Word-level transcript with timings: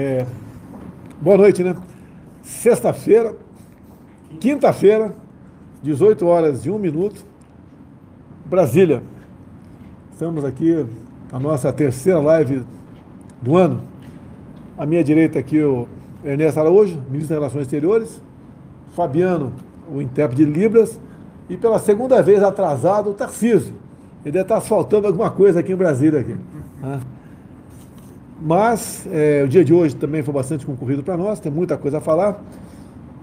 É, 0.00 0.24
boa 1.20 1.36
noite, 1.36 1.64
né? 1.64 1.74
Sexta-feira, 2.40 3.34
quinta-feira, 4.38 5.12
18 5.82 6.24
horas 6.24 6.64
e 6.64 6.70
1 6.70 6.78
minuto, 6.78 7.24
Brasília. 8.46 9.02
Estamos 10.12 10.44
aqui 10.44 10.86
na 11.32 11.40
nossa 11.40 11.72
terceira 11.72 12.20
live 12.20 12.62
do 13.42 13.56
ano. 13.56 13.80
À 14.76 14.86
minha 14.86 15.02
direita 15.02 15.40
aqui 15.40 15.60
o 15.60 15.88
Ernesto 16.24 16.60
Araújo, 16.60 17.02
ministro 17.10 17.30
das 17.30 17.38
Relações 17.38 17.62
Exteriores, 17.62 18.22
Fabiano, 18.94 19.52
o 19.92 20.00
intérprete 20.00 20.44
de 20.44 20.48
Libras, 20.48 21.00
e 21.50 21.56
pela 21.56 21.80
segunda 21.80 22.22
vez 22.22 22.40
atrasado, 22.40 23.10
o 23.10 23.14
Tarcísio. 23.14 23.74
Ele 24.24 24.30
deve 24.30 24.42
estar 24.42 24.60
faltando 24.60 25.08
alguma 25.08 25.32
coisa 25.32 25.58
aqui 25.58 25.72
em 25.72 25.76
Brasília. 25.76 26.20
Aqui, 26.20 26.36
né? 26.80 27.00
Mas 28.40 29.06
é, 29.10 29.42
o 29.44 29.48
dia 29.48 29.64
de 29.64 29.74
hoje 29.74 29.96
também 29.96 30.22
foi 30.22 30.32
bastante 30.32 30.64
concorrido 30.64 31.02
para 31.02 31.16
nós, 31.16 31.40
tem 31.40 31.50
muita 31.50 31.76
coisa 31.76 31.98
a 31.98 32.00
falar 32.00 32.40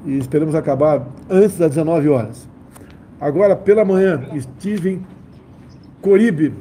e 0.06 0.18
esperamos 0.18 0.54
acabar 0.54 1.08
antes 1.30 1.58
das 1.58 1.70
19 1.70 2.10
horas. 2.10 2.48
Agora, 3.20 3.56
pela 3.56 3.86
manhã, 3.86 4.22
estive 4.34 4.92
em 4.92 5.06
Coribe, 6.02 6.54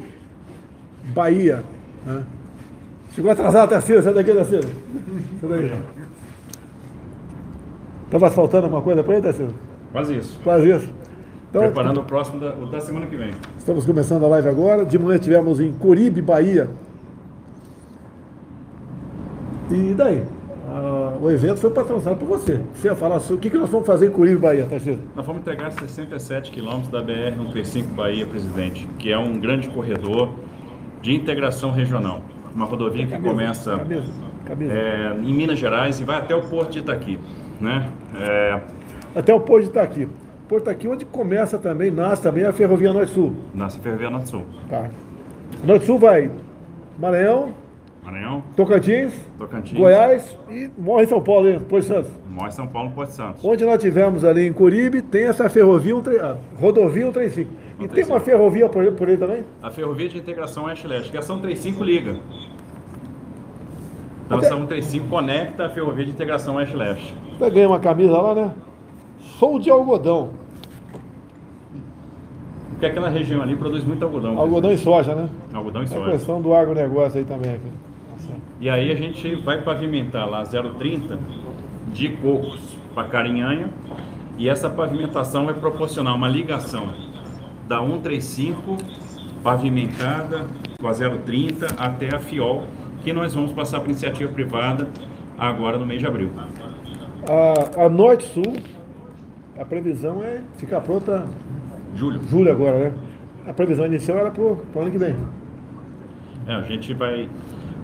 Bahia. 1.12 1.64
Né? 2.06 2.22
Chegou 3.14 3.30
atrasado, 3.30 3.70
Tarcísio, 3.70 4.02
sai 4.02 4.14
daqui. 4.14 4.32
Sai 4.32 5.50
daqui. 5.50 5.72
Estava 8.06 8.30
faltando 8.30 8.64
alguma 8.64 8.82
coisa 8.82 9.02
para 9.02 9.14
ele, 9.14 9.22
Tarcísio? 9.22 9.54
Quase 9.92 10.16
isso. 10.16 10.40
Quase 10.42 10.70
isso. 10.70 10.88
Então, 11.50 11.62
Preparando 11.62 12.00
o 12.00 12.04
próximo 12.04 12.40
da, 12.40 12.54
o 12.54 12.66
da 12.66 12.80
semana 12.80 13.06
que 13.06 13.16
vem. 13.16 13.32
Estamos 13.58 13.84
começando 13.84 14.24
a 14.24 14.28
live 14.28 14.48
agora. 14.48 14.84
De 14.84 14.98
manhã 14.98 15.16
estivemos 15.16 15.60
em 15.60 15.72
Coribe, 15.72 16.22
Bahia, 16.22 16.68
e 19.76 19.94
daí? 19.94 20.24
Ah, 20.66 21.16
o 21.20 21.30
evento 21.30 21.58
foi 21.58 21.70
patrocinado 21.70 22.16
por 22.16 22.26
você. 22.26 22.60
Você 22.74 22.88
ia 22.88 22.96
falar 22.96 23.20
sobre 23.20 23.34
o 23.34 23.38
que, 23.38 23.50
que 23.50 23.58
nós 23.58 23.68
vamos 23.68 23.86
fazer 23.86 24.08
em 24.08 24.10
Curibe, 24.10 24.38
Bahia, 24.38 24.64
Tarcísio? 24.64 25.00
Nós 25.14 25.26
vamos 25.26 25.42
entregar 25.42 25.70
67 25.70 26.50
quilômetros 26.50 26.88
da 26.88 27.02
BR-135 27.02 27.86
Bahia, 27.94 28.26
presidente, 28.26 28.88
que 28.98 29.12
é 29.12 29.18
um 29.18 29.38
grande 29.38 29.68
corredor 29.68 30.30
de 31.02 31.14
integração 31.14 31.70
regional. 31.70 32.22
Uma 32.54 32.64
rodovia 32.64 33.06
que 33.06 33.18
começa. 33.18 33.80
É, 34.70 35.16
em 35.22 35.32
Minas 35.32 35.58
Gerais 35.58 36.00
e 36.00 36.04
vai 36.04 36.18
até 36.18 36.34
o 36.34 36.42
Porto 36.42 36.72
de 36.72 36.78
Itaqui. 36.80 37.18
Né? 37.60 37.88
É... 38.14 38.60
Até 39.14 39.34
o 39.34 39.40
Porto 39.40 39.64
de 39.64 39.70
Itaqui. 39.70 40.08
Porto 40.48 40.64
Itaqui, 40.64 40.86
onde 40.86 41.04
começa 41.04 41.58
também, 41.58 41.90
nasce 41.90 42.22
também 42.22 42.44
a 42.44 42.52
Ferrovia 42.52 42.92
Norte-Sul. 42.92 43.34
Nasce 43.54 43.78
a 43.78 43.82
Ferrovia 43.82 44.10
Norte-Sul. 44.10 44.44
Tá. 44.68 44.88
Norte-Sul 45.64 45.98
vai 45.98 46.30
Maranhão, 46.98 47.54
Maranhão. 48.04 48.42
Tocantins, 48.54 49.14
Tocantins. 49.38 49.78
Goiás 49.78 50.38
e 50.50 50.70
morre 50.76 51.06
São 51.06 51.22
Paulo, 51.22 51.48
hein? 51.48 51.58
Porto 51.58 51.86
Santos. 51.86 52.10
Morre 52.28 52.50
São 52.50 52.66
Paulo, 52.66 52.90
Porto 52.90 53.10
Santos. 53.10 53.42
Onde 53.42 53.64
nós 53.64 53.80
tivemos 53.80 54.24
ali 54.24 54.46
em 54.46 54.52
Curibe, 54.52 55.00
tem 55.00 55.24
essa 55.24 55.48
ferrovia, 55.48 55.94
ah, 56.20 56.36
rodovia 56.60 57.06
135. 57.06 57.50
E 57.80 57.88
tem 57.88 58.04
uma 58.04 58.20
ferrovia 58.20 58.68
por, 58.68 58.92
por 58.92 59.08
aí 59.08 59.16
também? 59.16 59.44
A 59.62 59.70
ferrovia 59.70 60.08
de 60.08 60.18
integração 60.18 60.64
Oeste-Leste, 60.64 61.10
que 61.10 61.16
a 61.16 61.22
São 61.22 61.38
35 61.38 61.82
liga. 61.82 62.16
Então 64.26 64.38
Até... 64.38 64.46
a 64.46 64.50
São 64.50 64.66
35 64.66 65.08
conecta 65.08 65.66
a 65.66 65.70
ferrovia 65.70 66.04
de 66.04 66.10
integração 66.10 66.56
Oeste-Leste. 66.56 67.14
Você 67.38 67.50
ganha 67.50 67.68
uma 67.68 67.80
camisa 67.80 68.20
lá, 68.20 68.34
né? 68.34 68.50
Sou 69.38 69.58
de 69.58 69.70
algodão. 69.70 70.30
Porque 72.70 72.86
aquela 72.86 73.08
região 73.08 73.40
ali 73.40 73.56
produz 73.56 73.82
muito 73.82 74.04
algodão. 74.04 74.38
Algodão 74.38 74.72
e 74.72 74.76
soja, 74.78 75.14
né? 75.14 75.28
Algodão 75.54 75.82
e 75.82 75.88
soja. 75.88 76.10
É 76.10 76.12
questão 76.12 76.42
do 76.42 76.52
agronegócio 76.54 77.18
aí 77.18 77.24
também. 77.24 77.54
Aqui. 77.54 77.93
E 78.60 78.70
aí 78.70 78.90
a 78.90 78.94
gente 78.94 79.34
vai 79.36 79.62
pavimentar 79.62 80.28
lá 80.28 80.42
0,30 80.42 81.18
de 81.92 82.10
cocos 82.10 82.60
para 82.94 83.08
Carinhanha 83.08 83.68
e 84.38 84.48
essa 84.48 84.70
pavimentação 84.70 85.46
vai 85.46 85.54
proporcionar 85.54 86.14
uma 86.14 86.28
ligação 86.28 86.92
da 87.68 87.80
135 87.80 88.76
pavimentada 89.42 90.46
com 90.80 90.88
a 90.88 90.92
030 90.92 91.66
até 91.76 92.14
a 92.14 92.18
FIOL, 92.18 92.64
que 93.02 93.12
nós 93.12 93.34
vamos 93.34 93.52
passar 93.52 93.80
para 93.80 93.90
iniciativa 93.90 94.32
privada 94.32 94.88
agora 95.36 95.78
no 95.78 95.84
mês 95.84 96.00
de 96.00 96.06
abril. 96.06 96.30
A, 97.28 97.84
a 97.84 97.88
Norte-Sul, 97.88 98.56
a 99.58 99.64
previsão 99.64 100.22
é 100.22 100.40
ficar 100.56 100.80
pronta 100.80 101.26
julho. 101.94 102.20
Julho 102.28 102.50
agora, 102.50 102.78
né? 102.78 102.92
A 103.46 103.52
previsão 103.52 103.86
inicial 103.86 104.18
era 104.18 104.30
para 104.30 104.42
o 104.42 104.62
ano 104.76 104.90
que 104.90 104.98
vem. 104.98 105.14
É, 106.46 106.54
a 106.54 106.62
gente 106.62 106.92
vai 106.94 107.28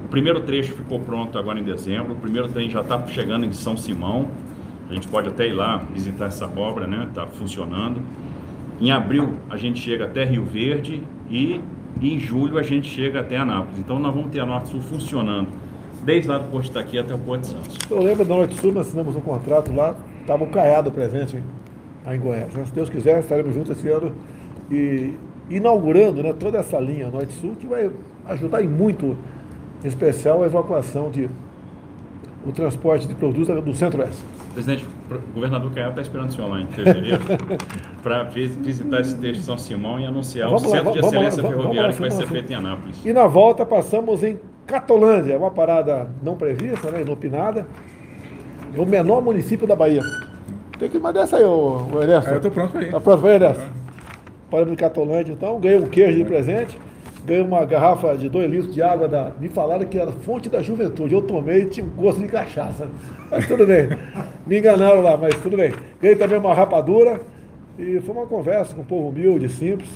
primeiro 0.09 0.41
trecho 0.41 0.75
ficou 0.75 1.01
pronto 1.01 1.39
agora 1.39 1.59
em 1.59 1.63
dezembro, 1.63 2.13
o 2.13 2.17
primeiro 2.17 2.49
trem 2.49 2.71
já 2.71 2.81
está 2.81 3.07
chegando 3.07 3.45
em 3.45 3.53
São 3.53 3.77
Simão. 3.77 4.29
A 4.89 4.95
gente 4.95 5.07
pode 5.07 5.29
até 5.29 5.47
ir 5.47 5.53
lá 5.53 5.85
visitar 5.93 6.27
essa 6.27 6.47
obra, 6.47 6.87
né? 6.87 7.07
Está 7.09 7.27
funcionando. 7.27 8.01
Em 8.81 8.91
abril 8.91 9.37
a 9.49 9.57
gente 9.57 9.81
chega 9.81 10.07
até 10.07 10.25
Rio 10.25 10.45
Verde 10.45 11.03
e 11.31 11.61
em 12.01 12.19
julho 12.19 12.59
a 12.59 12.63
gente 12.63 12.89
chega 12.89 13.21
até 13.21 13.37
Anápolis. 13.37 13.79
Então 13.79 13.99
nós 13.99 14.15
vamos 14.15 14.31
ter 14.31 14.41
a 14.41 14.47
Norte 14.47 14.71
Sul 14.71 14.81
funcionando 14.81 15.49
desde 16.03 16.29
lá 16.29 16.39
do 16.39 16.51
Porto 16.51 16.73
daqui 16.73 16.99
até 16.99 17.15
o 17.15 17.19
Porto 17.19 17.43
de 17.43 17.49
Santos. 17.49 17.79
Eu 17.91 18.03
lembro 18.03 18.25
da 18.25 18.35
Norte 18.35 18.59
Sul, 18.59 18.73
nós 18.73 18.89
assinamos 18.89 19.15
um 19.15 19.21
contrato 19.21 19.73
lá, 19.73 19.95
estava 20.21 20.45
o 20.45 20.47
Caiado 20.49 20.91
presente 20.91 21.43
lá 22.05 22.17
em 22.17 22.21
Goiás. 22.21 22.53
Se 22.53 22.75
Deus 22.75 22.89
quiser, 22.89 23.21
estaremos 23.21 23.55
juntos 23.55 23.77
esse 23.77 23.89
ano 23.89 24.13
e 24.71 25.15
inaugurando 25.51 26.23
né, 26.23 26.33
toda 26.33 26.59
essa 26.59 26.79
linha 26.79 27.11
Norte 27.11 27.33
Sul 27.35 27.55
que 27.59 27.67
vai 27.67 27.91
ajudar 28.27 28.63
em 28.63 28.69
muito 28.69 29.17
em 29.85 29.89
especial 29.89 30.43
a 30.43 30.47
evacuação 30.47 31.11
de 31.11 31.29
o 32.47 32.53
transporte 32.53 33.07
de 33.07 33.15
produtos 33.15 33.63
do 33.63 33.75
Centro-Oeste. 33.75 34.23
Presidente, 34.55 34.87
o 35.11 35.35
governador 35.35 35.71
Caiado 35.73 35.91
está 35.91 36.03
esperando 36.03 36.31
o 36.31 36.33
senhor 36.33 36.49
lá 36.49 36.61
em 36.61 36.67
fevereiro 36.67 37.21
para 38.03 38.25
visitar 38.25 39.01
esse 39.01 39.15
trecho 39.17 39.41
de 39.41 39.47
São 39.47 39.57
Simão 39.57 40.01
e 40.01 40.07
anunciar 40.07 40.49
vamos 40.49 40.65
o 40.65 40.71
Centro 40.71 40.87
lá, 40.87 40.93
de 40.93 40.99
Excelência 40.99 41.43
lá, 41.43 41.49
Ferroviária 41.49 41.93
que 41.93 42.01
vai 42.01 42.11
ser 42.11 42.27
feito 42.27 42.51
em 42.51 42.55
Anápolis. 42.57 43.05
E 43.05 43.13
na 43.13 43.27
volta 43.27 43.65
passamos 43.65 44.25
em 44.25 44.41
Catolândia, 44.67 45.39
uma 45.39 45.51
parada 45.51 46.09
não 46.23 46.37
prevista, 46.37 46.91
né, 46.91 47.03
inopinada, 47.03 47.67
é 48.75 48.81
o 48.81 48.87
menor 48.87 49.23
município 49.23 49.67
da 49.67 49.77
Bahia. 49.77 50.03
Tem 50.79 50.89
que 50.89 50.99
mandar 50.99 51.23
essa 51.23 51.37
aí, 51.37 51.45
o, 51.45 51.89
o 51.93 52.03
Ernesto. 52.03 52.31
É, 52.31 52.33
eu 52.33 52.37
estou 52.39 52.51
pronto 52.51 52.77
ir. 52.79 52.87
Está 52.87 53.01
pronto 53.01 53.21
para 53.21 53.31
ir, 53.31 53.35
Ernesto? 53.35 53.63
Paramos 54.51 54.73
em 54.73 54.77
Catolândia, 54.77 55.33
então, 55.33 55.61
ganhei 55.61 55.79
um 55.79 55.89
queijo 55.89 56.19
de 56.19 56.25
presente 56.25 56.79
ganhei 57.25 57.43
uma 57.43 57.65
garrafa 57.65 58.17
de 58.17 58.29
2 58.29 58.51
litros 58.51 58.75
de 58.75 58.83
água 58.83 59.09
da. 59.09 59.33
Me 59.39 59.49
falaram 59.49 59.85
que 59.87 59.99
era 59.99 60.13
fonte 60.13 60.49
da 60.49 60.63
juventude. 60.63 61.15
Eu 61.15 61.23
tomei 61.23 61.63
e 61.63 61.67
tinha 61.67 61.87
um 61.87 61.91
gosto 61.91 62.21
de 62.21 62.29
cachaça. 62.29 62.89
Mas 63.31 63.47
tudo 63.47 63.67
bem. 63.67 63.89
Me 64.47 64.59
enganaram 64.59 65.01
lá, 65.01 65.17
mas 65.17 65.35
tudo 65.37 65.57
bem. 65.57 65.73
Ganhei 66.01 66.17
também 66.17 66.39
uma 66.39 66.53
rapadura 66.53 67.21
e 67.79 68.01
foi 68.01 68.15
uma 68.15 68.27
conversa 68.27 68.75
com 68.75 68.83
um 68.83 68.85
povo 68.85 69.09
humilde, 69.09 69.49
simples. 69.49 69.89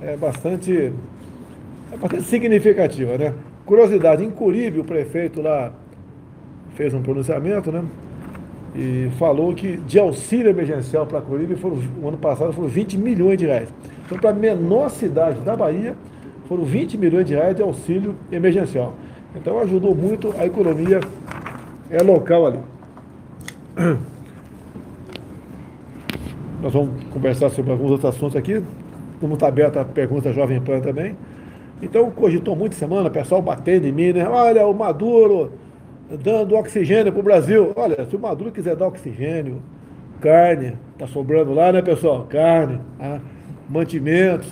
É 0.00 0.16
bastante. 0.16 0.92
É 1.92 1.96
bastante 1.96 2.22
significativa, 2.24 3.18
né? 3.18 3.34
Curiosidade, 3.66 4.24
em 4.24 4.30
Curibe, 4.30 4.80
o 4.80 4.84
prefeito 4.84 5.42
lá 5.42 5.72
fez 6.74 6.94
um 6.94 7.02
pronunciamento, 7.02 7.70
né? 7.70 7.84
E 8.74 9.10
falou 9.18 9.54
que 9.54 9.76
de 9.76 9.98
auxílio 9.98 10.50
emergencial 10.50 11.06
para 11.06 11.20
Curibe, 11.20 11.54
foram, 11.54 11.78
o 12.02 12.08
ano 12.08 12.18
passado 12.18 12.52
foram 12.52 12.68
20 12.68 12.98
milhões 12.98 13.38
de 13.38 13.46
reais. 13.46 13.68
Então, 14.04 14.18
para 14.18 14.30
a 14.30 14.34
menor 14.34 14.90
cidade 14.90 15.40
da 15.40 15.54
Bahia, 15.54 15.94
foram 16.48 16.64
20 16.64 16.98
milhões 16.98 17.26
de 17.26 17.34
reais 17.34 17.56
de 17.56 17.62
auxílio 17.62 18.14
emergencial. 18.30 18.94
Então 19.34 19.58
ajudou 19.60 19.94
muito 19.94 20.34
a 20.38 20.46
economia 20.46 21.00
é, 21.90 22.02
local 22.02 22.46
ali. 22.46 22.58
Nós 26.62 26.72
vamos 26.72 27.04
conversar 27.10 27.50
sobre 27.50 27.72
alguns 27.72 27.90
outros 27.90 28.14
assuntos 28.14 28.36
aqui. 28.36 28.62
Como 29.20 29.34
está 29.34 29.48
aberta 29.48 29.80
a 29.80 29.84
pergunta 29.84 30.32
Jovem 30.32 30.60
Pan 30.60 30.80
também. 30.80 31.16
Então 31.82 32.10
cogitou 32.10 32.54
muito 32.54 32.74
semana, 32.74 33.08
o 33.08 33.12
pessoal 33.12 33.42
batendo 33.42 33.86
em 33.86 33.92
mim, 33.92 34.12
né? 34.12 34.26
Olha, 34.28 34.66
o 34.66 34.72
Maduro 34.72 35.52
dando 36.22 36.54
oxigênio 36.56 37.12
para 37.12 37.20
o 37.20 37.24
Brasil. 37.24 37.72
Olha, 37.74 38.04
se 38.06 38.14
o 38.14 38.18
Maduro 38.18 38.52
quiser 38.52 38.76
dar 38.76 38.86
oxigênio, 38.86 39.60
carne, 40.20 40.74
está 40.92 41.06
sobrando 41.06 41.52
lá, 41.52 41.72
né, 41.72 41.82
pessoal? 41.82 42.26
Carne, 42.30 42.80
ah, 43.00 43.18
mantimentos 43.68 44.48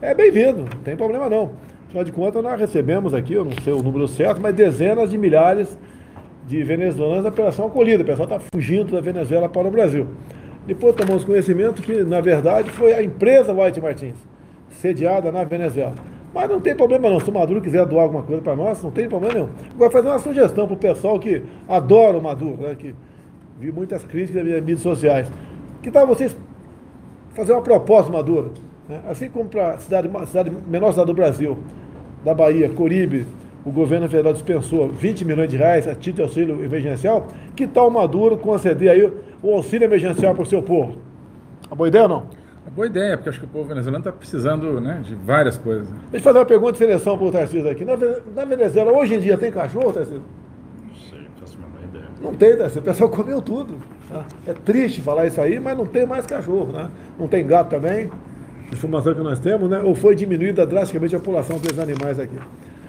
é 0.00 0.14
bem-vindo, 0.14 0.60
não 0.60 0.82
tem 0.82 0.96
problema 0.96 1.28
não. 1.28 1.52
Afinal 1.88 2.04
de 2.04 2.12
contas, 2.12 2.42
nós 2.42 2.58
recebemos 2.58 3.12
aqui, 3.12 3.34
eu 3.34 3.44
não 3.44 3.52
sei 3.62 3.72
o 3.72 3.82
número 3.82 4.06
certo, 4.06 4.40
mas 4.40 4.54
dezenas 4.54 5.10
de 5.10 5.18
milhares 5.18 5.76
de 6.46 6.62
venezuelanos 6.62 7.24
da 7.24 7.28
operação 7.28 7.66
acolhida. 7.66 8.02
O 8.02 8.06
pessoal 8.06 8.28
está 8.28 8.40
fugindo 8.52 8.92
da 8.92 9.00
Venezuela 9.00 9.48
para 9.48 9.66
o 9.66 9.70
Brasil. 9.70 10.06
Depois 10.66 10.94
tomamos 10.94 11.24
conhecimento 11.24 11.82
que, 11.82 12.02
na 12.04 12.20
verdade, 12.20 12.70
foi 12.70 12.92
a 12.92 13.02
empresa 13.02 13.52
White 13.52 13.80
Martins, 13.80 14.14
sediada 14.80 15.32
na 15.32 15.44
Venezuela. 15.44 15.94
Mas 16.32 16.48
não 16.48 16.60
tem 16.60 16.76
problema 16.76 17.10
não. 17.10 17.18
Se 17.18 17.28
o 17.28 17.32
Maduro 17.32 17.60
quiser 17.60 17.84
doar 17.86 18.04
alguma 18.04 18.22
coisa 18.22 18.40
para 18.40 18.54
nós, 18.54 18.82
não 18.82 18.90
tem 18.90 19.08
problema 19.08 19.34
nenhum. 19.34 19.48
Vou 19.76 19.90
fazer 19.90 20.08
uma 20.08 20.18
sugestão 20.18 20.66
para 20.66 20.74
o 20.74 20.78
pessoal 20.78 21.18
que 21.18 21.42
adora 21.68 22.18
o 22.18 22.22
Maduro, 22.22 22.62
né, 22.62 22.76
que 22.78 22.94
vi 23.58 23.72
muitas 23.72 24.04
críticas 24.04 24.44
nas 24.44 24.60
mídias 24.60 24.80
sociais. 24.80 25.28
Que 25.82 25.90
tal 25.90 26.06
vocês 26.06 26.36
fazer 27.34 27.52
uma 27.52 27.62
proposta, 27.62 28.12
Maduro? 28.12 28.52
Né? 28.90 29.00
Assim 29.08 29.30
como 29.30 29.48
para 29.48 29.74
a 29.74 29.78
cidade, 29.78 30.10
cidade, 30.26 30.50
menor 30.66 30.90
cidade 30.90 31.06
do 31.06 31.14
Brasil, 31.14 31.58
da 32.24 32.34
Bahia, 32.34 32.68
Coribe, 32.68 33.24
o 33.64 33.70
governo 33.70 34.08
federal 34.08 34.32
dispensou 34.32 34.88
20 34.88 35.24
milhões 35.24 35.48
de 35.48 35.56
reais 35.56 35.86
a 35.86 35.94
título 35.94 36.14
de 36.16 36.22
auxílio 36.22 36.64
emergencial, 36.64 37.28
que 37.54 37.68
tal 37.68 37.86
o 37.86 37.90
Maduro 37.90 38.36
conceder 38.36 38.90
aí 38.90 39.12
o 39.40 39.54
auxílio 39.54 39.84
emergencial 39.84 40.34
para 40.34 40.42
o 40.42 40.46
seu 40.46 40.60
povo? 40.60 40.96
A 41.70 41.74
boa 41.74 41.86
ideia 41.86 42.02
ou 42.04 42.08
não? 42.08 42.26
É 42.66 42.70
boa 42.70 42.86
ideia, 42.86 43.16
porque 43.16 43.28
acho 43.28 43.38
que 43.38 43.44
o 43.44 43.48
povo 43.48 43.68
venezuelano 43.68 44.00
está 44.00 44.12
precisando 44.12 44.80
né, 44.80 45.02
de 45.04 45.14
várias 45.14 45.56
coisas. 45.56 45.88
Deixa 46.10 46.16
eu 46.16 46.20
fazer 46.20 46.38
uma 46.40 46.46
pergunta 46.46 46.72
de 46.72 46.78
seleção 46.78 47.16
para 47.16 47.26
o 47.26 47.32
Tarcísio 47.32 47.70
aqui. 47.70 47.84
Na, 47.84 47.96
na, 47.96 48.44
Venezuela, 48.44 48.92
hoje 48.92 49.14
em 49.14 49.20
dia, 49.20 49.38
tem 49.38 49.52
cachorro, 49.52 49.92
Tarcísio? 49.92 50.22
Não 50.88 50.96
sei, 50.96 51.20
não 51.20 51.30
faço 51.38 51.56
a 51.56 51.66
menor 51.66 51.88
ideia. 51.88 52.04
Não 52.20 52.34
tem, 52.34 52.56
Tarcísio. 52.56 52.80
O 52.80 52.84
pessoal 52.84 53.08
comeu 53.08 53.40
tudo. 53.40 53.76
Tá? 54.08 54.24
É 54.48 54.52
triste 54.52 55.00
falar 55.00 55.26
isso 55.26 55.40
aí, 55.40 55.60
mas 55.60 55.78
não 55.78 55.86
tem 55.86 56.04
mais 56.04 56.26
cachorro. 56.26 56.72
Né? 56.72 56.90
Não 57.18 57.28
tem 57.28 57.46
gato 57.46 57.70
também. 57.70 58.10
Informação 58.72 59.14
que 59.14 59.20
nós 59.20 59.38
temos, 59.38 59.68
né? 59.68 59.80
Ou 59.80 59.94
foi 59.94 60.14
diminuída 60.14 60.66
drasticamente 60.66 61.16
a 61.16 61.18
população 61.18 61.58
desses 61.58 61.78
animais 61.78 62.18
aqui. 62.18 62.36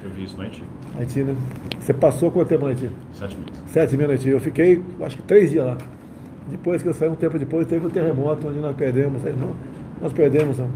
Eu 0.04 0.10
vi 0.10 0.24
isso 0.24 0.38
no 0.38 0.44
Haiti. 0.44 0.64
Haiti, 0.98 1.24
né? 1.24 1.36
Você 1.80 1.94
passou 1.94 2.32
quanto 2.32 2.48
tempo 2.48 2.64
no 2.64 2.70
Haiti? 2.70 2.90
Sete 3.14 3.36
meses. 3.36 3.52
Sete 3.68 3.98
meses 3.98 4.08
no 4.08 4.12
Haiti. 4.14 4.30
Eu 4.30 4.40
fiquei, 4.40 4.84
acho 5.02 5.18
que 5.18 5.24
três 5.24 5.52
dias 5.52 5.66
lá. 5.66 5.78
Depois 6.48 6.82
que 6.82 6.90
eu 6.90 6.94
saí, 6.94 7.10
um 7.10 7.16
tempo 7.16 7.38
depois, 7.38 7.68
teve 7.68 7.86
um 7.86 7.90
terremoto 7.90 8.48
onde 8.48 8.60
nós 8.60 8.76
perdemos. 8.76 9.24
Não, 9.24 9.56
nós 10.02 10.12
perdemos 10.12 10.60
um 10.60 10.70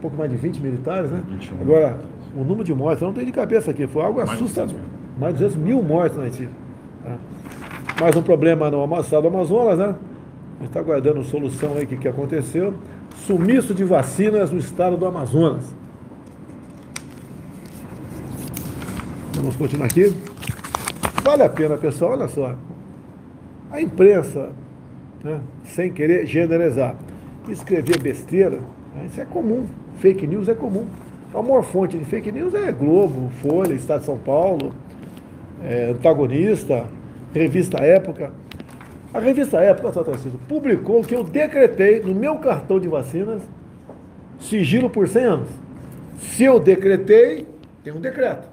pouco 0.00 0.16
mais 0.16 0.30
de 0.30 0.36
20 0.36 0.58
militares, 0.60 1.10
né? 1.10 1.22
21 1.28 1.60
Agora, 1.60 1.98
o 2.34 2.40
número 2.40 2.64
de 2.64 2.74
mortes, 2.74 3.02
eu 3.02 3.08
não 3.08 3.14
tenho 3.14 3.26
de 3.26 3.32
cabeça 3.32 3.70
aqui, 3.70 3.86
foi 3.86 4.02
algo 4.02 4.20
assustador. 4.20 4.76
Mais 5.18 5.34
de 5.34 5.44
200 5.44 5.62
mil 5.62 5.82
mortes 5.82 6.16
no 6.16 6.24
Haiti. 6.24 6.48
Tá? 7.04 7.16
Mais 8.00 8.16
um 8.16 8.22
problema 8.22 8.70
no 8.70 8.82
amassado 8.82 9.26
Amazonas, 9.26 9.78
né? 9.78 9.94
A 10.58 10.62
gente 10.62 10.68
está 10.68 10.80
aguardando 10.80 11.22
solução 11.24 11.74
aí, 11.74 11.84
o 11.84 11.86
que, 11.86 11.96
que 11.96 12.08
aconteceu. 12.08 12.74
Sumiço 13.16 13.74
de 13.74 13.84
vacinas 13.84 14.50
no 14.50 14.58
estado 14.58 14.96
do 14.96 15.06
Amazonas. 15.06 15.64
Vamos 19.34 19.56
continuar 19.56 19.86
aqui. 19.86 20.14
Vale 21.22 21.42
a 21.42 21.48
pena, 21.48 21.76
pessoal, 21.76 22.12
olha 22.12 22.28
só. 22.28 22.54
A 23.70 23.80
imprensa, 23.80 24.50
né, 25.22 25.40
sem 25.64 25.92
querer 25.92 26.26
generalizar, 26.26 26.96
escrever 27.48 28.00
besteira, 28.00 28.58
né, 28.94 29.06
isso 29.06 29.20
é 29.20 29.24
comum. 29.24 29.66
Fake 29.98 30.26
news 30.26 30.48
é 30.48 30.54
comum. 30.54 30.86
A 31.32 31.40
maior 31.40 31.62
fonte 31.62 31.96
de 31.96 32.04
fake 32.04 32.32
news 32.32 32.54
é 32.54 32.72
Globo, 32.72 33.30
Folha, 33.40 33.74
Estado 33.74 34.00
de 34.00 34.06
São 34.06 34.18
Paulo, 34.18 34.74
é, 35.62 35.90
Antagonista, 35.90 36.86
Revista 37.32 37.78
Época. 37.78 38.32
A 39.12 39.18
revista 39.18 39.58
Época, 39.58 39.92
só 39.92 40.04
Tarcísio, 40.04 40.38
publicou 40.48 41.02
que 41.02 41.14
eu 41.14 41.24
decretei 41.24 42.00
no 42.00 42.14
meu 42.14 42.36
cartão 42.36 42.78
de 42.78 42.88
vacinas 42.88 43.42
sigilo 44.38 44.88
por 44.88 45.08
100 45.08 45.24
anos. 45.24 45.48
Se 46.18 46.44
eu 46.44 46.60
decretei, 46.60 47.46
tem 47.82 47.92
um 47.92 48.00
decreto. 48.00 48.48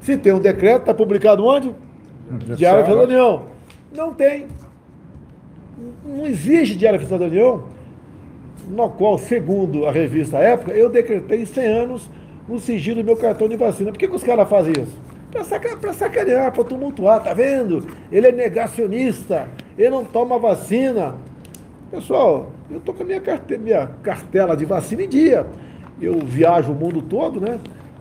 Se 0.00 0.16
tem 0.16 0.32
um 0.32 0.40
decreto, 0.40 0.80
está 0.80 0.94
publicado 0.94 1.44
onde? 1.44 1.74
Diário 2.56 2.80
Oficial 2.82 2.98
da 2.98 3.04
União. 3.04 3.42
Não 3.92 4.12
tem. 4.12 4.46
Não 6.04 6.26
existe 6.26 6.76
Diário 6.76 6.98
Oficial 6.98 7.18
da 7.18 7.26
União, 7.26 7.64
no 8.68 8.90
qual, 8.90 9.16
segundo 9.18 9.86
a 9.86 9.90
revista 9.90 10.36
Época, 10.36 10.72
eu 10.72 10.90
decretei 10.90 11.46
100 11.46 11.66
anos 11.66 12.10
no 12.46 12.58
sigilo 12.58 13.02
do 13.02 13.06
meu 13.06 13.16
cartão 13.16 13.48
de 13.48 13.56
vacina. 13.56 13.90
Por 13.92 13.98
que, 13.98 14.08
que 14.08 14.16
os 14.16 14.22
caras 14.22 14.48
fazem 14.48 14.72
isso? 14.72 15.07
Para 15.30 15.44
sacanear, 15.44 15.94
sacanear, 15.94 16.52
para 16.52 16.64
tumultuar, 16.64 17.22
tá 17.22 17.34
vendo? 17.34 17.86
Ele 18.10 18.28
é 18.28 18.32
negacionista, 18.32 19.48
ele 19.76 19.90
não 19.90 20.04
toma 20.04 20.38
vacina. 20.38 21.16
Pessoal, 21.90 22.50
eu 22.70 22.78
estou 22.78 22.94
com 22.94 23.02
a 23.02 23.06
minha 23.06 23.20
cartela, 23.20 23.62
minha 23.62 23.86
cartela 24.02 24.56
de 24.56 24.64
vacina 24.64 25.02
em 25.02 25.08
dia. 25.08 25.46
Eu 26.00 26.18
viajo 26.20 26.72
o 26.72 26.74
mundo 26.74 27.02
todo, 27.02 27.40
né? 27.40 27.58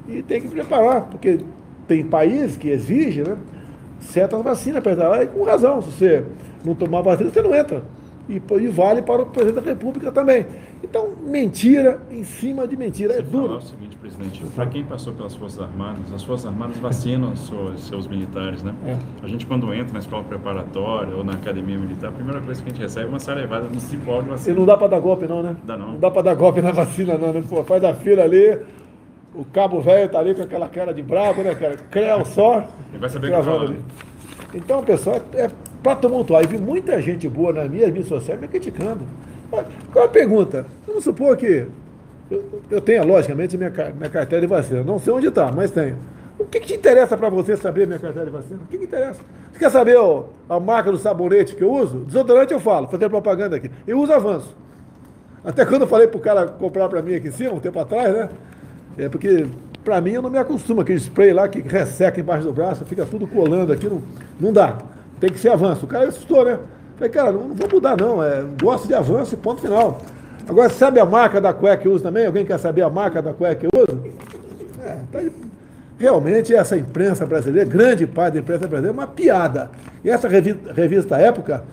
E 0.08 0.22
tem 0.24 0.42
que 0.42 0.48
preparar, 0.48 1.08
porque 1.08 1.40
tem 1.88 2.06
países 2.06 2.56
que 2.56 2.70
exigem 2.70 3.24
né, 3.24 3.38
certas 4.00 4.42
vacinas 4.42 4.82
para 4.82 4.94
entrar 4.94 5.10
lá, 5.10 5.24
e 5.24 5.28
com 5.28 5.44
razão. 5.44 5.82
Se 5.82 5.92
você 5.92 6.26
não 6.64 6.76
tomar 6.76 7.02
vacina, 7.02 7.30
você 7.30 7.42
não 7.42 7.54
entra. 7.54 7.84
E, 8.30 8.36
e, 8.36 8.68
vale 8.68 9.02
para 9.02 9.22
o 9.22 9.26
presidente 9.26 9.64
da 9.64 9.72
República 9.72 10.12
também. 10.12 10.46
Então, 10.84 11.14
mentira 11.26 12.02
em 12.12 12.24
cima 12.24 12.68
de 12.68 12.76
mentira. 12.76 13.14
É 13.14 13.22
duro. 13.22 13.56
o 13.56 13.62
seguinte, 13.62 13.96
presidente, 13.96 14.44
para 14.54 14.66
quem 14.66 14.84
passou 14.84 15.14
pelas 15.14 15.34
Forças 15.34 15.62
Armadas, 15.62 16.14
as 16.14 16.24
Forças 16.24 16.46
Armadas 16.46 16.78
vacinam 16.78 17.36
seus, 17.36 17.88
seus 17.88 18.08
militares, 18.08 18.62
né? 18.62 18.74
É. 18.86 18.98
A 19.24 19.28
gente, 19.28 19.46
quando 19.46 19.74
entra 19.74 19.94
na 19.94 20.00
escola 20.00 20.24
preparatória 20.24 21.16
ou 21.16 21.24
na 21.24 21.34
academia 21.34 21.78
militar, 21.78 22.10
a 22.10 22.12
primeira 22.12 22.42
coisa 22.42 22.62
que 22.62 22.70
a 22.70 22.72
gente 22.74 22.82
recebe 22.82 23.06
é 23.06 23.10
uma 23.10 23.20
sarevada 23.20 23.68
no 23.68 23.80
cipó 23.80 24.22
de 24.22 24.30
vacina. 24.30 24.56
E 24.56 24.60
não 24.60 24.66
dá 24.66 24.76
para 24.76 24.88
dar 24.88 25.00
golpe, 25.00 25.26
não, 25.26 25.42
né? 25.42 25.56
Dá 25.64 25.78
não. 25.78 25.94
Não 25.94 26.00
dá 26.00 26.12
para 26.12 26.22
dar 26.24 26.36
golpe 26.36 26.62
na 26.62 26.72
vacina, 26.72 27.18
não, 27.18 27.32
né? 27.32 27.44
Pô, 27.48 27.64
faz 27.64 27.82
da 27.82 27.94
fila 27.94 28.24
ali, 28.24 28.60
o 29.34 29.46
cabo 29.46 29.80
velho 29.80 30.10
tá 30.10 30.20
ali 30.20 30.36
com 30.36 30.42
aquela 30.42 30.68
cara 30.68 30.94
de 30.94 31.02
brabo, 31.02 31.44
né, 31.44 31.56
cara? 31.56 31.78
Creu 31.90 32.26
só. 32.26 32.68
Ele 32.90 33.00
vai 33.00 33.10
saber 33.10 33.30
que 33.30 33.36
ali. 33.36 33.80
Então, 34.54 34.84
pessoal, 34.84 35.22
é, 35.34 35.46
é 35.46 35.52
para 35.82 35.96
tumultuar. 35.96 36.44
E 36.44 36.48
vi 36.48 36.58
muita 36.58 37.02
gente 37.02 37.28
boa 37.28 37.54
na 37.54 37.66
minha 37.66 37.88
mídias 37.88 38.08
sociais 38.08 38.40
me 38.40 38.48
criticando. 38.48 39.02
Qual 39.92 40.06
a 40.06 40.10
pergunta? 40.10 40.66
Vamos 40.86 41.04
supor 41.04 41.38
que 41.38 41.68
eu, 42.30 42.44
eu 42.70 42.82
tenho, 42.82 43.06
logicamente, 43.06 43.58
minha, 43.58 43.72
minha 43.96 44.10
carteira 44.10 44.42
de 44.42 44.48
vacina. 44.48 44.84
Não 44.84 45.00
sei 45.00 45.14
onde 45.14 45.28
está, 45.28 45.52
mas 45.52 45.72
tenho. 45.72 45.98
O 46.38 46.46
que, 46.46 46.60
que 46.60 46.68
te 46.68 46.76
interessa 46.76 47.18
para 47.18 47.30
você 47.30 47.58
saber 47.58 47.88
minha 47.88 48.00
carteira 48.00 48.26
de 48.26 48.32
vacina? 48.32 48.60
O 48.64 48.68
que, 48.68 48.78
que 48.78 48.84
interessa? 48.84 49.22
Você 49.52 49.60
quer 49.60 49.72
saber 49.72 49.98
ó, 49.98 50.26
a 50.48 50.60
marca 50.60 50.92
do 50.92 50.98
sabonete 50.98 51.56
que 51.56 51.64
eu 51.64 51.72
uso? 51.72 52.00
Desodorante 52.00 52.54
eu 52.54 52.60
falo, 52.60 52.88
fazer 52.88 53.10
propaganda 53.10 53.56
aqui. 53.56 53.72
Eu 53.88 54.00
uso 54.00 54.14
avanço. 54.14 54.56
Até 55.44 55.66
quando 55.66 55.84
eu 55.84 55.88
falei 55.88 56.08
para 56.08 56.18
o 56.18 56.22
cara 56.22 56.48
comprar 56.48 56.90
para 56.90 57.02
mim 57.02 57.16
aqui 57.16 57.30
em 57.30 57.32
cima, 57.32 57.54
um 57.54 57.60
tempo 57.60 57.80
atrás, 57.80 58.14
né? 58.14 58.30
É 58.98 59.10
porque, 59.10 59.48
para 59.84 60.02
mim, 60.02 60.12
eu 60.12 60.22
não 60.22 60.30
me 60.30 60.38
acostumo. 60.38 60.82
Aquele 60.82 61.00
spray 61.00 61.34
lá 61.34 61.48
que 61.48 61.62
resseca 61.62 62.20
embaixo 62.20 62.44
do 62.44 62.54
braço, 62.54 62.86
fica 62.86 63.06
tudo 63.06 63.26
colando 63.26 63.72
aqui, 63.72 63.88
não, 63.88 64.02
não 64.40 64.52
dá. 64.54 64.78
Tem 65.20 65.32
que 65.32 65.40
ser 65.40 65.50
avanço. 65.50 65.86
O 65.86 65.88
cara 65.88 66.08
assustou, 66.08 66.46
né? 66.46 66.60
Falei, 66.96 67.12
cara, 67.12 67.32
não, 67.32 67.50
não 67.50 67.56
vou 67.56 67.70
mudar, 67.70 67.98
não. 67.98 68.24
É, 68.24 68.44
gosto 68.62 68.88
de 68.88 68.94
avanço 68.94 69.34
e 69.34 69.38
ponto 69.38 69.62
final. 69.62 70.02
Agora, 70.48 70.70
sabe 70.70 71.00
a 71.00 71.06
marca 71.06 71.42
da 71.42 71.54
cueca 71.54 71.82
que 71.82 71.88
eu 71.88 71.94
uso 71.94 72.04
também? 72.04 72.26
Alguém 72.26 72.46
quer 72.46 72.58
saber 72.58 72.82
a 72.82 72.90
marca 72.90 73.22
da 73.22 73.34
cueca 73.34 73.56
que 73.56 73.66
eu 73.66 73.84
uso? 73.84 74.04
É, 74.84 74.98
tá, 75.12 75.20
realmente, 75.98 76.54
essa 76.56 76.78
imprensa 76.78 77.26
brasileira, 77.26 77.70
grande 77.70 78.08
parte 78.08 78.36
da 78.36 78.40
imprensa 78.40 78.68
brasileira, 78.68 78.90
é 78.90 79.00
uma 79.00 79.08
piada. 79.08 79.70
E 80.04 80.10
essa 80.10 80.28
revista, 80.28 80.74
revista 80.74 81.18
Época, 81.18 81.64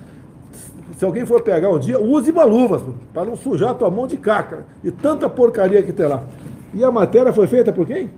se 0.98 1.04
alguém 1.04 1.24
for 1.26 1.42
pegar 1.42 1.70
um 1.70 1.78
dia, 1.78 2.00
use 2.00 2.30
uma 2.30 2.44
luva, 2.44 2.82
para 3.12 3.24
não 3.24 3.36
sujar 3.36 3.70
a 3.70 3.74
tua 3.74 3.90
mão 3.90 4.06
de 4.06 4.16
caca. 4.16 4.64
E 4.82 4.90
tanta 4.90 5.28
porcaria 5.28 5.82
que 5.82 5.92
tem 5.92 6.06
lá. 6.06 6.22
E 6.72 6.82
a 6.82 6.90
matéria 6.90 7.32
foi 7.32 7.46
feita 7.46 7.72
por 7.72 7.86
quem? 7.86 8.10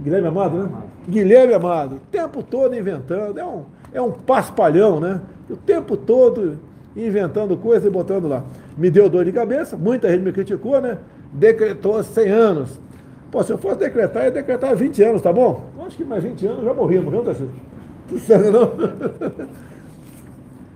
Guilherme 0.00 0.28
Amado, 0.28 0.58
né? 0.58 0.68
Guilherme 1.08 1.54
Amado. 1.54 1.96
O 1.96 2.00
tempo 2.10 2.42
todo 2.42 2.74
inventando. 2.74 3.38
É 3.38 3.44
um, 3.44 3.64
é 3.92 4.00
um 4.00 4.10
paspalhão, 4.10 5.00
né? 5.00 5.20
O 5.48 5.56
tempo 5.56 5.96
todo 5.96 6.58
inventando 6.96 7.56
coisas 7.56 7.86
e 7.86 7.90
botando 7.90 8.28
lá. 8.28 8.44
Me 8.76 8.90
deu 8.90 9.08
dor 9.08 9.24
de 9.24 9.32
cabeça, 9.32 9.76
muita 9.76 10.10
gente 10.10 10.22
me 10.22 10.32
criticou, 10.32 10.80
né? 10.80 10.98
Decretou 11.32 12.02
100 12.02 12.28
anos. 12.28 12.80
Pô, 13.30 13.42
se 13.42 13.52
eu 13.52 13.58
fosse 13.58 13.78
decretar, 13.78 14.24
ia 14.24 14.30
decretar 14.30 14.74
20 14.74 15.02
anos, 15.02 15.22
tá 15.22 15.32
bom? 15.32 15.66
Acho 15.86 15.96
que 15.96 16.04
mais 16.04 16.22
20 16.22 16.46
anos 16.46 16.64
já 16.64 16.74
morri, 16.74 16.98
morreu, 16.98 17.24
tá 17.24 17.34
certo? 17.34 18.50
Não? 18.50 19.46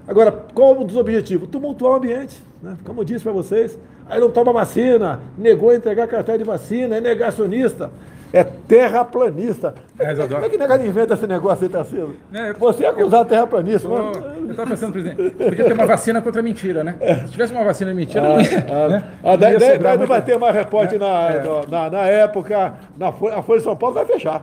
Agora, 0.06 0.30
qual 0.54 0.78
um 0.78 0.85
dos 0.85 0.97
objetivos? 0.97 1.49
Tumultuar 1.49 1.92
o 1.92 1.97
ambiente. 1.97 2.40
Né? 2.62 2.76
Como 2.85 3.00
eu 3.00 3.04
disse 3.04 3.25
para 3.25 3.33
vocês, 3.33 3.78
aí 4.06 4.21
não 4.21 4.30
toma 4.30 4.52
vacina, 4.52 5.21
negou 5.37 5.75
entregar 5.75 6.06
cartão 6.06 6.37
de 6.37 6.44
vacina, 6.44 6.97
é 6.97 7.00
negacionista, 7.00 7.90
é 8.35 8.43
terraplanista. 8.43 9.76
É, 9.97 10.12
Como 10.12 10.45
é 10.45 10.49
que 10.49 10.59
negado 10.59 10.85
inventa 10.85 11.14
esse 11.14 11.25
negócio 11.25 11.64
aí, 11.64 11.71
Tarcísio? 11.71 12.17
É, 12.33 12.53
Você 12.53 12.85
é 12.85 12.88
acusado 12.88 13.23
de 13.23 13.31
terraplanista. 13.31 13.87
Eu 13.87 14.50
estava 14.50 14.71
pensando, 14.71 14.93
presidente, 14.93 15.31
podia 15.31 15.64
ter 15.64 15.73
uma 15.73 15.87
vacina 15.87 16.21
contra 16.21 16.41
a 16.41 16.43
mentira, 16.43 16.83
né? 16.83 16.97
É. 16.99 17.14
Se 17.14 17.29
tivesse 17.29 17.53
uma 17.53 17.62
vacina 17.62 17.93
de 17.93 17.97
mentira, 17.97 18.26
ah, 18.26 18.29
não 18.31 18.41
ia, 18.41 18.67
ah, 18.69 18.88
né? 18.88 19.05
ah, 19.23 19.37
daí, 19.37 19.57
daí, 19.57 19.79
daí 19.79 19.99
não 19.99 20.07
vai 20.09 20.21
ter 20.21 20.37
mais 20.37 20.53
repórter 20.53 20.99
na, 20.99 21.31
é. 21.31 21.45
na, 21.71 21.91
na, 21.91 22.07
época, 22.07 22.75
na 22.99 23.12
Folha, 23.12 23.37
a 23.37 23.43
Folha 23.43 23.59
de 23.59 23.64
São 23.64 23.76
Paulo 23.76 23.95
vai 23.95 24.05
fechar. 24.05 24.43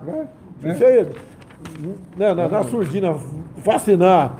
É. 0.63 0.71
Isso 0.71 0.85
aí, 0.85 1.07
né, 2.15 2.33
na, 2.33 2.47
na 2.47 2.63
surdina, 2.63 3.13
vacinar 3.57 4.37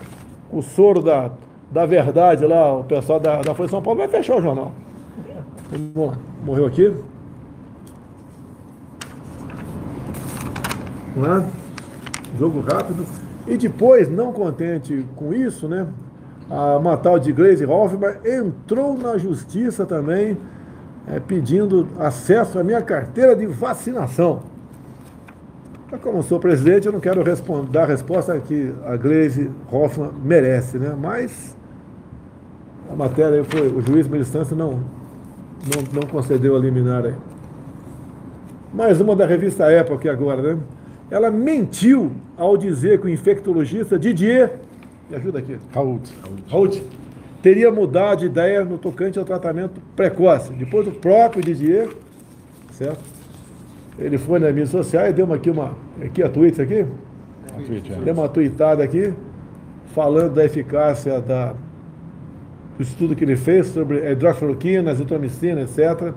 o 0.50 0.62
soro 0.62 1.01
da, 1.01 1.29
da 1.70 1.86
verdade 1.86 2.46
lá, 2.46 2.77
o 2.77 2.86
pessoal 2.86 3.20
da, 3.20 3.41
da 3.41 3.53
Folha 3.53 3.67
de 3.67 3.72
São 3.72 3.81
Paulo 3.81 4.00
vai 4.00 4.08
fechar 4.08 4.38
o 4.38 4.41
jornal. 4.41 4.72
Morreu 6.46 6.67
aqui. 6.67 6.93
Não 11.15 11.38
é? 11.38 11.46
Jogo 12.39 12.62
rápido. 12.62 13.06
E 13.48 13.58
depois, 13.58 14.10
não 14.10 14.32
contente 14.32 15.06
com 15.15 15.34
isso, 15.34 15.68
né? 15.68 15.88
A 16.50 16.80
Matal 16.80 17.18
de 17.18 17.32
Glaze 17.32 17.65
Hoffman 17.65 18.15
entrou 18.25 18.98
na 18.98 19.18
justiça 19.18 19.86
também, 19.86 20.38
é, 21.08 21.20
pedindo 21.20 21.88
acesso 21.98 22.60
à 22.60 22.63
minha 22.63 22.82
carteira 22.82 23.36
de 23.36 23.46
vacinação. 23.46 24.41
Como 26.01 26.24
sou 26.24 26.39
presidente, 26.39 26.88
eu 26.88 26.94
não 26.94 27.01
quero 27.01 27.22
dar 27.70 27.84
a 27.84 27.86
resposta 27.86 28.39
que 28.39 28.74
a 28.86 28.96
Gleisi 28.96 29.51
Hoffman 29.70 30.12
merece, 30.24 30.77
né? 30.77 30.96
Mas 30.98 31.56
a 32.89 32.96
matéria 32.96 33.44
foi, 33.44 33.68
o 33.68 33.82
juiz 33.82 34.08
de 34.08 34.56
não, 34.56 34.72
não, 34.72 35.84
não 35.94 36.08
concedeu 36.10 36.56
a 36.56 36.60
liminar 36.60 37.06
aí. 37.06 37.15
Mais 38.74 39.01
uma 39.01 39.18
da 39.18 39.25
revista 39.25 39.65
Época 39.65 40.10
agora, 40.10 40.41
né? 40.41 40.60
Ela 41.12 41.30
mentiu 41.30 42.13
ao 42.38 42.56
dizer 42.56 43.01
que 43.01 43.08
o 43.08 43.10
infectologista 43.10 44.00
Didier, 44.00 44.53
me 45.10 45.18
ajuda 45.18 45.39
aqui, 45.39 45.58
Raul. 45.74 46.00
Raul, 46.50 46.72
teria 47.41 47.70
mudado 47.70 48.20
de 48.20 48.27
ideia 48.27 48.63
no 48.63 48.77
tocante 48.77 49.20
ao 49.20 49.25
tratamento 49.25 49.82
precoce. 49.94 50.53
Depois 50.53 50.88
o 50.88 50.91
próprio 50.91 51.44
Didier, 51.44 51.89
certo? 52.72 53.01
Ele 54.00 54.18
foi 54.18 54.39
nas 54.39 54.50
mídias 54.50 54.70
sociais, 54.70 55.13
deu 55.13 55.25
uma 55.25 55.36
aqui 55.36 55.50
uma, 55.50 55.75
aqui 56.01 56.24
a 56.24 56.30
tweets 56.30 56.60
aqui, 56.62 56.86
A 57.50 57.62
tweet, 57.62 57.91
é. 57.91 57.96
deu 57.98 58.13
uma 58.13 58.30
tweetada 58.30 58.82
aqui, 58.82 59.13
falando 59.94 60.36
da 60.36 60.46
eficácia 60.46 61.20
da, 61.20 61.53
do 62.77 62.84
estudo 62.84 63.18
que 63.18 63.25
ele 63.25 63.36
fez 63.36 63.68
sobre 63.68 64.08
a 64.08 64.12
hidroxicloroquina, 64.12 64.91
azitromicina, 64.91 65.62
etc. 65.62 66.13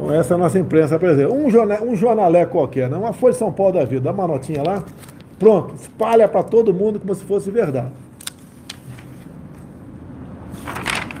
Então 0.00 0.14
essa 0.14 0.32
é 0.32 0.34
a 0.34 0.38
nossa 0.38 0.58
imprensa 0.58 0.98
brasileira. 0.98 1.30
Um, 1.30 1.50
jornal, 1.50 1.82
um 1.82 1.94
jornalé 1.94 2.46
qualquer, 2.46 2.88
né? 2.88 2.96
uma 2.96 3.12
Folha 3.12 3.34
de 3.34 3.38
São 3.38 3.52
Paulo 3.52 3.74
da 3.74 3.84
vida, 3.84 4.00
dá 4.00 4.12
uma 4.12 4.26
notinha 4.26 4.62
lá, 4.62 4.82
pronto, 5.38 5.74
espalha 5.74 6.26
para 6.26 6.42
todo 6.42 6.72
mundo 6.72 6.98
como 6.98 7.14
se 7.14 7.22
fosse 7.22 7.50
verdade. 7.50 7.92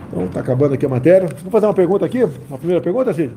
Então 0.08 0.24
está 0.24 0.40
acabando 0.40 0.74
aqui 0.74 0.86
a 0.86 0.88
matéria. 0.88 1.28
Vamos 1.28 1.52
fazer 1.52 1.66
uma 1.66 1.74
pergunta 1.74 2.06
aqui? 2.06 2.24
Uma 2.48 2.56
primeira 2.56 2.82
pergunta, 2.82 3.12
Cid? 3.12 3.32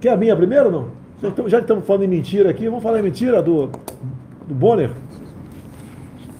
Quer 0.00 0.10
a 0.10 0.16
minha 0.16 0.36
primeiro 0.36 0.66
ou 0.66 0.72
não? 1.20 1.48
Já 1.48 1.58
estamos 1.58 1.84
falando 1.84 2.04
em 2.04 2.08
mentira 2.08 2.48
aqui, 2.50 2.66
vamos 2.66 2.82
falar 2.82 3.00
em 3.00 3.02
mentira 3.02 3.42
do, 3.42 3.66
do 4.46 4.54
Bonner? 4.54 4.90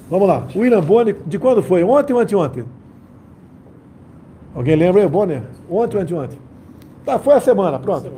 Vamos 0.08 0.28
lá. 0.28 0.46
William 0.54 0.80
Bonner, 0.80 1.16
de 1.26 1.38
quando 1.38 1.62
foi? 1.62 1.82
Ontem 1.82 2.12
ou 2.12 2.20
anteontem? 2.20 2.64
Alguém 4.54 4.76
lembra 4.76 5.02
aí, 5.02 5.08
Bonner? 5.08 5.42
Ontem 5.68 5.96
ou 5.96 6.02
anteontem? 6.02 6.43
Tá, 7.04 7.18
foi 7.18 7.34
a 7.34 7.40
semana, 7.40 7.78
pronto. 7.78 8.10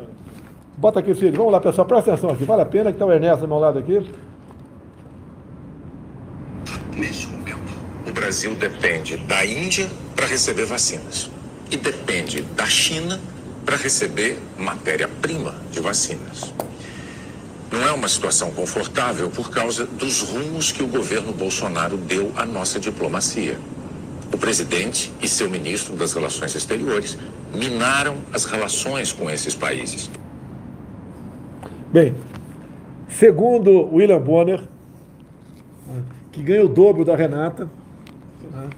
Bota 0.76 1.00
aqui, 1.00 1.14
filho. 1.14 1.36
Vamos 1.36 1.52
lá, 1.52 1.60
pessoal, 1.60 1.86
presta 1.86 2.12
atenção 2.12 2.30
aqui. 2.30 2.44
Vale 2.44 2.62
a 2.62 2.66
pena 2.66 2.90
que 2.90 2.96
está 2.96 3.06
o 3.06 3.12
Ernesto 3.12 3.40
do 3.40 3.48
meu 3.48 3.58
lado 3.58 3.78
aqui. 3.78 4.08
Neste 6.96 7.26
momento, 7.26 7.72
o 8.06 8.12
Brasil 8.12 8.54
depende 8.54 9.16
da 9.16 9.44
Índia 9.44 9.88
para 10.14 10.26
receber 10.26 10.66
vacinas 10.66 11.30
e 11.70 11.76
depende 11.76 12.42
da 12.42 12.66
China 12.66 13.20
para 13.64 13.76
receber 13.76 14.38
matéria-prima 14.56 15.54
de 15.72 15.80
vacinas. 15.80 16.54
Não 17.72 17.82
é 17.82 17.90
uma 17.90 18.08
situação 18.08 18.52
confortável 18.52 19.28
por 19.28 19.50
causa 19.50 19.84
dos 19.84 20.22
rumos 20.22 20.70
que 20.70 20.82
o 20.82 20.86
governo 20.86 21.32
Bolsonaro 21.32 21.96
deu 21.96 22.32
à 22.36 22.46
nossa 22.46 22.78
diplomacia. 22.78 23.58
O 24.32 24.38
presidente 24.38 25.12
e 25.20 25.28
seu 25.28 25.50
ministro 25.50 25.96
das 25.96 26.12
Relações 26.12 26.54
Exteriores 26.54 27.18
minaram 27.56 28.16
as 28.32 28.44
relações 28.44 29.12
com 29.12 29.28
esses 29.30 29.54
países. 29.54 30.10
Bem, 31.92 32.14
segundo 33.08 33.92
William 33.94 34.20
Bonner, 34.20 34.62
que 36.32 36.42
ganha 36.42 36.64
o 36.64 36.68
dobro 36.68 37.04
da 37.04 37.16
Renata, 37.16 37.68
né, 38.52 38.68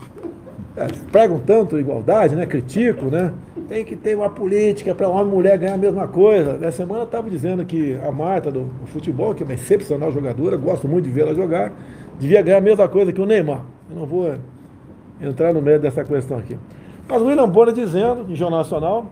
é, 0.77 0.87
pregam 1.11 1.41
tanto 1.41 1.79
igualdade, 1.79 2.37
né, 2.37 2.47
critico, 2.47 3.07
né, 3.07 3.33
tem 3.69 3.85
que 3.85 3.97
ter 3.97 4.17
uma 4.17 4.31
política 4.31 4.95
para 4.95 5.09
homem 5.09 5.33
e 5.33 5.35
mulher 5.35 5.59
ganhar 5.59 5.75
a 5.75 5.79
mesma 5.79 6.09
coisa. 6.09 6.59
Essa 6.63 6.79
semana 6.79 7.03
estava 7.03 7.29
dizendo 7.29 7.65
que 7.65 7.99
a 8.07 8.11
Marta 8.13 8.51
do 8.51 8.71
futebol, 8.87 9.35
que 9.35 9.43
é 9.43 9.47
uma 9.47 9.55
excepcional 9.55 10.13
jogadora, 10.13 10.57
gosto 10.57 10.89
muito 10.89 11.05
de 11.05 11.11
vê-la 11.11 11.35
jogar, 11.35 11.73
devia 12.19 12.41
ganhar 12.41 12.59
a 12.59 12.63
mesma 12.63 12.89
coisa 12.89 13.13
que 13.13 13.21
o 13.21 13.27
Neymar. 13.27 13.63
Eu 13.91 13.97
não 13.97 14.07
vou 14.07 14.35
entrar 15.21 15.53
no 15.53 15.61
meio 15.61 15.81
dessa 15.81 16.05
questão 16.05 16.39
aqui. 16.39 16.57
Mas 17.09 17.23
o 17.23 17.27
William 17.27 17.49
Bonner 17.49 17.75
dizendo, 17.75 18.31
em 18.31 18.35
Jornal 18.35 18.61
Nacional, 18.61 19.07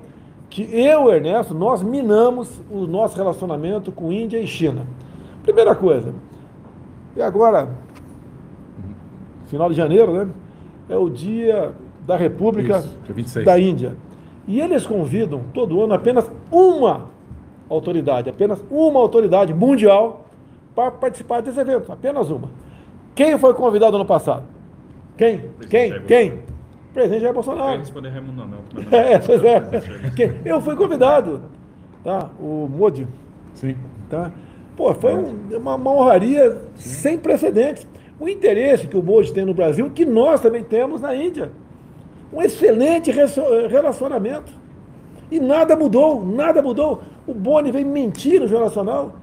que 0.50 0.62
eu, 0.72 1.10
Ernesto, 1.12 1.54
nós 1.54 1.82
minamos 1.82 2.60
o 2.70 2.86
nosso 2.86 3.16
relacionamento 3.16 3.90
com 3.90 4.12
Índia 4.12 4.38
e 4.38 4.46
China. 4.46 4.86
Primeira 5.42 5.74
coisa, 5.74 6.12
e 7.16 7.22
agora, 7.22 7.70
final 9.46 9.70
de 9.70 9.74
janeiro, 9.74 10.12
né? 10.12 10.28
É 10.88 10.96
o 10.96 11.08
dia 11.08 11.72
da 12.06 12.16
República 12.16 12.78
Isso, 12.78 12.96
dia 13.04 13.14
26. 13.14 13.46
da 13.46 13.58
Índia. 13.58 13.96
E 14.46 14.60
eles 14.60 14.86
convidam 14.86 15.42
todo 15.52 15.82
ano 15.82 15.94
apenas 15.94 16.30
uma 16.50 17.06
autoridade, 17.68 18.28
apenas 18.28 18.62
uma 18.70 19.00
autoridade 19.00 19.52
mundial 19.54 20.26
para 20.74 20.90
participar 20.90 21.40
desse 21.40 21.58
evento, 21.58 21.90
apenas 21.90 22.30
uma. 22.30 22.50
Quem 23.14 23.38
foi 23.38 23.54
convidado 23.54 23.96
ano 23.96 24.04
passado? 24.04 24.44
Quem? 25.16 25.50
Quem? 25.70 26.02
Quem? 26.02 26.38
Presidente 26.96 27.20
Jair 27.20 27.30
Eu 27.30 27.34
Bolsonaro. 27.34 27.72
ia 27.72 27.78
responder 27.78 28.08
Raimundo 28.08 28.32
não. 28.42 28.48
não. 28.48 28.58
É, 28.98 29.18
pois 29.18 29.44
é. 29.44 29.60
Que- 30.16 30.32
Eu 30.48 30.60
fui 30.62 30.74
convidado, 30.74 31.42
tá? 32.02 32.30
O 32.40 32.66
Modi, 32.68 33.06
Sim. 33.54 33.76
tá? 34.08 34.32
Pô, 34.76 34.94
foi 34.94 35.14
um- 35.14 35.36
uma, 35.58 35.74
uma 35.74 35.92
honraria 35.92 36.56
sem 36.76 37.18
precedentes. 37.18 37.86
O 38.18 38.28
interesse 38.28 38.86
que 38.86 38.96
o 38.96 39.02
Modi 39.02 39.30
tem 39.32 39.44
no 39.44 39.52
Brasil, 39.52 39.90
que 39.90 40.06
nós 40.06 40.40
também 40.40 40.64
temos 40.64 41.02
na 41.02 41.14
Índia. 41.14 41.50
Um 42.32 42.40
excelente 42.40 43.10
reso- 43.10 43.42
relacionamento. 43.68 44.50
E 45.30 45.38
nada 45.38 45.76
mudou, 45.76 46.24
nada 46.24 46.62
mudou. 46.62 47.02
O 47.26 47.34
Boni 47.34 47.70
veio 47.72 47.86
mentir 47.86 48.40
no 48.40 48.46
Jornal 48.48 48.68
Nacional, 48.68 49.16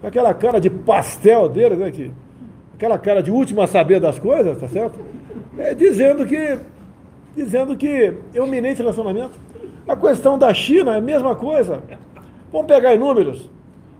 com 0.00 0.06
aquela 0.06 0.32
cara 0.34 0.60
de 0.60 0.70
pastel 0.70 1.48
dele, 1.48 1.74
né? 1.76 1.90
Que, 1.90 2.12
aquela 2.74 2.98
cara 2.98 3.22
de 3.22 3.30
último 3.30 3.60
a 3.62 3.66
saber 3.66 3.98
das 3.98 4.18
coisas, 4.18 4.58
tá 4.58 4.68
certo? 4.68 4.98
É, 5.58 5.74
dizendo 5.74 6.26
que 6.26 6.58
dizendo 7.36 7.76
que 7.76 8.14
eu 8.34 8.46
minei 8.46 8.72
esse 8.72 8.82
relacionamento. 8.82 9.38
A 9.88 9.96
questão 9.96 10.38
da 10.38 10.52
China 10.54 10.94
é 10.94 10.98
a 10.98 11.00
mesma 11.00 11.34
coisa. 11.34 11.82
Vamos 12.52 12.66
pegar 12.66 12.94
em 12.94 12.98
números. 12.98 13.50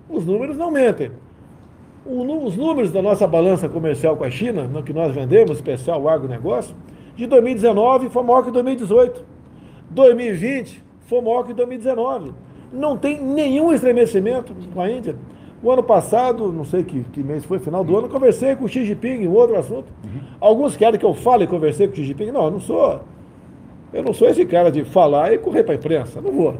Os 0.08 0.24
números 0.24 0.56
não 0.56 0.70
mentem. 0.70 1.10
Os 2.04 2.56
números 2.56 2.90
da 2.90 3.00
nossa 3.00 3.26
balança 3.26 3.68
comercial 3.68 4.16
com 4.16 4.24
a 4.24 4.30
China, 4.30 4.64
no 4.64 4.82
que 4.82 4.92
nós 4.92 5.14
vendemos, 5.14 5.56
especial 5.56 6.02
o 6.02 6.08
agronegócio, 6.08 6.74
de 7.16 7.26
2019 7.26 8.08
foi 8.08 8.22
maior 8.22 8.44
que 8.44 8.50
2018. 8.50 9.24
2020 9.90 10.82
foi 11.06 11.20
maior 11.20 11.44
que 11.44 11.54
2019. 11.54 12.32
Não 12.72 12.96
tem 12.96 13.22
nenhum 13.22 13.72
estremecimento 13.72 14.54
com 14.72 14.80
a 14.80 14.90
Índia. 14.90 15.14
O 15.62 15.70
ano 15.70 15.82
passado, 15.82 16.50
não 16.52 16.64
sei 16.64 16.82
que, 16.82 17.04
que 17.04 17.22
mês 17.22 17.44
foi, 17.44 17.60
final 17.60 17.84
do 17.84 17.96
ano, 17.96 18.08
conversei 18.08 18.56
com 18.56 18.64
o 18.64 18.68
Xi 18.68 18.84
Jinping 18.84 19.22
em 19.22 19.28
outro 19.28 19.56
assunto. 19.56 19.86
Alguns 20.40 20.76
querem 20.76 20.98
que 20.98 21.06
eu 21.06 21.14
fale 21.14 21.44
e 21.44 21.46
conversei 21.46 21.86
com 21.86 21.92
o 21.92 21.96
Xi 21.96 22.04
Jinping. 22.04 22.32
Não, 22.32 22.46
eu 22.46 22.50
não 22.50 22.60
sou. 22.60 23.00
Eu 23.92 24.02
não 24.02 24.12
sou 24.14 24.28
esse 24.28 24.44
cara 24.46 24.70
de 24.70 24.84
falar 24.84 25.32
e 25.32 25.38
correr 25.38 25.62
para 25.64 25.74
a 25.74 25.76
imprensa. 25.76 26.20
Não 26.20 26.32
vou. 26.32 26.54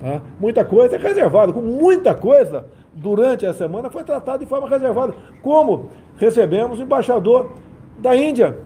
tá? 0.00 0.22
Muita 0.40 0.64
coisa 0.64 0.96
é 0.96 0.98
reservada. 0.98 1.52
Muita 1.52 2.14
coisa, 2.14 2.66
durante 2.94 3.44
a 3.44 3.52
semana, 3.52 3.90
foi 3.90 4.02
tratada 4.04 4.38
de 4.38 4.46
forma 4.46 4.68
reservada. 4.68 5.14
Como 5.42 5.90
recebemos 6.16 6.78
o 6.78 6.82
embaixador 6.82 7.52
da 7.98 8.16
Índia. 8.16 8.58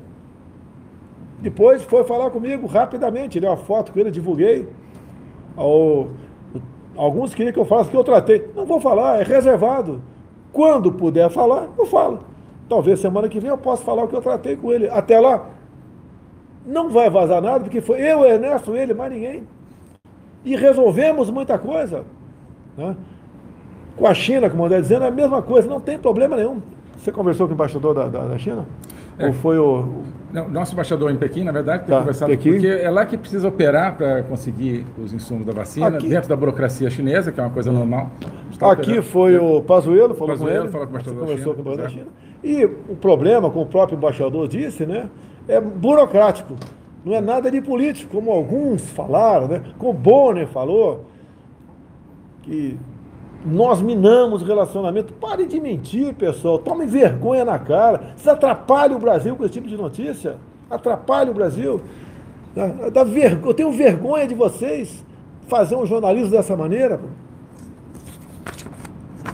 Depois 1.41 1.83
foi 1.83 2.05
falar 2.05 2.31
comigo 2.31 2.67
rapidamente. 2.67 3.31
Tirei 3.33 3.49
uma 3.49 3.57
foto 3.57 3.93
com 3.93 3.99
ele, 4.01 4.11
divulguei. 4.11 4.69
Ao- 5.57 6.09
alguns 6.97 7.35
queriam 7.35 7.53
que 7.53 7.59
eu 7.59 7.65
falasse 7.65 7.91
que 7.91 7.97
eu 7.97 8.05
tratei. 8.05 8.49
Não 8.55 8.65
vou 8.65 8.81
falar, 8.81 9.21
é 9.21 9.23
reservado. 9.25 10.01
Quando 10.53 10.91
puder 10.93 11.29
falar, 11.31 11.69
eu 11.77 11.87
falo. 11.87 12.21
Talvez 12.69 12.99
semana 13.01 13.29
que 13.29 13.39
vem 13.39 13.51
eu 13.51 13.59
possa 13.59 13.85
falar 13.85 14.05
o 14.05 14.09
que 14.09 14.15
eu 14.17 14.23
tratei 14.23 14.57
com 14.57 14.73
ele. 14.73 14.89
Até 14.89 15.21
lá, 15.21 15.47
não 16.67 16.91
vai 16.91 17.09
vazar 17.09 17.41
nada, 17.41 17.61
porque 17.61 17.81
foi 17.81 18.01
eu, 18.01 18.25
Ernesto, 18.25 18.75
ele, 18.77 18.93
mais 18.93 19.13
ninguém. 19.13 19.43
E 20.45 20.57
resolvemos 20.57 21.31
muita 21.31 21.59
coisa. 21.59 22.03
né? 22.77 22.97
Com 23.97 24.07
a 24.07 24.13
China, 24.15 24.51
como 24.51 24.63
o 24.63 24.67
André 24.67 24.81
dizendo, 24.81 25.05
é 25.05 25.09
a 25.09 25.13
mesma 25.13 25.41
coisa, 25.41 25.69
não 25.69 25.81
tem 25.81 25.99
problema 25.99 26.37
nenhum. 26.37 26.61
Você 26.99 27.11
conversou 27.11 27.47
com 27.47 27.53
o 27.53 27.55
embaixador 27.55 27.95
da, 27.95 28.09
da, 28.09 28.25
da 28.27 28.39
China? 28.39 28.67
É. 29.19 29.27
Ou 29.29 29.33
foi 29.33 29.59
o. 29.59 30.03
Não, 30.33 30.49
nosso 30.51 30.75
embaixador 30.75 31.11
em 31.11 31.17
Pequim, 31.17 31.45
na 31.45 31.53
verdade, 31.53 31.85
tem 31.85 31.95
Tá, 31.95 32.01
conversado, 32.01 32.31
Pequim. 32.31 32.51
porque 32.53 32.67
é 32.67 32.91
lá 32.91 33.07
que 33.07 33.17
precisa 33.17 33.49
operar 33.49 33.97
para 33.97 34.23
conseguir 34.25 34.85
os 35.03 35.13
insumos 35.15 35.47
da 35.47 35.53
vacina, 35.53 35.87
Aqui- 35.89 36.09
dentro 36.09 36.29
da 36.29 36.37
burocracia 36.37 36.91
chinesa, 36.91 37.33
que 37.33 37.41
é 37.41 37.43
uma 37.43 37.51
coisa 37.53 37.73
normal. 37.73 38.11
Está 38.51 38.71
Aqui 38.73 38.83
operando. 38.91 39.03
foi 39.05 39.39
o 39.39 39.63
Pazuello, 39.63 40.15
falou 40.15 40.35
Pazuello 40.37 40.59
com 40.59 40.65
ele. 40.65 40.73
falou 40.73 40.87
com 40.87 40.93
o 40.93 40.97
embaixador 40.97 41.21
da 41.21 41.27
conversou 41.27 41.55
com 41.55 41.61
o 41.61 41.63
China, 41.65 41.75
embaixador 41.75 42.05
da 42.05 42.11
China. 42.11 42.27
E 42.45 42.65
o 42.93 42.97
problema, 42.97 43.49
como 43.51 43.65
o 43.65 43.69
próprio 43.69 43.97
embaixador 43.97 44.47
disse, 44.49 44.85
né, 44.85 45.09
é 45.49 45.61
burocrático. 45.61 46.55
Não 47.05 47.15
é 47.15 47.21
nada 47.21 47.51
de 47.51 47.61
político, 47.61 48.11
como 48.17 48.31
alguns 48.33 48.83
falaram, 48.91 49.47
né? 49.47 49.63
Como 49.79 49.93
Bonner 49.93 50.49
falou, 50.49 51.05
que 52.43 52.77
nós 53.45 53.81
minamos 53.81 54.43
relacionamento. 54.43 55.13
Pare 55.13 55.47
de 55.47 55.61
mentir, 55.61 56.13
pessoal. 56.15 56.59
Tome 56.59 56.85
vergonha 56.87 57.45
na 57.45 57.59
cara. 57.61 58.13
Vocês 58.17 58.27
atrapalham 58.27 58.97
o 58.97 59.01
Brasil 59.01 59.37
com 59.37 59.45
esse 59.45 59.53
tipo 59.55 59.69
de 59.69 59.77
notícia. 59.77 60.37
Atrapalham 60.69 61.31
o 61.31 61.35
Brasil. 61.35 61.81
Dá, 62.55 62.67
vergo- 63.05 63.51
Eu 63.51 63.55
tenho 63.55 63.71
vergonha 63.71 64.27
de 64.27 64.35
vocês 64.35 65.05
fazer 65.47 65.77
um 65.77 65.87
jornalismo 65.87 66.31
dessa 66.31 66.57
maneira. 66.57 66.99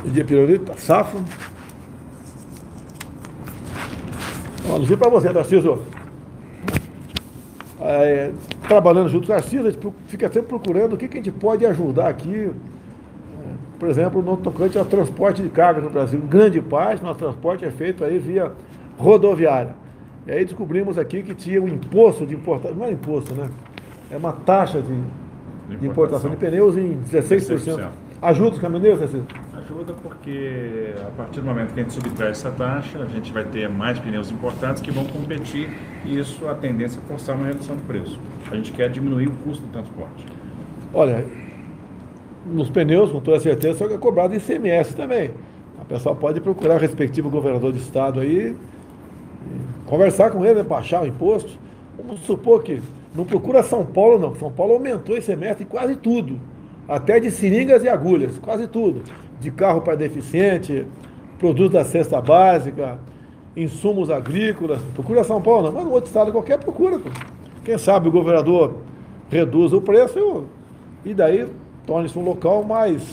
Dia 0.04 0.24
pirulito, 0.24 0.72
safo. 0.78 1.18
Ó, 4.68 4.78
Não 4.78 4.84
para 4.98 5.08
você, 5.10 5.32
Tarcísio. 5.32 5.80
É, 7.84 8.30
trabalhando 8.68 9.08
junto 9.08 9.26
com 9.26 9.32
o 9.32 9.36
Tarcísio, 9.36 9.66
a 9.66 9.70
gente 9.70 9.88
fica 10.06 10.28
sempre 10.28 10.48
procurando 10.48 10.92
o 10.92 10.96
que, 10.96 11.08
que 11.08 11.18
a 11.18 11.22
gente 11.22 11.32
pode 11.32 11.66
ajudar 11.66 12.08
aqui, 12.08 12.50
é, 12.50 12.52
por 13.78 13.88
exemplo, 13.88 14.22
no 14.22 14.36
tocante 14.36 14.78
ao 14.78 14.84
transporte 14.84 15.42
de 15.42 15.48
carga 15.48 15.80
no 15.80 15.90
Brasil. 15.90 16.20
Grande 16.20 16.60
parte, 16.60 17.02
nosso 17.02 17.18
transporte 17.18 17.64
é 17.64 17.70
feito 17.70 18.04
aí 18.04 18.18
via 18.18 18.52
rodoviária. 18.96 19.74
E 20.26 20.30
aí 20.30 20.44
descobrimos 20.44 20.96
aqui 20.96 21.22
que 21.22 21.34
tinha 21.34 21.60
um 21.60 21.66
imposto 21.66 22.24
de 22.24 22.34
importação, 22.34 22.76
não 22.76 22.86
é 22.86 22.92
imposto, 22.92 23.34
né? 23.34 23.50
É 24.08 24.16
uma 24.16 24.32
taxa 24.32 24.80
de, 24.80 25.76
de 25.76 25.86
importação 25.86 26.30
de 26.30 26.36
pneus 26.36 26.76
em 26.76 27.00
16%. 27.10 27.58
16%. 27.58 27.88
Ajuda 28.20 28.50
os 28.54 28.60
caminhoneiros, 28.60 29.00
Cecílio? 29.00 29.26
Ajuda 29.72 29.94
porque 30.02 30.92
a 31.00 31.10
partir 31.12 31.40
do 31.40 31.46
momento 31.46 31.72
que 31.72 31.80
a 31.80 31.82
gente 31.82 31.94
subtrai 31.94 32.30
essa 32.30 32.50
taxa, 32.50 32.98
a 32.98 33.06
gente 33.06 33.32
vai 33.32 33.42
ter 33.42 33.70
mais 33.70 33.98
pneus 33.98 34.30
importados 34.30 34.82
que 34.82 34.90
vão 34.90 35.06
competir 35.06 35.70
e 36.04 36.18
isso 36.18 36.46
a 36.46 36.54
tendência 36.54 37.00
é 37.02 37.08
forçar 37.08 37.34
uma 37.34 37.46
redução 37.46 37.76
de 37.76 37.82
preço. 37.82 38.20
A 38.50 38.54
gente 38.54 38.70
quer 38.70 38.90
diminuir 38.90 39.28
o 39.28 39.30
custo 39.30 39.64
do 39.64 39.72
transporte. 39.72 40.26
Olha, 40.92 41.24
nos 42.44 42.68
pneus, 42.68 43.10
com 43.10 43.20
toda 43.20 43.40
certeza, 43.40 43.78
só 43.78 43.88
que 43.88 43.94
é 43.94 43.98
cobrado 43.98 44.34
ICMS 44.34 44.94
também. 44.94 45.30
A 45.80 45.84
pessoa 45.86 46.14
pode 46.14 46.38
procurar 46.42 46.74
o 46.74 46.78
respectivo 46.78 47.30
governador 47.30 47.72
de 47.72 47.78
estado 47.78 48.20
aí, 48.20 48.54
conversar 49.86 50.30
com 50.32 50.44
ele, 50.44 50.62
baixar 50.62 51.02
o 51.02 51.06
imposto. 51.06 51.50
Vamos 51.96 52.20
supor 52.20 52.62
que 52.62 52.82
não 53.14 53.24
procura 53.24 53.62
São 53.62 53.86
Paulo, 53.86 54.18
não. 54.18 54.34
São 54.34 54.52
Paulo 54.52 54.74
aumentou 54.74 55.16
esse 55.16 55.28
semestre 55.28 55.64
em 55.64 55.66
quase 55.66 55.96
tudo. 55.96 56.38
Até 56.86 57.18
de 57.18 57.30
seringas 57.30 57.82
e 57.84 57.88
agulhas, 57.88 58.38
quase 58.38 58.66
tudo. 58.66 59.02
De 59.42 59.50
carro 59.50 59.80
para 59.80 59.96
deficiente, 59.96 60.86
produtos 61.36 61.72
da 61.72 61.84
cesta 61.84 62.20
básica, 62.20 62.98
insumos 63.56 64.08
agrícolas. 64.08 64.80
Procura 64.94 65.24
São 65.24 65.42
Paulo, 65.42 65.64
não. 65.64 65.72
Mas 65.72 65.84
no 65.84 65.90
outro 65.90 66.06
estado 66.06 66.30
qualquer 66.30 66.58
procura. 66.58 67.00
Quem 67.64 67.76
sabe 67.76 68.08
o 68.08 68.12
governador 68.12 68.76
reduz 69.28 69.72
o 69.72 69.80
preço 69.80 70.44
e 71.04 71.12
daí 71.12 71.48
torne-se 71.84 72.16
um 72.16 72.22
local 72.22 72.62
mais 72.62 73.12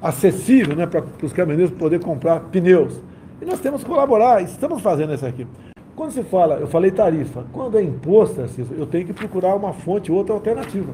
acessível 0.00 0.76
né, 0.76 0.86
para 0.86 1.04
os 1.20 1.32
caminhoneiros 1.32 1.74
poderem 1.74 2.04
comprar 2.04 2.38
pneus. 2.40 3.00
E 3.40 3.44
nós 3.44 3.58
temos 3.58 3.82
que 3.82 3.90
colaborar, 3.90 4.42
estamos 4.42 4.80
fazendo 4.80 5.12
isso 5.12 5.26
aqui. 5.26 5.46
Quando 5.96 6.12
se 6.12 6.22
fala, 6.22 6.54
eu 6.54 6.68
falei 6.68 6.90
tarifa, 6.90 7.44
quando 7.52 7.78
é 7.78 7.82
imposto, 7.82 8.40
eu 8.78 8.86
tenho 8.86 9.06
que 9.06 9.12
procurar 9.12 9.56
uma 9.56 9.72
fonte, 9.72 10.12
outra 10.12 10.34
alternativa. 10.34 10.92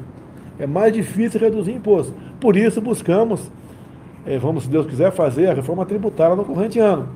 É 0.57 0.67
mais 0.67 0.93
difícil 0.93 1.39
reduzir 1.39 1.73
imposto. 1.73 2.13
Por 2.39 2.57
isso 2.57 2.81
buscamos, 2.81 3.49
vamos, 4.37 4.63
se 4.63 4.69
Deus 4.69 4.85
quiser, 4.85 5.11
fazer 5.11 5.49
a 5.49 5.53
reforma 5.53 5.85
tributária 5.85 6.35
no 6.35 6.45
corrente 6.45 6.79
ano. 6.79 7.09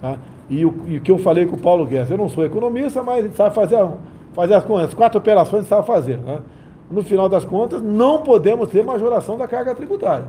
Tá? 0.00 0.16
E, 0.48 0.64
o, 0.64 0.74
e 0.86 0.96
o 0.98 1.00
que 1.00 1.10
eu 1.10 1.18
falei 1.18 1.46
com 1.46 1.56
o 1.56 1.58
Paulo 1.58 1.86
Guedes, 1.86 2.10
eu 2.10 2.18
não 2.18 2.28
sou 2.28 2.44
economista, 2.44 3.02
mas 3.02 3.18
a 3.18 3.22
gente 3.22 3.36
sabe 3.36 3.54
fazer, 3.54 3.78
fazer 4.32 4.54
as 4.54 4.64
contas, 4.64 4.94
quatro 4.94 5.18
operações 5.18 5.54
a 5.54 5.60
gente 5.60 5.68
sabe 5.68 5.86
fazer. 5.86 6.18
Né? 6.18 6.40
No 6.90 7.02
final 7.02 7.28
das 7.28 7.44
contas, 7.44 7.82
não 7.82 8.22
podemos 8.22 8.68
ter 8.68 8.84
majoração 8.84 9.38
da 9.38 9.48
carga 9.48 9.74
tributária. 9.74 10.26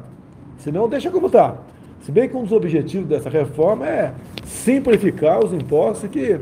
Senão 0.58 0.88
deixa 0.88 1.12
como 1.12 1.28
está. 1.28 1.56
Se 2.02 2.12
bem 2.12 2.28
que 2.28 2.36
um 2.36 2.44
dos 2.44 2.52
objetivos 2.52 3.08
dessa 3.08 3.30
reforma 3.30 3.88
é 3.88 4.14
simplificar 4.46 5.44
os 5.44 5.54
impostos 5.54 6.10
que 6.10 6.40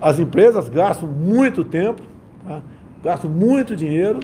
as 0.00 0.18
empresas 0.18 0.68
gastam 0.68 1.08
muito 1.08 1.64
tempo, 1.64 2.02
tá? 2.46 2.60
gastam 3.02 3.30
muito 3.30 3.76
dinheiro 3.76 4.20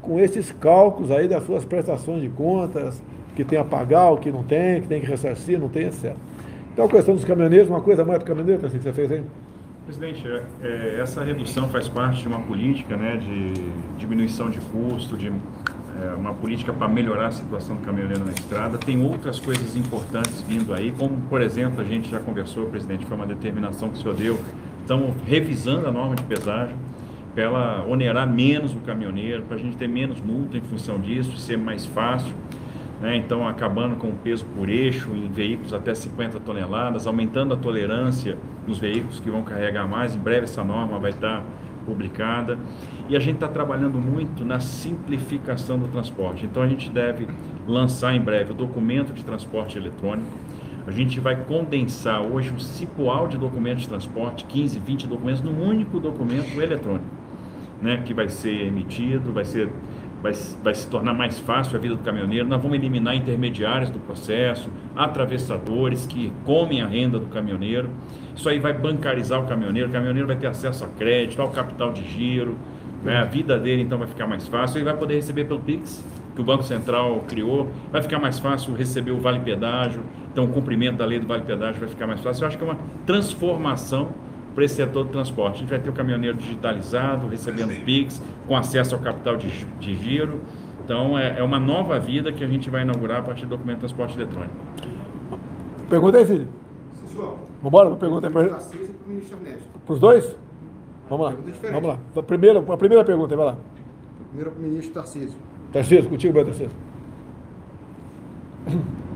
com 0.00 0.18
esses 0.18 0.52
cálculos 0.52 1.10
aí 1.10 1.28
das 1.28 1.44
suas 1.44 1.64
prestações 1.64 2.22
de 2.22 2.28
contas, 2.28 3.02
que 3.34 3.44
tem 3.44 3.58
a 3.58 3.64
pagar, 3.64 4.10
o 4.10 4.16
que 4.16 4.30
não 4.30 4.42
tem, 4.42 4.82
que 4.82 4.88
tem 4.88 5.00
que 5.00 5.06
ressarcir, 5.06 5.58
não 5.58 5.68
tem, 5.68 5.86
etc. 5.86 6.14
Então 6.72 6.84
a 6.84 6.88
questão 6.88 7.14
dos 7.14 7.24
caminhoneiros, 7.24 7.68
uma 7.68 7.80
coisa 7.80 8.04
mais 8.04 8.18
do 8.18 8.24
caminhoneiro, 8.24 8.66
assim, 8.66 8.78
que 8.78 8.84
você 8.84 8.92
fez 8.92 9.12
aí? 9.12 9.22
Presidente, 9.84 10.26
é, 10.26 10.42
é, 10.62 11.00
essa 11.00 11.24
redução 11.24 11.68
faz 11.68 11.88
parte 11.88 12.22
de 12.22 12.28
uma 12.28 12.40
política 12.40 12.96
né, 12.96 13.16
de 13.16 13.54
diminuição 13.98 14.48
de 14.50 14.60
custo, 14.60 15.16
de 15.16 15.28
é, 15.28 16.14
uma 16.14 16.32
política 16.32 16.72
para 16.72 16.86
melhorar 16.86 17.28
a 17.28 17.32
situação 17.32 17.76
do 17.76 17.82
caminhoneiro 17.82 18.24
na 18.24 18.32
estrada. 18.32 18.78
Tem 18.78 19.02
outras 19.02 19.40
coisas 19.40 19.76
importantes 19.76 20.42
vindo 20.42 20.72
aí, 20.72 20.92
como, 20.92 21.16
por 21.28 21.40
exemplo, 21.40 21.80
a 21.80 21.84
gente 21.84 22.10
já 22.10 22.20
conversou, 22.20 22.66
presidente, 22.66 23.04
foi 23.04 23.16
uma 23.16 23.26
determinação 23.26 23.88
que 23.88 23.98
o 23.98 24.02
senhor 24.02 24.14
deu 24.14 24.38
estamos 24.90 25.14
revisando 25.24 25.86
a 25.86 25.92
norma 25.92 26.16
de 26.16 26.22
pesagem 26.24 26.74
para 27.34 27.44
ela 27.44 27.86
onerar 27.86 28.28
menos 28.28 28.74
o 28.74 28.80
caminhoneiro, 28.80 29.42
para 29.42 29.56
a 29.56 29.58
gente 29.58 29.76
ter 29.76 29.88
menos 29.88 30.20
multa 30.20 30.56
em 30.56 30.60
função 30.60 31.00
disso, 31.00 31.36
ser 31.36 31.56
mais 31.56 31.86
fácil. 31.86 32.34
Né? 33.00 33.16
Então, 33.16 33.46
acabando 33.46 33.96
com 33.96 34.08
o 34.08 34.14
peso 34.14 34.44
por 34.56 34.68
eixo 34.68 35.10
em 35.14 35.28
veículos 35.28 35.72
até 35.72 35.94
50 35.94 36.40
toneladas, 36.40 37.06
aumentando 37.06 37.54
a 37.54 37.56
tolerância 37.56 38.36
nos 38.66 38.78
veículos 38.78 39.20
que 39.20 39.30
vão 39.30 39.42
carregar 39.42 39.88
mais. 39.88 40.14
Em 40.14 40.18
breve, 40.18 40.44
essa 40.44 40.62
norma 40.62 40.98
vai 40.98 41.10
estar 41.10 41.42
publicada. 41.86 42.58
E 43.08 43.16
a 43.16 43.20
gente 43.20 43.36
está 43.36 43.48
trabalhando 43.48 43.98
muito 43.98 44.44
na 44.44 44.60
simplificação 44.60 45.78
do 45.78 45.88
transporte. 45.88 46.44
Então, 46.44 46.62
a 46.62 46.68
gente 46.68 46.90
deve 46.90 47.26
lançar 47.66 48.14
em 48.14 48.20
breve 48.20 48.52
o 48.52 48.54
documento 48.54 49.12
de 49.12 49.24
transporte 49.24 49.78
eletrônico 49.78 50.38
a 50.86 50.90
gente 50.90 51.20
vai 51.20 51.36
condensar 51.36 52.20
hoje 52.20 52.50
um 52.50 52.58
cipoal 52.58 53.28
de 53.28 53.36
documentos 53.36 53.82
de 53.82 53.88
transporte, 53.88 54.44
15, 54.44 54.78
20 54.80 55.06
documentos, 55.06 55.42
num 55.42 55.62
único 55.62 56.00
documento 56.00 56.60
eletrônico, 56.60 57.06
né, 57.80 58.02
que 58.04 58.12
vai 58.12 58.28
ser 58.28 58.66
emitido, 58.66 59.32
vai, 59.32 59.44
ser, 59.44 59.68
vai, 60.22 60.32
vai 60.62 60.74
se 60.74 60.88
tornar 60.88 61.14
mais 61.14 61.38
fácil 61.38 61.76
a 61.76 61.80
vida 61.80 61.94
do 61.96 62.02
caminhoneiro. 62.02 62.48
Nós 62.48 62.60
vamos 62.60 62.76
eliminar 62.76 63.14
intermediários 63.14 63.90
do 63.90 63.98
processo, 63.98 64.70
atravessadores 64.94 66.06
que 66.06 66.32
comem 66.44 66.82
a 66.82 66.86
renda 66.86 67.18
do 67.18 67.26
caminhoneiro. 67.26 67.90
Isso 68.34 68.48
aí 68.48 68.58
vai 68.58 68.72
bancarizar 68.72 69.40
o 69.40 69.46
caminhoneiro, 69.46 69.88
o 69.88 69.92
caminhoneiro 69.92 70.26
vai 70.26 70.36
ter 70.36 70.46
acesso 70.46 70.84
a 70.84 70.88
crédito, 70.88 71.40
ao 71.40 71.50
capital 71.50 71.92
de 71.92 72.08
giro, 72.08 72.56
né, 73.02 73.16
a 73.18 73.24
vida 73.24 73.58
dele 73.58 73.82
então 73.82 73.98
vai 73.98 74.06
ficar 74.06 74.26
mais 74.26 74.46
fácil, 74.46 74.78
ele 74.78 74.84
vai 74.84 74.96
poder 74.96 75.14
receber 75.14 75.44
pelo 75.46 75.60
Pix 75.60 76.04
que 76.34 76.40
o 76.40 76.44
Banco 76.44 76.62
Central 76.62 77.24
criou, 77.28 77.70
vai 77.90 78.02
ficar 78.02 78.18
mais 78.18 78.38
fácil 78.38 78.74
receber 78.74 79.10
o 79.10 79.20
vale 79.20 79.40
pedágio, 79.40 80.02
então 80.30 80.44
o 80.44 80.48
cumprimento 80.48 80.96
da 80.96 81.04
lei 81.04 81.18
do 81.18 81.26
vale 81.26 81.42
pedágio 81.42 81.80
vai 81.80 81.88
ficar 81.88 82.06
mais 82.06 82.20
fácil. 82.20 82.44
Eu 82.44 82.48
acho 82.48 82.58
que 82.58 82.64
é 82.64 82.66
uma 82.66 82.78
transformação 83.04 84.10
para 84.54 84.64
esse 84.64 84.74
setor 84.74 85.04
do 85.04 85.10
transporte. 85.10 85.56
A 85.56 85.58
gente 85.58 85.70
vai 85.70 85.78
ter 85.78 85.90
o 85.90 85.92
caminhoneiro 85.92 86.36
digitalizado, 86.36 87.28
recebendo 87.28 87.84
PIX, 87.84 88.20
com 88.46 88.56
acesso 88.56 88.94
ao 88.94 89.00
capital 89.00 89.36
de, 89.36 89.48
de 89.78 89.96
giro. 89.96 90.40
Então 90.84 91.18
é, 91.18 91.38
é, 91.38 91.42
uma 91.42 91.60
nova 91.60 91.98
vida 91.98 92.32
que 92.32 92.42
a 92.42 92.48
gente 92.48 92.68
vai 92.68 92.82
inaugurar 92.82 93.20
a 93.20 93.22
partir 93.22 93.42
do 93.42 93.50
documento 93.50 93.76
de 93.76 93.80
transporte 93.80 94.16
eletrônico. 94.16 94.54
Pergunta 95.88 96.18
aí, 96.18 96.26
filho. 96.26 96.48
Vamos 97.14 97.38
embora, 97.64 97.96
pergunta 97.96 98.26
aí 98.26 98.32
para 98.32 98.48
Para 98.48 99.92
os 99.92 100.00
dois? 100.00 100.36
Vamos 101.08 101.26
lá. 101.26 101.36
Vamos 101.70 101.88
lá. 101.88 101.98
A 102.16 102.22
primeira, 102.22 102.60
a 102.60 102.76
primeira 102.76 103.04
pergunta, 103.04 103.36
vai 103.36 103.46
lá. 103.46 103.56
Primeiro 104.28 104.52
para 104.52 104.60
o 104.60 104.62
ministro 104.62 104.94
Tarcísio. 104.94 105.38
Tarcísio, 105.72 106.08
contigo, 106.08 106.34
meu 106.34 106.44
Tarcísio. 106.44 106.70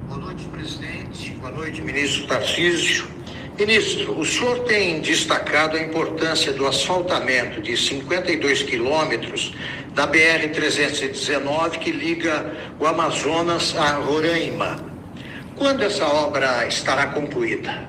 Boa 0.09 0.19
noite, 0.19 0.49
presidente. 0.49 1.35
Boa 1.35 1.53
noite, 1.53 1.83
ministro 1.83 2.27
Tarcísio. 2.27 3.07
Ministro, 3.59 4.19
o 4.19 4.25
senhor 4.25 4.61
tem 4.65 5.01
destacado 5.01 5.77
a 5.77 5.81
importância 5.81 6.53
do 6.53 6.67
asfaltamento 6.67 7.63
de 7.63 7.77
52 7.77 8.65
quilômetros 8.65 9.55
da 9.95 10.09
BR-319 10.09 11.79
que 11.79 11.93
liga 11.93 12.53
o 12.81 12.87
Amazonas 12.87 13.77
a 13.77 13.93
Roraima. 13.93 14.77
Quando 15.57 15.83
essa 15.83 16.05
obra 16.05 16.67
estará 16.67 17.07
concluída? 17.07 17.89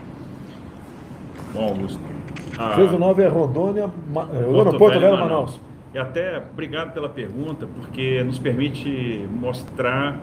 Bom. 1.51 1.87
A... 2.59 2.75
319 2.75 3.23
é 3.23 3.27
Rondônia, 3.27 3.83
é, 3.83 4.45
o 4.45 4.57
aeroporto 4.57 4.99
Velho 4.99 5.13
Manaus. 5.13 5.19
Manaus. 5.19 5.61
E 5.95 5.97
até, 5.97 6.37
obrigado 6.37 6.93
pela 6.93 7.09
pergunta, 7.09 7.67
porque 7.67 8.23
nos 8.23 8.37
permite 8.37 9.27
mostrar 9.31 10.19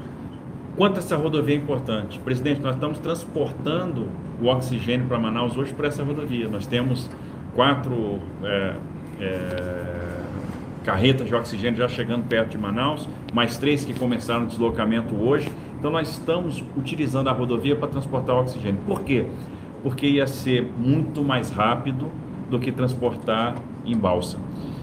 quanto 0.76 0.98
essa 0.98 1.16
rodovia 1.16 1.54
é 1.54 1.58
importante. 1.58 2.18
Presidente, 2.18 2.61
nós 2.61 2.74
estamos 2.74 2.98
transportando 2.98 4.08
o 4.40 4.46
oxigênio 4.46 5.06
para 5.06 5.18
Manaus 5.18 5.56
hoje 5.56 5.72
por 5.72 5.85
essa 5.85 6.02
rodovia. 6.02 6.48
Nós 6.48 6.66
temos 6.66 7.08
quatro 7.54 8.20
é, 8.42 8.74
é, 9.20 10.20
carretas 10.85 11.26
de 11.26 11.35
oxigênio 11.35 11.78
já 11.78 11.88
chegando 11.88 12.26
perto 12.26 12.50
de 12.50 12.58
Manaus, 12.58 13.08
mais 13.32 13.56
três 13.58 13.85
que 13.85 13.94
começaram 13.94 14.44
o 14.44 14.46
deslocamento 14.46 15.14
hoje. 15.14 15.50
Então, 15.78 15.90
nós 15.90 16.11
estamos 16.11 16.62
utilizando 16.76 17.28
a 17.28 17.32
rodovia 17.32 17.74
para 17.74 17.88
transportar 17.88 18.37
o 18.37 18.40
oxigênio. 18.40 18.80
Por 18.87 19.02
quê? 19.02 19.26
Porque 19.82 20.06
ia 20.06 20.26
ser 20.26 20.70
muito 20.78 21.24
mais 21.24 21.50
rápido 21.50 22.11
do 22.48 22.58
que 22.58 22.70
transportar 22.70 23.56
em 23.85 23.96
balsa. 23.96 24.38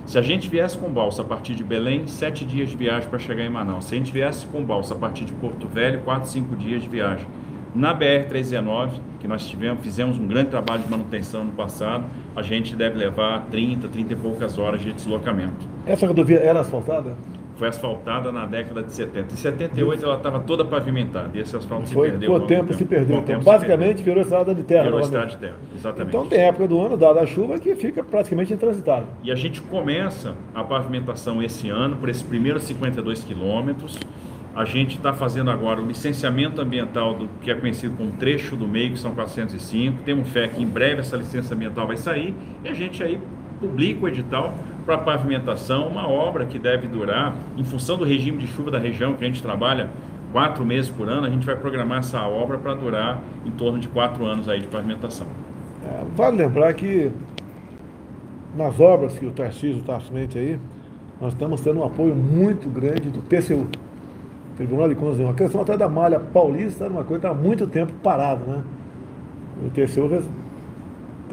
Se 0.09 0.17
a 0.17 0.23
gente 0.23 0.49
viesse 0.49 0.75
com 0.75 0.89
balsa 0.89 1.21
a 1.21 1.25
partir 1.25 1.53
de 1.53 1.63
Belém, 1.63 2.07
sete 2.07 2.43
dias 2.43 2.71
de 2.71 2.75
viagem 2.75 3.07
para 3.07 3.19
chegar 3.19 3.45
em 3.45 3.49
Manaus. 3.49 3.85
Se 3.85 3.93
a 3.93 3.97
gente 3.99 4.11
viesse 4.11 4.43
com 4.47 4.63
balsa 4.63 4.95
a 4.95 4.97
partir 4.97 5.23
de 5.23 5.31
Porto 5.33 5.67
Velho, 5.67 6.01
quatro, 6.01 6.27
cinco 6.27 6.55
dias 6.55 6.81
de 6.81 6.89
viagem. 6.89 7.27
Na 7.75 7.93
BR-319, 7.95 8.93
que 9.19 9.27
nós 9.27 9.47
tivemos, 9.47 9.83
fizemos 9.83 10.17
um 10.17 10.25
grande 10.25 10.49
trabalho 10.49 10.81
de 10.81 10.89
manutenção 10.89 11.45
no 11.45 11.51
passado, 11.51 12.05
a 12.35 12.41
gente 12.41 12.75
deve 12.75 12.97
levar 12.97 13.45
30, 13.51 13.87
30 13.87 14.13
e 14.13 14.15
poucas 14.15 14.57
horas 14.57 14.81
de 14.81 14.91
deslocamento. 14.91 15.69
Essa 15.85 16.07
rodovia 16.07 16.39
era 16.39 16.61
asfaltada? 16.61 17.15
Foi 17.59 17.67
asfaltada 17.67 18.31
na 18.31 18.45
década 18.45 18.81
de 18.81 18.93
70. 18.93 19.33
Em 19.33 19.37
78 19.37 20.05
ela 20.05 20.15
estava 20.15 20.39
toda 20.39 20.63
pavimentada 20.63 21.29
e 21.33 21.41
esse 21.41 21.55
asfalto 21.55 21.87
foi, 21.89 22.07
se 22.07 22.11
perdeu. 22.13 22.33
O 22.33 22.39
tempo, 22.39 22.67
tempo 22.67 22.73
se 22.73 22.85
perdeu. 22.85 23.17
Então, 23.17 23.41
basicamente 23.41 24.01
virou 24.01 24.23
estrada 24.23 24.55
de 24.55 24.63
terra. 24.63 24.85
Virou 24.85 25.01
estrada 25.01 25.27
de 25.27 25.37
terra, 25.37 25.55
exatamente. 25.75 26.09
Então 26.09 26.25
tem 26.25 26.39
época 26.39 26.67
do 26.67 26.79
ano, 26.79 26.95
dada 26.95 27.19
a 27.19 27.25
chuva, 27.25 27.59
que 27.59 27.75
fica 27.75 28.01
praticamente 28.01 28.53
intransitável. 28.53 29.07
E 29.21 29.31
a 29.31 29.35
gente 29.35 29.61
começa 29.61 30.33
a 30.55 30.63
pavimentação 30.63 31.43
esse 31.43 31.69
ano, 31.69 31.97
por 31.97 32.07
esses 32.07 32.23
primeiros 32.23 32.63
52 32.63 33.23
quilômetros, 33.23 33.99
A 34.55 34.65
gente 34.65 34.97
está 34.97 35.13
fazendo 35.13 35.51
agora 35.51 35.79
o 35.79 35.85
licenciamento 35.85 36.59
ambiental 36.59 37.13
do 37.13 37.29
que 37.39 37.51
é 37.51 37.55
conhecido 37.55 37.95
como 37.95 38.11
trecho 38.13 38.55
do 38.55 38.67
meio, 38.67 38.91
que 38.91 38.99
são 38.99 39.13
405. 39.13 40.03
Temos 40.03 40.27
fé 40.29 40.47
que 40.47 40.61
em 40.61 40.65
breve 40.65 41.01
essa 41.01 41.15
licença 41.15 41.53
ambiental 41.53 41.85
vai 41.85 41.97
sair 41.97 42.33
e 42.63 42.67
a 42.67 42.73
gente 42.73 43.01
aí 43.03 43.19
publica 43.59 44.05
o 44.05 44.07
edital 44.07 44.53
para 44.85 44.97
pavimentação, 44.97 45.87
uma 45.87 46.07
obra 46.07 46.45
que 46.45 46.57
deve 46.57 46.87
durar, 46.87 47.35
em 47.57 47.63
função 47.63 47.97
do 47.97 48.03
regime 48.03 48.37
de 48.39 48.47
chuva 48.47 48.71
da 48.71 48.79
região 48.79 49.13
que 49.13 49.23
a 49.23 49.27
gente 49.27 49.41
trabalha 49.41 49.89
quatro 50.31 50.65
meses 50.65 50.89
por 50.89 51.09
ano, 51.09 51.27
a 51.27 51.29
gente 51.29 51.45
vai 51.45 51.55
programar 51.55 51.99
essa 51.99 52.21
obra 52.27 52.57
para 52.57 52.73
durar 52.73 53.19
em 53.45 53.51
torno 53.51 53.79
de 53.79 53.87
quatro 53.87 54.25
anos 54.25 54.47
aí 54.47 54.61
de 54.61 54.67
pavimentação. 54.67 55.27
É, 55.83 56.03
vale 56.15 56.37
lembrar 56.37 56.73
que 56.73 57.11
nas 58.55 58.79
obras 58.79 59.17
que 59.17 59.25
o 59.25 59.31
Tarcísio 59.31 59.79
está 59.79 59.97
à 59.97 59.99
frente 59.99 60.37
aí, 60.37 60.59
nós 61.19 61.33
estamos 61.33 61.61
tendo 61.61 61.79
um 61.79 61.83
apoio 61.83 62.15
muito 62.15 62.69
grande 62.69 63.09
do 63.09 63.21
TCU, 63.21 63.67
Tribunal 64.55 64.89
de 64.89 64.95
Contas. 64.95 65.19
A 65.27 65.33
questão 65.33 65.61
até 65.61 65.77
da 65.77 65.89
malha 65.89 66.19
paulista 66.19 66.85
era 66.85 66.93
uma 66.93 67.03
coisa 67.03 67.21
que 67.21 67.27
há 67.27 67.33
muito 67.33 67.67
tempo 67.67 67.93
parada, 68.03 68.43
né? 68.45 68.63
O 69.65 69.69
TCU 69.69 70.09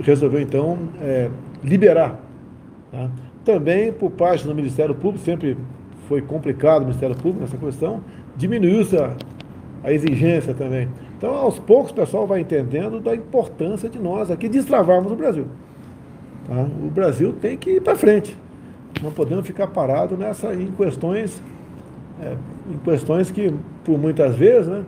resolveu 0.03 0.41
então 0.41 0.79
é, 1.01 1.31
liberar. 1.63 2.21
Tá? 2.91 3.11
Também 3.45 3.93
por 3.93 4.11
parte 4.11 4.47
do 4.47 4.55
Ministério 4.55 4.95
Público, 4.95 5.25
sempre 5.25 5.57
foi 6.09 6.23
complicado 6.23 6.83
o 6.83 6.87
Ministério 6.87 7.17
Público 7.17 7.41
nessa 7.41 7.57
questão, 7.57 8.03
diminuiu-se 8.37 8.97
a, 8.97 9.13
a 9.83 9.93
exigência 9.93 10.55
também. 10.55 10.89
Então, 11.17 11.35
aos 11.35 11.59
poucos, 11.59 11.91
o 11.93 11.95
pessoal 11.95 12.27
vai 12.27 12.41
entendendo 12.41 13.01
da 13.01 13.15
importância 13.15 13.89
de 13.89 13.99
nós 13.99 14.31
aqui 14.31 14.49
destravarmos 14.49 15.11
o 15.11 15.17
Brasil. 15.17 15.47
Tá? 16.47 16.67
O 16.85 16.91
Brasil 16.91 17.33
tem 17.41 17.57
que 17.57 17.71
ir 17.71 17.81
para 17.81 17.97
frente. 17.97 18.37
Não 19.03 19.11
podemos 19.11 19.47
ficar 19.47 19.67
parado 19.69 20.17
nessa, 20.17 20.55
em 20.55 20.71
questões, 20.73 21.43
é, 22.21 22.37
em 22.71 22.79
questões 22.79 23.31
que, 23.31 23.53
por 23.85 23.99
muitas 23.99 24.35
vezes, 24.37 24.69
né, 24.69 24.85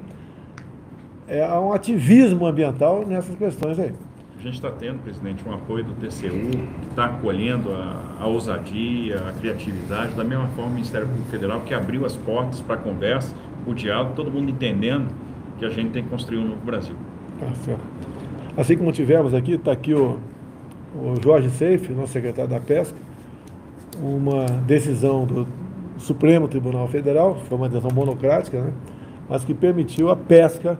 é, 1.26 1.46
um 1.59 1.72
ativismo 1.72 2.46
ambiental 2.46 3.04
nessas 3.07 3.37
questões 3.37 3.78
aí. 3.78 3.92
A 4.38 4.40
gente 4.40 4.55
está 4.55 4.70
tendo, 4.70 5.03
presidente, 5.03 5.42
um 5.44 5.53
apoio 5.53 5.83
do 5.83 5.94
TCU, 5.94 6.29
que 6.81 6.88
está 6.90 7.07
acolhendo 7.07 7.72
a, 7.72 8.18
a, 8.20 8.27
ousadia, 8.29 9.18
a 9.29 9.33
criatividade, 9.33 10.14
da 10.14 10.22
mesma 10.22 10.46
forma 10.48 10.70
o 10.70 10.74
Ministério 10.74 11.09
Público 11.09 11.29
Federal, 11.29 11.62
que 11.62 11.74
abriu 11.74 12.07
as 12.07 12.14
portas 12.14 12.61
para 12.61 12.77
a 12.77 12.79
conversa, 12.79 13.35
o 13.66 13.74
diálogo, 13.74 14.12
todo 14.14 14.31
mundo 14.31 14.48
entendendo 14.48 15.09
que 15.59 15.64
a 15.64 15.70
gente 15.70 15.90
tem 15.90 16.05
que 16.05 16.09
construir 16.09 16.38
um 16.38 16.51
novo 16.51 16.64
Brasil. 16.64 16.94
Tá 17.40 17.53
certo. 17.64 17.83
Assim 18.57 18.79
como 18.79 18.92
tivemos 18.92 19.35
aqui, 19.35 19.55
está 19.55 19.72
aqui 19.72 19.92
o, 19.92 20.20
o 20.94 21.14
Jorge 21.20 21.51
Seife, 21.51 21.92
nosso 21.92 22.12
secretário 22.12 22.48
da 22.48 22.61
Pesca, 22.61 22.96
uma 24.01 24.46
decisão 24.46 25.27
do 25.27 25.48
Supremo 25.98 26.46
Tribunal 26.46 26.87
Federal, 26.87 27.42
foi 27.48 27.59
uma 27.59 27.68
decisão 27.68 27.90
monocrática, 27.92 28.62
né, 28.62 28.72
mas 29.29 29.44
que 29.44 29.53
permitiu 29.53 30.11
a 30.11 30.16
pesca 30.16 30.79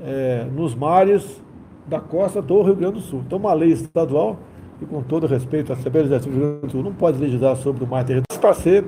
é, 0.00 0.46
nos 0.50 0.74
mares 0.74 1.42
da 1.86 2.00
costa 2.00 2.40
do 2.40 2.62
Rio 2.62 2.76
Grande 2.76 2.94
do 2.94 3.00
Sul. 3.00 3.22
Então, 3.26 3.38
uma 3.38 3.52
lei 3.52 3.72
estadual, 3.72 4.38
e 4.80 4.86
com 4.86 5.02
todo 5.02 5.26
respeito 5.26 5.72
à 5.72 5.76
Assembleia 5.76 6.06
do 6.06 6.14
Rio 6.14 6.38
Grande 6.38 6.66
do 6.66 6.70
Sul, 6.70 6.82
não 6.82 6.92
pode 6.92 7.18
legislar 7.18 7.56
sobre 7.56 7.84
o 7.84 7.86
mar 7.86 8.04
territorial 8.04 8.40
para 8.40 8.54
ser 8.54 8.84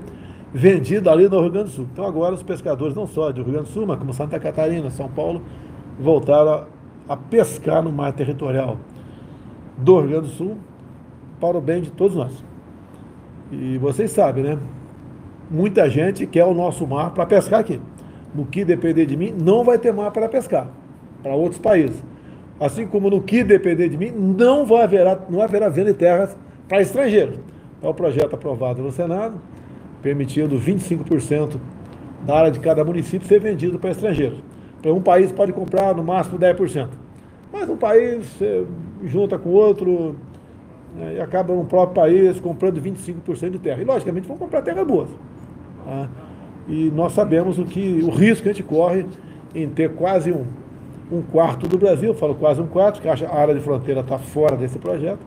vendido 0.53 1.11
ali 1.11 1.29
no 1.29 1.41
Rio 1.41 1.51
Grande 1.51 1.71
do 1.71 1.75
Sul. 1.75 1.87
Então, 1.93 2.07
agora, 2.07 2.35
os 2.35 2.43
pescadores, 2.43 2.95
não 2.95 3.07
só 3.07 3.31
do 3.31 3.43
Rio 3.43 3.53
Grande 3.53 3.69
do 3.69 3.73
Sul, 3.73 3.87
mas 3.87 3.99
como 3.99 4.13
Santa 4.13 4.39
Catarina, 4.39 4.91
São 4.91 5.09
Paulo, 5.09 5.43
voltaram 5.99 6.67
a, 7.09 7.15
a 7.15 7.17
pescar 7.17 7.83
no 7.83 7.93
mar 7.93 8.13
territorial 8.13 8.79
do 9.77 9.99
Rio 10.01 10.09
Grande 10.11 10.29
do 10.29 10.35
Sul 10.35 10.57
para 11.41 11.57
o 11.57 11.61
bem 11.61 11.83
de 11.83 11.91
todos 11.91 12.17
nós. 12.17 12.33
E 13.51 13.77
vocês 13.79 14.11
sabem, 14.11 14.45
né? 14.45 14.59
Muita 15.51 15.91
gente 15.91 16.27
quer 16.27 16.45
o 16.45 16.55
nosso 16.55 16.87
mar 16.87 17.11
para 17.11 17.27
pescar 17.27 17.61
aqui. 17.61 17.81
No 18.35 18.47
que 18.47 18.65
depender 18.65 19.05
de 19.05 19.15
mim, 19.15 19.35
não 19.39 19.63
vai 19.63 19.77
ter 19.77 19.93
mar 19.93 20.11
para 20.11 20.27
pescar 20.29 20.69
para 21.23 21.35
outros 21.35 21.61
países 21.61 22.03
assim 22.61 22.87
como 22.87 23.11
no 23.11 23.23
que 23.23 23.43
depender 23.43 23.89
de 23.89 23.97
mim, 23.97 24.11
não, 24.11 24.65
vai 24.65 24.83
haverá, 24.83 25.19
não 25.29 25.41
haverá 25.41 25.69
venda 25.69 25.93
de 25.93 25.99
terras 25.99 26.37
para 26.69 26.81
estrangeiros. 26.81 27.39
É 27.83 27.89
o 27.89 27.95
projeto 27.95 28.35
aprovado 28.35 28.83
no 28.83 28.93
Senado, 28.93 29.41
permitindo 30.01 30.59
25% 30.59 31.59
da 32.25 32.37
área 32.39 32.51
de 32.51 32.61
cada 32.61 32.85
município 32.85 33.27
ser 33.27 33.41
vendido 33.41 33.79
para 33.79 33.91
estrangeiros. 33.91 34.39
Então, 34.81 34.97
um 34.97 35.03
país 35.03 35.31
pode 35.33 35.53
comprar 35.53 35.95
no 35.95 36.03
máximo 36.03 36.39
10%. 36.39 36.89
Mas 37.53 37.69
um 37.69 37.77
país 37.77 38.27
junta 39.05 39.39
com 39.39 39.51
outro 39.51 40.17
né, 40.97 41.17
e 41.17 41.21
acaba 41.21 41.55
no 41.55 41.65
próprio 41.65 41.95
país 41.95 42.41
comprando 42.41 42.81
25% 42.81 43.51
de 43.51 43.59
terra. 43.59 43.83
E, 43.83 43.85
logicamente, 43.85 44.27
vão 44.27 44.37
comprar 44.37 44.63
terras 44.63 44.87
boas. 44.87 45.09
Tá? 45.85 46.09
E 46.69 46.91
nós 46.95 47.13
sabemos 47.13 47.59
o, 47.59 47.65
que, 47.65 48.01
o 48.03 48.11
risco 48.11 48.45
que 48.45 48.49
a 48.49 48.53
gente 48.53 48.63
corre 48.63 49.07
em 49.55 49.69
ter 49.69 49.91
quase 49.95 50.33
um 50.33 50.45
um 51.13 51.21
quarto 51.21 51.69
do 51.69 51.77
Brasil, 51.77 52.15
falo 52.15 52.35
quase 52.35 52.61
um 52.61 52.67
quarto, 52.67 53.01
que 53.01 53.09
a 53.09 53.35
área 53.35 53.55
de 53.55 53.61
fronteira 53.61 54.01
está 54.01 54.19
fora 54.19 54.57
desse 54.57 54.79
projeto, 54.79 55.21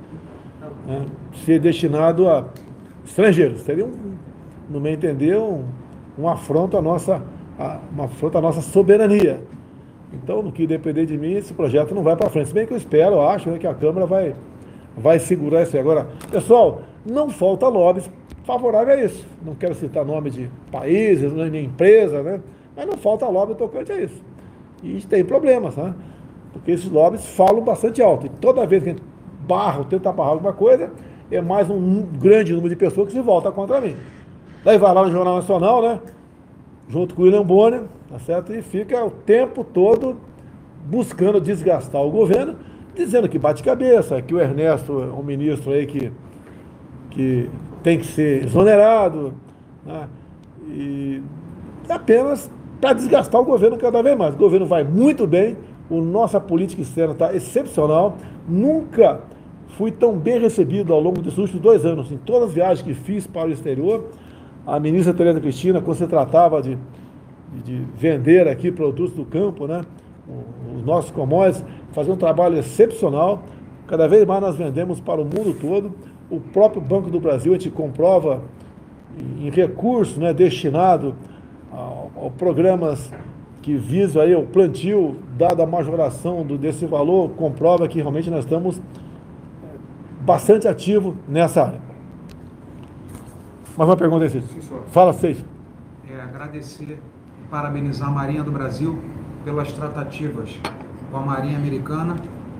né, 0.87 1.05
ser 1.45 1.59
destinado 1.59 2.27
a 2.27 2.45
estrangeiros. 3.05 3.61
Seria, 3.61 3.85
um, 3.85 4.15
no 4.67 4.81
meu 4.81 4.91
entender, 4.91 5.37
um, 5.37 5.63
um 6.17 6.27
afronto 6.27 6.75
à 6.75 6.81
nossa, 6.81 7.21
a, 7.59 7.79
uma 7.91 8.05
afronto 8.05 8.37
à 8.37 8.41
nossa 8.41 8.61
soberania. 8.61 9.41
Então, 10.11 10.41
no 10.41 10.51
que 10.51 10.65
depender 10.65 11.05
de 11.05 11.17
mim, 11.17 11.33
esse 11.33 11.53
projeto 11.53 11.93
não 11.93 12.01
vai 12.01 12.15
para 12.15 12.29
frente. 12.29 12.47
Se 12.47 12.53
bem 12.53 12.65
que 12.65 12.73
eu 12.73 12.77
espero, 12.77 13.15
eu 13.15 13.27
acho 13.27 13.49
né, 13.49 13.59
que 13.59 13.67
a 13.67 13.73
Câmara 13.73 14.07
vai, 14.07 14.35
vai 14.97 15.19
segurar 15.19 15.63
isso 15.63 15.75
aí. 15.75 15.81
Agora, 15.81 16.07
pessoal, 16.31 16.81
não 17.05 17.29
falta 17.29 17.67
lobbies 17.67 18.09
favorável 18.43 18.95
a 18.95 19.03
isso. 19.03 19.25
Não 19.43 19.53
quero 19.53 19.75
citar 19.75 20.05
nome 20.05 20.31
de 20.31 20.49
países, 20.71 21.31
nem 21.33 21.65
empresa, 21.65 22.23
né? 22.23 22.41
Mas 22.75 22.85
não 22.87 22.97
falta 22.97 23.25
lobby 23.27 23.55
tocante 23.55 23.91
a 23.91 24.01
isso. 24.01 24.21
E 24.85 25.01
tem 25.01 25.25
problemas, 25.25 25.75
né? 25.75 25.95
Porque 26.53 26.71
esses 26.71 26.89
lobbies 26.89 27.25
falam 27.25 27.61
bastante 27.63 28.01
alto. 28.01 28.27
E 28.27 28.29
toda 28.29 28.65
vez 28.67 28.83
que 28.83 28.89
a 28.89 28.91
gente 28.93 29.03
barra 29.47 29.83
tenta 29.83 30.11
barrar 30.11 30.33
alguma 30.33 30.53
coisa, 30.53 30.91
é 31.31 31.41
mais 31.41 31.69
um 31.71 32.03
grande 32.03 32.53
número 32.53 32.69
de 32.69 32.75
pessoas 32.75 33.07
que 33.07 33.13
se 33.13 33.19
volta 33.19 33.51
contra 33.51 33.81
mim. 33.81 33.95
Daí 34.63 34.77
vai 34.77 34.93
lá 34.93 35.03
no 35.03 35.11
Jornal 35.11 35.37
Nacional, 35.37 35.81
né? 35.81 35.99
Junto 36.87 37.15
com 37.15 37.23
o 37.23 37.25
William 37.25 37.43
Bonner, 37.43 37.81
tá 38.09 38.19
certo? 38.19 38.53
E 38.53 38.61
fica 38.61 39.03
o 39.03 39.09
tempo 39.09 39.63
todo 39.63 40.17
buscando 40.85 41.41
desgastar 41.41 42.01
o 42.01 42.11
governo, 42.11 42.55
dizendo 42.93 43.27
que 43.27 43.39
bate 43.39 43.63
cabeça, 43.63 44.21
que 44.21 44.35
o 44.35 44.39
Ernesto 44.39 45.01
é 45.01 45.19
um 45.19 45.23
ministro 45.23 45.71
aí 45.71 45.87
que, 45.87 46.11
que 47.09 47.49
tem 47.81 47.97
que 47.97 48.05
ser 48.05 48.45
exonerado, 48.45 49.33
né? 49.83 50.07
E 50.67 51.21
apenas 51.89 52.51
para 52.85 52.93
desgastar 52.93 53.41
o 53.41 53.43
governo 53.43 53.77
cada 53.77 54.03
vez 54.03 54.15
mais. 54.15 54.35
O 54.35 54.37
governo 54.37 54.67
vai 54.67 54.83
muito 54.83 55.25
bem, 55.25 55.57
a 55.89 55.95
nossa 55.95 56.39
política 56.39 56.83
externa 56.83 57.13
está 57.13 57.33
excepcional. 57.33 58.15
Nunca 58.47 59.21
fui 59.69 59.89
tão 59.89 60.15
bem 60.15 60.39
recebido 60.39 60.93
ao 60.93 60.99
longo 60.99 61.19
desses 61.19 61.39
últimos 61.39 61.63
dois 61.63 61.83
anos, 61.83 62.11
em 62.11 62.17
todas 62.17 62.49
as 62.49 62.53
viagens 62.53 62.83
que 62.83 62.93
fiz 62.93 63.25
para 63.25 63.49
o 63.49 63.51
exterior. 63.51 64.11
A 64.67 64.79
ministra 64.79 65.15
Tereza 65.15 65.41
Cristina, 65.41 65.81
quando 65.81 65.97
se 65.97 66.05
tratava 66.05 66.61
de, 66.61 66.77
de 67.63 67.81
vender 67.97 68.47
aqui 68.47 68.71
produtos 68.71 69.15
do 69.15 69.25
campo, 69.25 69.65
né, 69.65 69.81
os 70.77 70.85
nossos 70.85 71.09
commodities, 71.09 71.65
fazia 71.91 72.13
um 72.13 72.17
trabalho 72.17 72.55
excepcional. 72.59 73.45
Cada 73.87 74.07
vez 74.07 74.27
mais 74.27 74.41
nós 74.41 74.55
vendemos 74.55 74.99
para 74.99 75.19
o 75.19 75.25
mundo 75.25 75.57
todo. 75.59 75.91
O 76.29 76.39
próprio 76.39 76.83
Banco 76.83 77.09
do 77.09 77.19
Brasil, 77.19 77.51
a 77.51 77.55
gente 77.55 77.71
comprova 77.71 78.43
em 79.39 79.49
recursos 79.49 80.17
né, 80.17 80.31
destinados 80.35 81.15
ao, 81.71 82.04
programas 82.37 83.11
que 83.61 83.75
visam 83.75 84.21
aí 84.21 84.35
o 84.35 84.43
plantio, 84.43 85.17
dada 85.37 85.63
a 85.63 85.65
majoração 85.65 86.45
do, 86.45 86.57
desse 86.57 86.85
valor, 86.85 87.31
comprova 87.31 87.87
que 87.87 87.99
realmente 87.99 88.29
nós 88.29 88.45
estamos 88.45 88.79
bastante 90.21 90.67
ativos 90.67 91.15
nessa 91.27 91.63
área. 91.63 91.81
Mais 93.77 93.89
uma 93.89 93.97
pergunta, 93.97 94.29
Cícero. 94.29 94.83
Fala, 94.91 95.13
Cícero. 95.13 95.47
É, 96.09 96.21
agradecer 96.21 96.83
e 96.83 96.97
parabenizar 97.49 98.07
a 98.07 98.11
Marinha 98.11 98.43
do 98.43 98.51
Brasil 98.51 98.99
pelas 99.43 99.71
tratativas 99.73 100.57
com 101.11 101.17
a 101.17 101.21
Marinha 101.21 101.57
Americana 101.57 102.15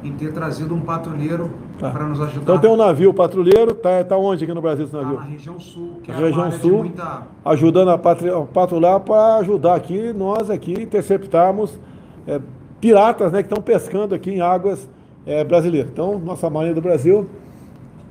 em 0.08 0.14
ter 0.14 0.32
trazido 0.32 0.76
um 0.76 0.82
patrulheiro 0.82 1.50
tá. 1.80 1.90
para 1.90 2.06
nos 2.06 2.22
ajudar. 2.22 2.42
Então 2.42 2.60
tem 2.60 2.70
um 2.70 2.76
navio 2.76 3.14
patrulheiro, 3.14 3.74
tá, 3.74 4.04
tá 4.04 4.16
onde 4.16 4.44
aqui 4.44 4.54
no 4.54 4.62
Brasil 4.62 4.86
esse 4.86 4.92
tá 4.92 5.02
navio? 5.02 5.18
Tá 5.18 5.24
na 5.24 5.30
região 5.30 5.60
sul, 5.60 6.00
que 6.04 6.12
é 6.12 6.16
região 6.16 6.52
sul, 6.52 6.78
muita... 6.78 7.24
ajudando 7.44 7.90
a 7.90 7.98
patrulhar 7.98 9.00
para 9.00 9.38
ajudar 9.38 9.76
aqui, 9.76 10.14
nós 10.14 10.50
aqui 10.50 10.74
interceptarmos 10.74 11.80
é, 12.28 12.40
piratas 12.80 13.32
né, 13.32 13.42
que 13.42 13.50
estão 13.50 13.64
pescando 13.64 14.14
aqui 14.14 14.30
em 14.30 14.42
águas 14.42 14.88
é, 15.26 15.44
brasileiras. 15.44 15.90
Então, 15.92 16.20
nossa 16.20 16.50
Marinha 16.50 16.76
do 16.76 16.82
Brasil, 16.82 17.28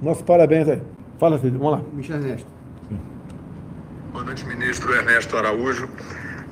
nossos 0.03 0.23
parabéns 0.23 0.69
aí. 0.69 0.83
Fala, 1.19 1.39
Cid, 1.39 1.57
vamos 1.57 1.73
lá. 1.75 1.81
Michel 1.93 2.17
Ernesto. 2.17 2.49
Boa 4.13 4.25
noite, 4.25 4.45
ministro 4.47 4.93
Ernesto 4.93 5.37
Araújo. 5.37 5.89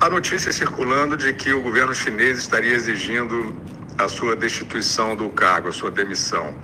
A 0.00 0.08
notícia 0.08 0.52
circulando 0.52 1.16
de 1.16 1.32
que 1.32 1.52
o 1.52 1.62
governo 1.62 1.94
chinês 1.94 2.38
estaria 2.38 2.74
exigindo 2.74 3.54
a 3.98 4.08
sua 4.08 4.34
destituição 4.36 5.14
do 5.16 5.28
cargo, 5.30 5.68
a 5.68 5.72
sua 5.72 5.90
demissão. 5.90 6.54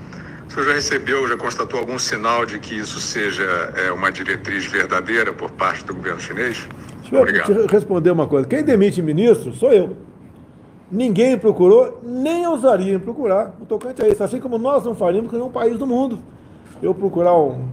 O 0.49 0.53
senhor 0.53 0.67
já 0.67 0.73
recebeu, 0.73 1.29
já 1.29 1.37
constatou 1.37 1.79
algum 1.79 1.99
sinal 1.99 2.47
de 2.47 2.59
que 2.59 2.75
isso 2.75 3.01
seja 3.01 3.45
é, 3.77 3.93
uma 3.93 4.11
diretriz 4.11 4.65
verdadeira 4.65 5.33
por 5.33 5.51
parte 5.51 5.85
do 5.85 5.95
governo 5.95 6.21
chinês? 6.21 6.67
Deixa 7.01 7.15
eu 7.15 7.21
Obrigado. 7.21 7.67
responder 7.67 8.11
uma 8.11 8.27
coisa. 8.27 8.49
Quem 8.49 8.63
demite 8.63 9.03
ministro 9.03 9.53
sou 9.55 9.73
eu. 9.73 9.97
Ninguém 10.91 11.37
procurou, 11.37 12.01
nem 12.03 12.47
ousaria 12.47 12.95
em 12.95 12.99
procurar 12.99 13.55
o 13.61 13.67
tocante 13.67 14.03
a 14.03 14.09
isso. 14.09 14.25
Assim 14.25 14.41
como 14.41 14.57
nós 14.57 14.85
não 14.85 14.95
faríamos 14.95 15.31
com 15.31 15.37
nenhum 15.37 15.51
país 15.51 15.79
do 15.79 15.87
mundo. 15.87 16.19
Eu 16.83 16.95
procurar 16.95 17.39
um, 17.39 17.69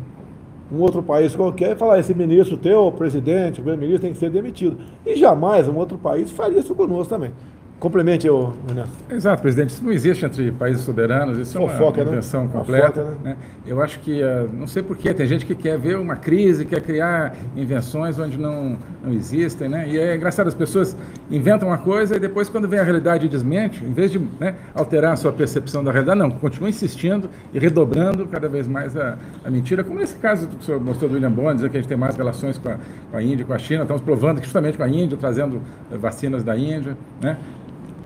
um 0.70 0.82
outro 0.82 1.02
país 1.02 1.34
qualquer 1.34 1.72
e 1.72 1.76
falar, 1.78 2.00
esse 2.00 2.14
ministro 2.14 2.58
teu, 2.58 2.88
o 2.88 2.92
presidente, 2.92 3.62
o 3.62 3.64
primeiro-ministro 3.64 4.02
tem 4.02 4.14
que 4.14 4.20
ser 4.20 4.30
demitido. 4.30 4.78
E 5.06 5.16
jamais 5.16 5.66
um 5.70 5.76
outro 5.76 5.98
país 5.98 6.30
faria 6.32 6.60
isso 6.60 6.76
conosco 6.76 7.08
também. 7.08 7.32
Complemente, 7.80 8.26
eu, 8.26 8.54
Ernesto. 8.70 8.94
Exato, 9.10 9.42
presidente. 9.42 9.72
Isso 9.72 9.84
não 9.84 9.92
existe 9.92 10.26
entre 10.26 10.50
países 10.52 10.84
soberanos, 10.84 11.38
isso 11.38 11.58
Fofoca, 11.58 12.02
é 12.02 12.04
né? 12.04 12.10
uma 12.10 12.18
invenção 12.18 12.44
Fofoca, 12.48 12.60
completa. 12.60 13.04
né? 13.04 13.16
né? 13.24 13.38
Eu 13.68 13.82
acho 13.82 14.00
que, 14.00 14.22
eh, 14.22 14.48
não 14.54 14.66
sei 14.66 14.82
porquê, 14.82 15.14
tem 15.14 15.28
gente 15.28 15.46
que 15.46 15.54
quer 15.54 15.78
ver 15.78 15.98
uma 15.98 16.16
crise, 16.16 16.64
quer 16.64 16.82
criar 16.82 17.36
invenções 17.56 18.18
onde 18.18 18.38
não, 18.38 18.78
não 19.04 19.12
existem, 19.12 19.68
né? 19.68 19.90
E 19.90 20.00
é 20.00 20.16
engraçado, 20.16 20.48
as 20.48 20.54
pessoas 20.54 20.96
inventam 21.30 21.68
uma 21.68 21.78
coisa 21.78 22.16
e 22.16 22.20
depois, 22.20 22.48
quando 22.48 22.68
vem 22.68 22.80
a 22.80 22.84
realidade 22.84 23.26
e 23.26 23.30
desmente, 23.30 23.84
em 23.84 23.92
vez 23.92 24.10
de 24.10 24.20
né, 24.40 24.56
alterar 24.74 25.14
a 25.14 25.16
sua 25.18 25.34
percepção 25.34 25.84
da 25.84 25.92
realidade, 25.92 26.18
não, 26.18 26.32
continua 26.32 26.70
insistindo 26.70 27.30
e 27.54 27.60
redobrando 27.60 28.26
cada 28.26 28.48
vez 28.48 28.68
mais 28.68 28.96
a, 28.96 29.18
a 29.44 29.50
mentira, 29.52 29.84
como 29.84 30.00
nesse 30.00 30.16
caso 30.16 30.48
que 30.48 30.56
o 30.56 30.64
senhor 30.64 30.80
mostrou 30.80 31.10
do 31.10 31.16
William 31.16 31.32
Bond, 31.32 31.56
dizer 31.56 31.70
que 31.70 31.78
a 31.78 31.82
gente 31.82 31.90
tem 31.90 31.98
mais 31.98 32.16
relações 32.16 32.58
com 32.58 32.70
a, 32.70 32.78
com 33.12 33.18
a 33.18 33.22
Índia, 33.22 33.46
com 33.46 33.54
a 33.54 33.60
China, 33.60 33.82
estamos 33.82 34.02
provando 34.02 34.38
que 34.40 34.46
justamente 34.46 34.78
com 34.78 34.84
a 34.84 34.90
Índia, 34.90 35.18
trazendo 35.18 35.62
eh, 35.92 35.98
vacinas 35.98 36.42
da 36.42 36.58
Índia, 36.58 36.98
né? 37.22 37.38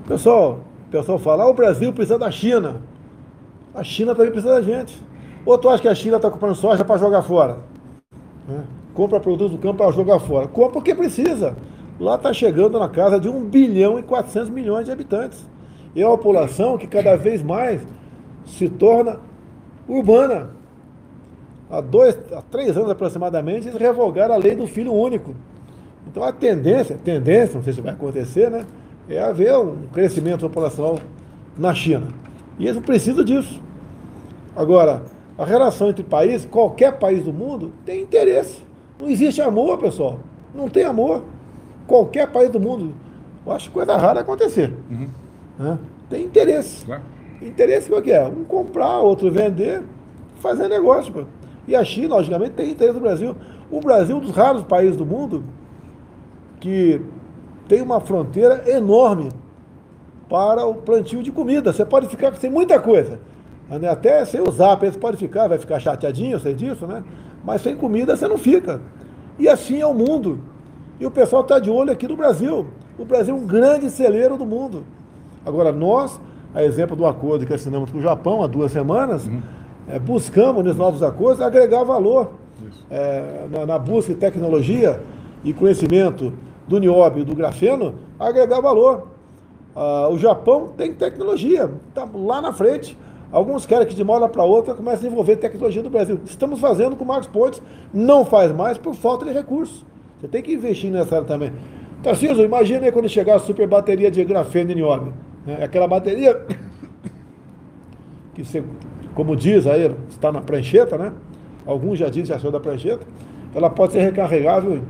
Pessoal, 0.10 0.62
o 0.88 0.89
pessoal 0.89 1.19
fala, 1.19 1.43
ah, 1.43 1.50
o 1.50 1.54
Brasil 1.54 1.93
precisa 1.93 2.17
da 2.17 2.32
China. 2.32 2.82
A 3.76 3.84
China 3.84 4.15
também 4.15 4.32
precisa 4.32 4.56
da 4.56 4.62
gente. 4.63 5.00
Ou 5.45 5.56
tu 5.56 5.69
acha 5.69 5.84
que 5.84 5.88
a 5.88 5.93
China 5.93 6.15
está 6.15 6.32
comprando 6.32 6.56
soja 6.56 6.84
para 6.84 6.98
jogar 6.98 7.22
fora? 7.22 7.60
Né? 8.48 8.63
Compra 8.95 9.19
produtos 9.19 9.52
do 9.52 9.60
campo 9.60 9.78
para 9.78 9.91
jogar 9.91 10.19
fora. 10.19 10.48
Compra 10.48 10.72
porque 10.72 10.95
precisa. 10.95 11.56
Lá 12.00 12.15
está 12.15 12.34
chegando 12.34 12.80
na 12.80 12.89
casa 12.89 13.19
de 13.19 13.30
1 13.30 13.50
bilhão 13.50 14.00
e 14.00 14.04
400 14.04 14.50
milhões 14.50 14.86
de 14.86 14.91
habitantes. 14.91 15.48
E 15.93 16.02
é 16.02 16.08
uma 16.08 16.17
população 16.17 16.76
que 16.76 16.88
cada 16.88 17.15
vez 17.15 17.43
mais 17.43 17.80
se 18.48 18.67
torna 18.67 19.19
urbana. 19.88 20.50
Há, 21.69 21.82
dois, 21.82 22.17
há 22.34 22.41
três 22.41 22.76
anos 22.76 22.89
aproximadamente, 22.89 23.67
eles 23.67 23.80
revogaram 23.80 24.34
a 24.34 24.38
lei 24.38 24.56
do 24.56 24.65
filho 24.65 24.91
único. 24.91 25.36
Então 26.08 26.24
a 26.24 26.34
tendência, 26.34 26.98
tendência, 26.98 27.58
não 27.58 27.63
sei 27.63 27.74
se 27.74 27.82
vai 27.82 27.93
acontecer, 27.93 28.50
né? 28.50 28.65
É 29.10 29.19
haver 29.19 29.58
um 29.58 29.88
crescimento 29.91 30.41
populacional 30.41 31.00
na 31.58 31.74
China. 31.74 32.08
E 32.60 32.65
eles 32.65 32.76
não 32.76 32.84
precisam 32.84 33.24
disso. 33.24 33.60
Agora, 34.56 35.04
a 35.38 35.45
relação 35.45 35.89
entre 35.89 36.04
países, 36.04 36.45
qualquer 36.45 37.00
país 37.00 37.24
do 37.24 37.34
mundo, 37.34 37.74
tem 37.86 38.02
interesse. 38.02 38.62
Não 39.00 39.10
existe 39.10 39.41
amor, 39.41 39.80
pessoal. 39.80 40.19
Não 40.54 40.69
tem 40.69 40.84
amor. 40.84 41.24
Qualquer 41.88 42.28
país 42.32 42.50
do 42.50 42.60
mundo. 42.60 42.93
Eu 43.45 43.52
acho 43.54 43.72
coisa 43.72 43.98
rara 43.98 44.19
acontecer. 44.19 44.74
Né? 45.58 45.80
Tem 46.10 46.24
interesse. 46.24 46.86
Claro. 46.86 47.02
Interesse 47.41 47.89
qual 47.89 48.02
que 48.02 48.12
é? 48.12 48.22
Um 48.28 48.43
comprar, 48.43 49.00
outro 49.00 49.32
vender, 49.32 49.82
fazer 50.39 50.67
negócio. 50.67 51.12
Pô. 51.12 51.24
E 51.67 51.76
a 51.76 51.84
China, 51.84 52.15
logicamente, 52.15 52.52
tem 52.52 52.72
interesse 52.72 52.95
no 52.95 53.02
Brasil. 53.02 53.36
O 53.72 53.80
Brasil 53.80 54.15
é 54.15 54.19
um 54.19 54.22
dos 54.22 54.36
raros 54.36 54.63
países 54.63 54.98
do 54.98 55.06
mundo 55.06 55.43
que 56.60 57.02
tem 57.69 57.82
uma 57.84 58.01
fronteira 58.01 58.63
enorme 58.67 59.29
para 60.27 60.65
o 60.65 60.73
plantio 60.73 61.21
de 61.21 61.32
comida. 61.32 61.71
Você 61.71 61.86
pode 61.86 62.08
ficar 62.08 62.36
sem 62.36 62.49
muita 62.49 62.79
coisa. 62.79 63.19
né? 63.69 63.88
Até 63.88 64.25
sem 64.25 64.41
usar, 64.41 64.75
você 64.75 64.97
pode 64.97 65.17
ficar, 65.17 65.47
vai 65.47 65.60
ficar 65.60 65.79
chateadinho, 65.79 66.39
sei 66.39 66.55
disso, 66.55 66.88
né? 66.88 67.03
Mas 67.45 67.62
sem 67.62 67.75
comida 67.75 68.17
você 68.17 68.27
não 68.27 68.39
fica. 68.39 68.82
E 69.38 69.47
assim 69.47 69.79
é 69.79 69.86
o 69.86 69.93
mundo. 69.93 70.39
E 70.99 71.05
o 71.05 71.12
pessoal 71.12 71.43
está 71.43 71.60
de 71.60 71.69
olho 71.69 71.91
aqui 71.91 72.08
no 72.08 72.17
Brasil. 72.17 72.65
O 72.97 73.05
Brasil 73.05 73.36
é 73.36 73.38
um 73.38 73.45
grande 73.45 73.89
celeiro 73.91 74.36
do 74.36 74.45
mundo. 74.45 74.84
Agora, 75.45 75.71
nós, 75.71 76.19
a 76.53 76.63
exemplo 76.63 76.95
do 76.95 77.05
acordo 77.05 77.45
que 77.45 77.53
assinamos 77.53 77.91
com 77.91 77.99
o 77.99 78.01
Japão 78.01 78.43
há 78.43 78.47
duas 78.47 78.71
semanas, 78.71 79.29
é, 79.88 79.99
buscamos 79.99 80.63
nesses 80.63 80.77
novos 80.77 81.03
acordos 81.03 81.39
agregar 81.39 81.84
valor 81.84 82.32
é, 82.89 83.45
na, 83.49 83.65
na 83.65 83.79
busca 83.79 84.12
de 84.12 84.19
tecnologia 84.19 84.99
e 85.43 85.53
conhecimento 85.53 86.34
do 86.69 86.79
nióbio 86.79 87.23
e 87.23 87.25
do 87.25 87.36
grafeno, 87.36 87.95
agregar 88.19 88.62
valor. 88.62 89.08
Ah, 89.75 90.08
o 90.10 90.17
Japão 90.19 90.69
tem 90.77 90.93
tecnologia, 90.93 91.69
está 91.89 92.08
lá 92.13 92.41
na 92.41 92.53
frente. 92.53 92.97
Alguns 93.32 93.65
querem 93.65 93.88
que 93.88 93.95
de 93.95 94.03
uma 94.03 94.13
hora 94.13 94.29
para 94.29 94.43
outra 94.43 94.73
comece 94.73 94.97
a 94.97 95.01
desenvolver 95.01 95.36
tecnologia 95.38 95.82
do 95.82 95.89
Brasil. 95.89 96.19
Estamos 96.25 96.60
fazendo 96.60 96.95
com 96.95 97.03
o 97.03 97.08
Marcos 97.08 97.27
Pontes, 97.27 97.62
não 97.93 98.23
faz 98.23 98.51
mais 98.51 98.77
por 98.77 98.93
falta 98.93 99.25
de 99.25 99.32
recursos. 99.32 99.84
Você 100.19 100.27
tem 100.27 100.41
que 100.41 100.53
investir 100.53 100.91
nessa 100.91 101.15
área 101.15 101.27
também. 101.27 101.51
Tarcísio, 102.03 102.43
imagina 102.43 102.86
aí 102.86 102.91
quando 102.91 103.10
chegar 103.10 103.36
a 103.36 103.39
super 103.39 103.67
bateria 103.67 104.10
de 104.10 104.23
grafeno 104.23 104.71
e 104.71 104.75
nióbio. 104.75 105.13
Né? 105.45 105.63
Aquela 105.63 105.88
bateria 105.88 106.45
que, 108.34 108.43
você, 108.43 108.63
como 109.13 109.36
diz 109.36 109.65
aí, 109.67 109.91
está 110.10 110.32
na 110.32 110.41
prancheta, 110.41 110.97
né? 110.97 111.13
Alguns 111.65 111.99
já 111.99 112.10
dizem, 112.10 112.25
já 112.25 112.39
saiu 112.39 112.51
da 112.51 112.60
prancheta. 112.60 113.05
Ela 113.53 113.69
pode 113.69 113.93
ser 113.93 114.01
recarregável 114.01 114.82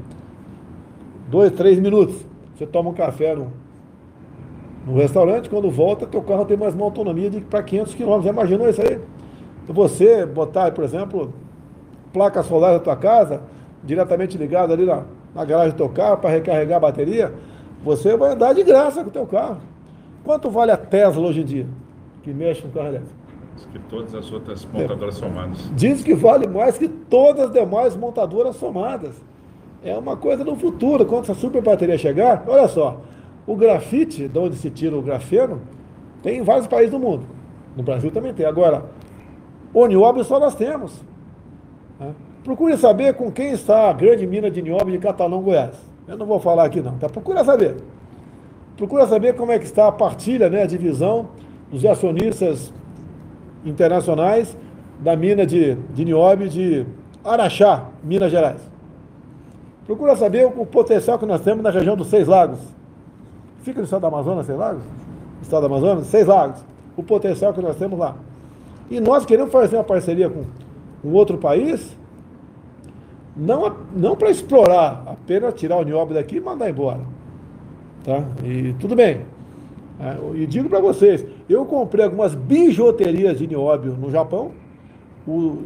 dois, 1.30 1.52
três 1.52 1.80
minutos. 1.80 2.16
Você 2.58 2.66
toma 2.66 2.90
um 2.90 2.94
café 2.94 3.36
no, 3.36 3.52
no 4.86 4.96
restaurante, 4.96 5.50
quando 5.50 5.70
volta, 5.70 6.06
teu 6.06 6.22
carro 6.22 6.46
tem 6.46 6.58
mais 6.58 6.74
uma 6.74 6.86
autonomia 6.86 7.30
de 7.30 7.40
para 7.42 7.64
500 7.64 7.96
km. 7.96 8.22
Já 8.22 8.30
imaginou 8.30 8.70
isso 8.70 8.82
aí? 8.82 9.00
Você 9.68 10.26
botar, 10.26 10.72
por 10.72 10.84
exemplo, 10.84 11.34
placa 12.12 12.42
solar 12.42 12.74
na 12.74 12.80
tua 12.80 12.96
casa, 12.96 13.42
diretamente 13.84 14.38
ligada 14.38 14.74
ali 14.74 14.86
na, 14.86 15.04
na 15.34 15.46
garagem 15.46 15.72
do 15.72 15.78
teu 15.78 15.90
carro 15.90 16.18
para 16.18 16.32
recarregar 16.32 16.78
a 16.78 16.82
bateria, 16.82 17.34
você 17.84 18.18
vai 18.18 18.34
andar 18.34 18.54
de 18.54 18.64
graça 18.64 19.04
com 19.04 19.10
o 19.10 19.14
teu 19.14 19.26
carro. 19.26 19.58
Quanto 20.24 20.50
vale 20.50 20.72
a 20.72 20.78
Tesla 20.78 21.28
hoje 21.28 21.42
em 21.42 21.46
dia, 21.46 21.68
que 22.24 22.34
mexe 22.34 22.62
com 22.64 22.70
carro 22.70 22.88
elétrico? 22.88 23.20
Diz 23.56 23.66
que 23.72 23.80
todas 23.80 24.16
as 24.16 24.32
outras 24.32 24.66
montadoras 24.66 25.16
somadas. 25.16 25.72
Diz 25.76 26.04
que 26.04 26.16
vale 26.16 26.48
mais 26.48 26.78
que 26.78 26.88
todas 26.88 27.46
as 27.46 27.52
demais 27.52 27.96
montadoras 27.96 28.56
somadas. 28.56 29.16
É 29.84 29.98
uma 29.98 30.18
coisa 30.18 30.44
no 30.44 30.56
futuro, 30.56 31.06
quando 31.06 31.24
essa 31.24 31.34
super 31.34 31.62
bateria 31.62 31.98
chegar, 31.98 32.44
olha 32.48 32.68
só, 32.68 33.02
o 33.48 33.56
grafite, 33.56 34.28
de 34.28 34.38
onde 34.40 34.56
se 34.58 34.70
tira 34.70 34.96
o 34.98 35.02
grafeno, 35.02 35.62
tem 36.22 36.40
em 36.40 36.42
vários 36.42 36.68
países 36.68 36.92
do 36.92 37.00
mundo. 37.00 37.24
No 37.76 37.84
Brasil 37.84 38.12
também 38.12 38.34
tem. 38.34 38.46
Agora, 38.46 38.86
o 39.74 39.86
nióbio 39.88 40.24
só 40.24 40.40
nós 40.40 40.56
temos. 40.56 41.02
né? 42.00 42.14
Procure 42.44 42.78
saber 42.78 43.14
com 43.14 43.32
quem 43.32 43.52
está 43.52 43.90
a 43.90 43.94
grande 43.94 44.26
mina 44.28 44.50
de 44.52 44.62
nióbio 44.62 44.92
de 44.92 44.98
Catalão, 45.00 45.42
Goiás. 45.42 45.76
Eu 46.08 46.18
não 46.18 46.26
vou 46.26 46.40
falar 46.40 46.66
aqui 46.66 46.82
não, 46.82 46.98
tá? 46.98 47.08
Procura 47.08 47.44
saber. 47.44 47.78
Procura 48.76 49.06
saber 49.08 49.36
como 49.36 49.52
é 49.52 49.60
que 49.60 49.66
está 49.66 49.88
a 49.88 49.92
partilha, 49.92 50.50
né, 50.50 50.64
a 50.64 50.66
divisão 50.66 51.30
dos 51.72 51.86
acionistas 51.86 52.74
internacionais 53.66 54.58
da 55.00 55.16
mina 55.16 55.46
de, 55.46 55.76
de 55.76 56.06
nióbio 56.06 56.50
de 56.50 56.86
Araxá, 57.24 57.86
Minas 58.04 58.32
Gerais. 58.32 58.69
Procura 59.90 60.16
saber 60.16 60.46
o 60.46 60.68
potencial 60.68 61.18
que 61.18 61.26
nós 61.26 61.42
temos 61.42 61.64
na 61.64 61.72
região 61.72 61.96
dos 61.98 62.10
Seis 62.10 62.28
Lagos. 62.28 62.60
Fica 63.64 63.80
no 63.80 63.86
estado 63.86 64.02
do 64.02 64.06
Amazonas, 64.06 64.46
Seis 64.46 64.60
Lagos? 64.60 64.84
Estado 65.42 65.62
do 65.62 65.66
Amazonas? 65.66 66.06
Seis 66.06 66.28
Lagos. 66.28 66.64
O 66.96 67.02
potencial 67.02 67.52
que 67.56 67.60
nós 67.60 67.76
temos 67.76 67.98
lá. 67.98 68.16
E 68.88 69.00
nós 69.00 69.26
queremos 69.26 69.52
fazer 69.52 69.78
uma 69.78 69.84
parceria 69.84 70.30
com 70.30 70.44
um 71.04 71.12
outro 71.14 71.40
país, 71.40 71.98
não, 73.36 73.78
não 73.96 74.16
para 74.16 74.30
explorar, 74.30 75.06
apenas 75.08 75.56
tirar 75.56 75.78
o 75.78 75.84
nióbio 75.84 76.14
daqui 76.14 76.38
e 76.38 76.40
mandar 76.40 76.70
embora. 76.70 77.00
Tá? 78.04 78.24
E 78.44 78.74
tudo 78.74 78.96
bem. 78.96 79.22
É, 80.00 80.18
e 80.36 80.46
digo 80.46 80.70
para 80.70 80.80
vocês, 80.80 81.26
eu 81.50 81.66
comprei 81.66 82.06
algumas 82.06 82.36
bijuterias 82.36 83.40
de 83.40 83.48
nióbio 83.48 83.94
no 84.00 84.12
Japão. 84.12 84.52
O- 85.28 85.58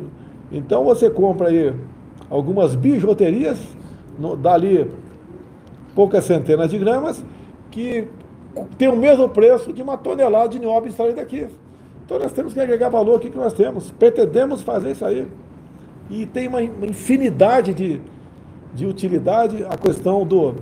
então 0.49 0.85
você 0.85 1.09
compra 1.09 1.49
aí 1.49 1.73
algumas 2.29 2.73
bijuterias, 2.73 3.59
no, 4.17 4.35
dali 4.35 4.89
poucas 5.95 6.23
centenas 6.25 6.69
de 6.69 6.77
gramas, 6.77 7.23
que 7.71 8.07
tem 8.77 8.87
o 8.87 8.95
mesmo 8.95 9.29
preço 9.29 9.73
de 9.73 9.81
uma 9.81 9.97
tonelada 9.97 10.49
de 10.49 10.59
nióbio 10.59 10.89
extraído 10.89 11.17
daqui. 11.17 11.47
Então 12.05 12.19
nós 12.19 12.31
temos 12.31 12.53
que 12.53 12.59
agregar 12.59 12.89
valor 12.89 13.15
aqui 13.15 13.29
que 13.29 13.37
nós 13.37 13.53
temos. 13.53 13.91
Pretendemos 13.91 14.61
fazer 14.61 14.91
isso 14.91 15.05
aí. 15.05 15.27
E 16.09 16.25
tem 16.25 16.47
uma, 16.47 16.61
infinidade 16.61 17.73
de, 17.73 18.01
de 18.73 18.85
utilidade 18.85 19.65
a 19.65 19.77
questão 19.77 20.25
do, 20.25 20.55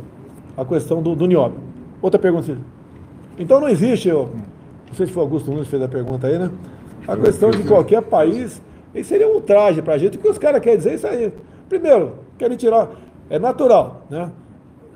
a 0.56 0.64
questão 0.64 1.02
do, 1.02 1.16
do 1.16 1.26
nióbio. 1.26 1.60
Outra 2.02 2.20
pergunta, 2.20 2.46
Cílio. 2.46 2.64
Então 3.38 3.60
não 3.60 3.68
existe, 3.68 4.08
eu, 4.08 4.30
não 4.88 4.96
sei 4.96 5.08
se 5.08 5.14
foi 5.14 5.24
Augusto 5.24 5.50
Nunes 5.50 5.66
que 5.66 5.72
fez 5.72 5.82
a 5.82 5.88
pergunta 5.88 6.28
aí, 6.28 6.38
né? 6.38 6.52
A 7.08 7.18
questão 7.18 7.50
de 7.50 7.64
qualquer 7.64 8.02
país, 8.04 8.62
isso 8.94 9.10
seria 9.10 9.28
um 9.28 9.34
ultraje 9.34 9.82
para 9.82 9.96
a 9.96 9.98
gente, 9.98 10.18
o 10.18 10.22
que 10.22 10.28
os 10.28 10.38
caras 10.38 10.62
querem 10.62 10.78
dizer 10.78 10.96
isso 10.96 11.08
aí. 11.08 11.34
Primeiro, 11.68 12.14
querem 12.38 12.58
tirar, 12.58 12.90
é 13.32 13.40
natural, 13.40 14.04
né? 14.10 14.32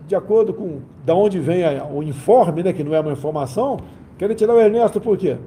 De 0.07 0.15
acordo 0.15 0.53
com 0.53 0.81
da 1.03 1.15
onde 1.15 1.39
vem 1.39 1.63
a- 1.65 1.85
o 1.85 2.03
informe, 2.03 2.61
né, 2.61 2.71
que 2.73 2.83
não 2.83 2.93
é 2.93 2.99
uma 2.99 3.11
informação, 3.13 3.79
querem 4.17 4.35
tirar 4.35 4.53
o 4.53 4.59
Ernesto 4.59 5.01
por 5.01 5.17
quê? 5.17 5.37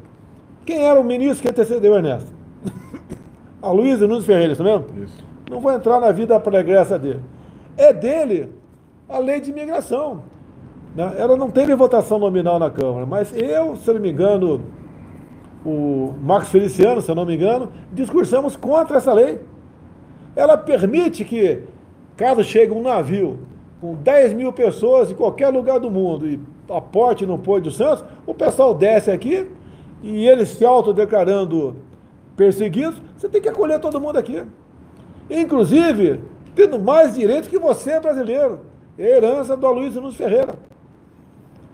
Quem 0.66 0.84
era 0.84 0.98
o 1.00 1.04
ministro 1.04 1.42
que 1.42 1.48
antecedeu 1.48 1.92
o 1.92 1.96
Ernesto? 1.96 2.32
A 3.62 3.70
Luísa 3.70 4.06
Nunes 4.06 4.24
Ferreira, 4.24 4.56
tá 4.56 4.64
vendo? 4.64 4.86
Isso. 5.04 5.24
Não 5.50 5.60
vou 5.60 5.72
entrar 5.72 6.00
na 6.00 6.10
vida 6.12 6.38
pregressa 6.40 6.98
dele. 6.98 7.20
É 7.76 7.92
dele 7.92 8.52
a 9.08 9.18
lei 9.18 9.40
de 9.40 9.50
imigração. 9.50 10.22
Né? 10.94 11.14
Ela 11.18 11.36
não 11.36 11.50
teve 11.50 11.74
votação 11.74 12.18
nominal 12.18 12.58
na 12.58 12.70
Câmara, 12.70 13.06
mas 13.06 13.32
eu, 13.34 13.76
se 13.76 13.92
não 13.92 14.00
me 14.00 14.10
engano, 14.10 14.60
o 15.64 16.14
Marcos 16.22 16.50
Feliciano, 16.50 17.00
se 17.00 17.10
eu 17.10 17.14
não 17.14 17.24
me 17.24 17.34
engano, 17.34 17.70
discursamos 17.92 18.56
contra 18.56 18.98
essa 18.98 19.12
lei. 19.12 19.40
Ela 20.36 20.56
permite 20.56 21.24
que, 21.24 21.64
caso 22.18 22.42
chegue 22.42 22.72
um 22.72 22.82
navio 22.82 23.38
com 23.80 23.94
10 23.94 24.34
mil 24.34 24.52
pessoas 24.52 25.10
em 25.10 25.14
qualquer 25.14 25.48
lugar 25.48 25.78
do 25.78 25.88
mundo 25.88 26.26
e 26.26 26.40
aporte 26.68 27.24
no 27.24 27.38
Porto 27.38 27.70
de 27.70 27.76
Santos, 27.76 28.04
o 28.26 28.34
pessoal 28.34 28.74
desce 28.74 29.10
aqui 29.10 29.48
e 30.02 30.26
eles 30.26 30.50
se 30.50 30.64
autodeclarando 30.64 31.76
perseguidos, 32.36 33.00
você 33.16 33.28
tem 33.28 33.40
que 33.40 33.48
acolher 33.48 33.80
todo 33.80 34.00
mundo 34.00 34.18
aqui. 34.18 34.42
Inclusive, 35.30 36.20
tendo 36.54 36.78
mais 36.78 37.14
direito 37.14 37.48
que 37.48 37.58
você, 37.58 37.98
brasileiro. 38.00 38.60
É 38.98 39.16
herança 39.16 39.56
do 39.56 39.64
Aloysio 39.64 40.00
Nunes 40.00 40.16
Ferreira. 40.16 40.54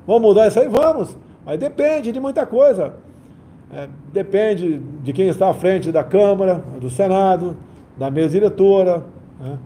Vamos 0.07 0.23
mudar 0.23 0.49
isso 0.49 0.61
aí? 0.61 0.69
Vamos. 0.69 1.17
Mas 1.45 1.59
depende 1.59 2.13
de 2.13 2.21
muita 2.21 2.45
coisa. 2.45 2.95
É, 3.73 3.89
depende 4.13 4.79
de 4.79 5.13
quem 5.15 5.29
está 5.29 5.49
à 5.49 5.55
frente 5.55 5.91
da 5.91 6.05
Câmara, 6.05 6.63
do 6.79 6.91
Senado, 6.91 7.57
da 7.97 8.11
mesa 8.11 8.31
diretora, 8.31 9.05
né? 9.41 9.59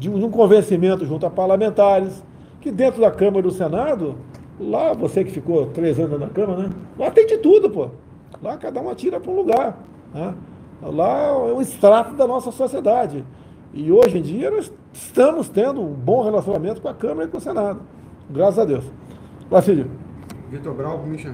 De 0.00 0.08
um 0.08 0.30
convencimento 0.30 1.04
junto 1.04 1.26
a 1.26 1.30
parlamentares, 1.30 2.24
que 2.58 2.72
dentro 2.72 3.02
da 3.02 3.10
Câmara 3.10 3.40
e 3.40 3.42
do 3.42 3.50
Senado, 3.50 4.16
lá 4.58 4.94
você 4.94 5.22
que 5.22 5.30
ficou 5.30 5.66
três 5.66 6.00
anos 6.00 6.18
na 6.18 6.28
Câmara, 6.28 6.62
né? 6.62 6.70
Lá 6.98 7.10
tem 7.10 7.26
de 7.26 7.36
tudo, 7.36 7.68
pô. 7.68 7.90
Lá 8.42 8.56
cada 8.56 8.80
um 8.80 8.88
atira 8.88 9.20
para 9.20 9.30
um 9.30 9.36
lugar. 9.36 9.78
Né? 10.14 10.34
Lá 10.82 11.26
é 11.26 11.32
um 11.52 11.60
extrato 11.60 12.14
da 12.14 12.26
nossa 12.26 12.50
sociedade. 12.50 13.22
E 13.74 13.92
hoje 13.92 14.18
em 14.18 14.22
dia 14.22 14.50
nós 14.50 14.72
estamos 14.90 15.50
tendo 15.50 15.82
um 15.82 15.92
bom 15.92 16.24
relacionamento 16.24 16.80
com 16.80 16.88
a 16.88 16.94
Câmara 16.94 17.28
e 17.28 17.30
com 17.30 17.36
o 17.36 17.40
Senado. 17.40 17.82
Graças 18.30 18.58
a 18.58 18.64
Deus. 18.64 18.84
Vacílio. 19.50 19.90
Vitor 20.50 20.72
Brau, 20.74 21.02
ministro. 21.02 21.32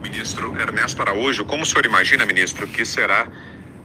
Ministro 0.00 0.56
Ernesto 0.58 1.02
Araújo, 1.02 1.44
como 1.44 1.64
o 1.64 1.66
senhor 1.66 1.84
imagina, 1.84 2.24
ministro, 2.24 2.66
que 2.66 2.84
será 2.84 3.26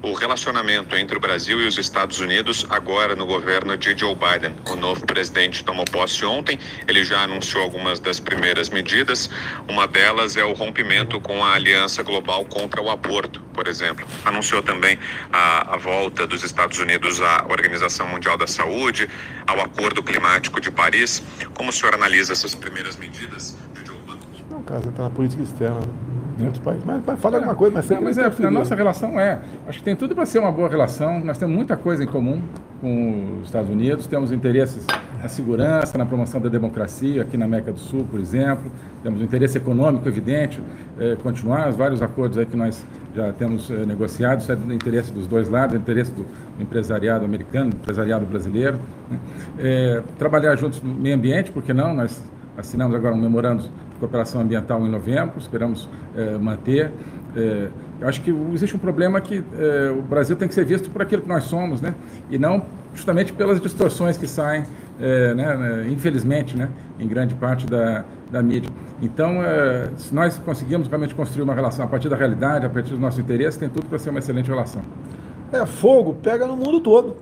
o 0.05 0.13
relacionamento 0.13 0.95
entre 0.95 1.17
o 1.17 1.19
Brasil 1.19 1.59
e 1.59 1.67
os 1.67 1.79
Estados 1.79 2.19
Unidos 2.19 2.63
agora 2.69 3.15
no 3.15 3.25
governo 3.25 3.75
de 3.75 3.97
Joe 3.97 4.15
Biden. 4.15 4.55
O 4.69 4.75
novo 4.75 5.03
presidente 5.03 5.63
tomou 5.63 5.83
posse 5.83 6.23
ontem, 6.23 6.59
ele 6.87 7.03
já 7.03 7.23
anunciou 7.23 7.63
algumas 7.63 7.99
das 7.99 8.19
primeiras 8.19 8.69
medidas. 8.69 9.29
Uma 9.67 9.87
delas 9.87 10.37
é 10.37 10.43
o 10.45 10.53
rompimento 10.53 11.19
com 11.19 11.43
a 11.43 11.53
Aliança 11.53 12.03
Global 12.03 12.45
contra 12.45 12.79
o 12.81 12.91
Aborto, 12.91 13.41
por 13.51 13.67
exemplo. 13.67 14.05
Anunciou 14.23 14.61
também 14.61 14.99
a, 15.33 15.73
a 15.73 15.77
volta 15.77 16.27
dos 16.27 16.43
Estados 16.43 16.77
Unidos 16.77 17.19
à 17.19 17.43
Organização 17.49 18.07
Mundial 18.07 18.37
da 18.37 18.45
Saúde, 18.45 19.09
ao 19.47 19.59
Acordo 19.59 20.03
Climático 20.03 20.61
de 20.61 20.69
Paris. 20.69 21.23
Como 21.55 21.71
o 21.71 21.73
senhor 21.73 21.95
analisa 21.95 22.31
essas 22.31 22.53
primeiras 22.53 22.95
medidas? 22.95 23.57
Cara, 24.65 24.81
você 24.81 24.89
está 24.89 25.03
na 25.03 25.09
política 25.09 25.43
externa. 25.43 25.79
Né? 25.79 25.87
em 26.39 26.45
outros 26.45 26.63
países. 26.63 26.83
Mas, 26.85 27.01
mas 27.05 27.19
fala 27.19 27.35
é, 27.35 27.37
alguma 27.37 27.55
coisa, 27.55 27.75
mas 27.75 27.85
sempre. 27.85 28.03
Não, 28.03 28.09
mas 28.09 28.17
é, 28.17 28.45
a 28.45 28.51
nossa 28.51 28.75
relação 28.75 29.19
é. 29.19 29.39
Acho 29.67 29.79
que 29.79 29.85
tem 29.85 29.95
tudo 29.95 30.15
para 30.15 30.25
ser 30.25 30.39
uma 30.39 30.51
boa 30.51 30.69
relação. 30.69 31.19
Nós 31.19 31.37
temos 31.37 31.55
muita 31.55 31.77
coisa 31.77 32.03
em 32.03 32.07
comum 32.07 32.41
com 32.81 33.39
os 33.39 33.45
Estados 33.45 33.69
Unidos, 33.69 34.05
temos 34.05 34.31
interesses 34.31 34.85
na 35.21 35.29
segurança, 35.29 35.97
na 35.97 36.05
promoção 36.05 36.41
da 36.41 36.49
democracia, 36.49 37.21
aqui 37.21 37.37
na 37.37 37.45
América 37.45 37.71
do 37.71 37.79
Sul, 37.79 38.05
por 38.09 38.19
exemplo. 38.19 38.71
Temos 39.01 39.21
um 39.21 39.23
interesse 39.23 39.57
econômico 39.57 40.07
evidente, 40.07 40.61
é, 40.99 41.15
continuar 41.15 41.69
os 41.69 41.75
vários 41.75 42.01
acordos 42.01 42.37
aí 42.37 42.45
que 42.45 42.57
nós 42.57 42.85
já 43.15 43.31
temos 43.31 43.71
é, 43.71 43.85
negociados, 43.85 44.49
é 44.49 44.55
do 44.55 44.73
interesse 44.73 45.11
dos 45.11 45.25
dois 45.25 45.47
lados, 45.47 45.75
é 45.75 45.77
do 45.77 45.81
interesse 45.81 46.11
do 46.11 46.25
empresariado 46.59 47.23
americano, 47.23 47.69
do 47.69 47.77
empresariado 47.77 48.25
brasileiro. 48.25 48.79
Né? 49.09 49.19
É, 49.57 50.03
trabalhar 50.17 50.55
juntos 50.57 50.81
no 50.81 50.93
meio 50.93 51.15
ambiente, 51.15 51.51
porque 51.51 51.73
não? 51.73 51.93
Nós 51.93 52.21
assinamos 52.57 52.95
agora 52.95 53.15
um 53.15 53.21
memorando 53.21 53.69
cooperação 53.99 54.41
ambiental 54.41 54.85
em 54.85 54.89
novembro, 54.89 55.39
esperamos 55.39 55.89
é, 56.15 56.37
manter. 56.37 56.91
É, 57.35 57.69
eu 57.99 58.07
acho 58.07 58.21
que 58.21 58.31
existe 58.53 58.75
um 58.75 58.79
problema 58.79 59.19
que 59.21 59.43
é, 59.57 59.91
o 59.91 60.01
Brasil 60.01 60.35
tem 60.35 60.47
que 60.47 60.53
ser 60.53 60.65
visto 60.65 60.89
por 60.89 61.01
aquilo 61.01 61.21
que 61.21 61.27
nós 61.27 61.45
somos, 61.45 61.81
né? 61.81 61.95
E 62.29 62.37
não 62.37 62.65
justamente 62.93 63.33
pelas 63.33 63.59
distorções 63.59 64.17
que 64.17 64.25
saem, 64.25 64.63
né, 64.97 65.35
né, 65.35 65.89
infelizmente, 65.89 66.55
né, 66.55 66.69
em 66.97 67.05
grande 67.05 67.35
parte 67.35 67.65
da, 67.65 68.05
da 68.31 68.41
mídia. 68.41 68.69
Então, 69.01 69.39
se 69.97 70.15
nós 70.15 70.37
conseguimos 70.37 70.87
realmente 70.87 71.13
construir 71.13 71.43
uma 71.43 71.53
relação 71.53 71.83
a 71.83 71.89
partir 71.89 72.07
da 72.07 72.15
realidade, 72.15 72.65
a 72.65 72.69
partir 72.69 72.91
do 72.91 72.97
nosso 72.97 73.19
interesse, 73.19 73.59
tem 73.59 73.67
tudo 73.67 73.85
para 73.87 73.99
ser 73.99 74.11
uma 74.11 74.19
excelente 74.19 74.47
relação. 74.47 74.81
É, 75.51 75.65
fogo 75.65 76.15
pega 76.21 76.47
no 76.47 76.55
mundo 76.55 76.79
todo. 76.79 77.17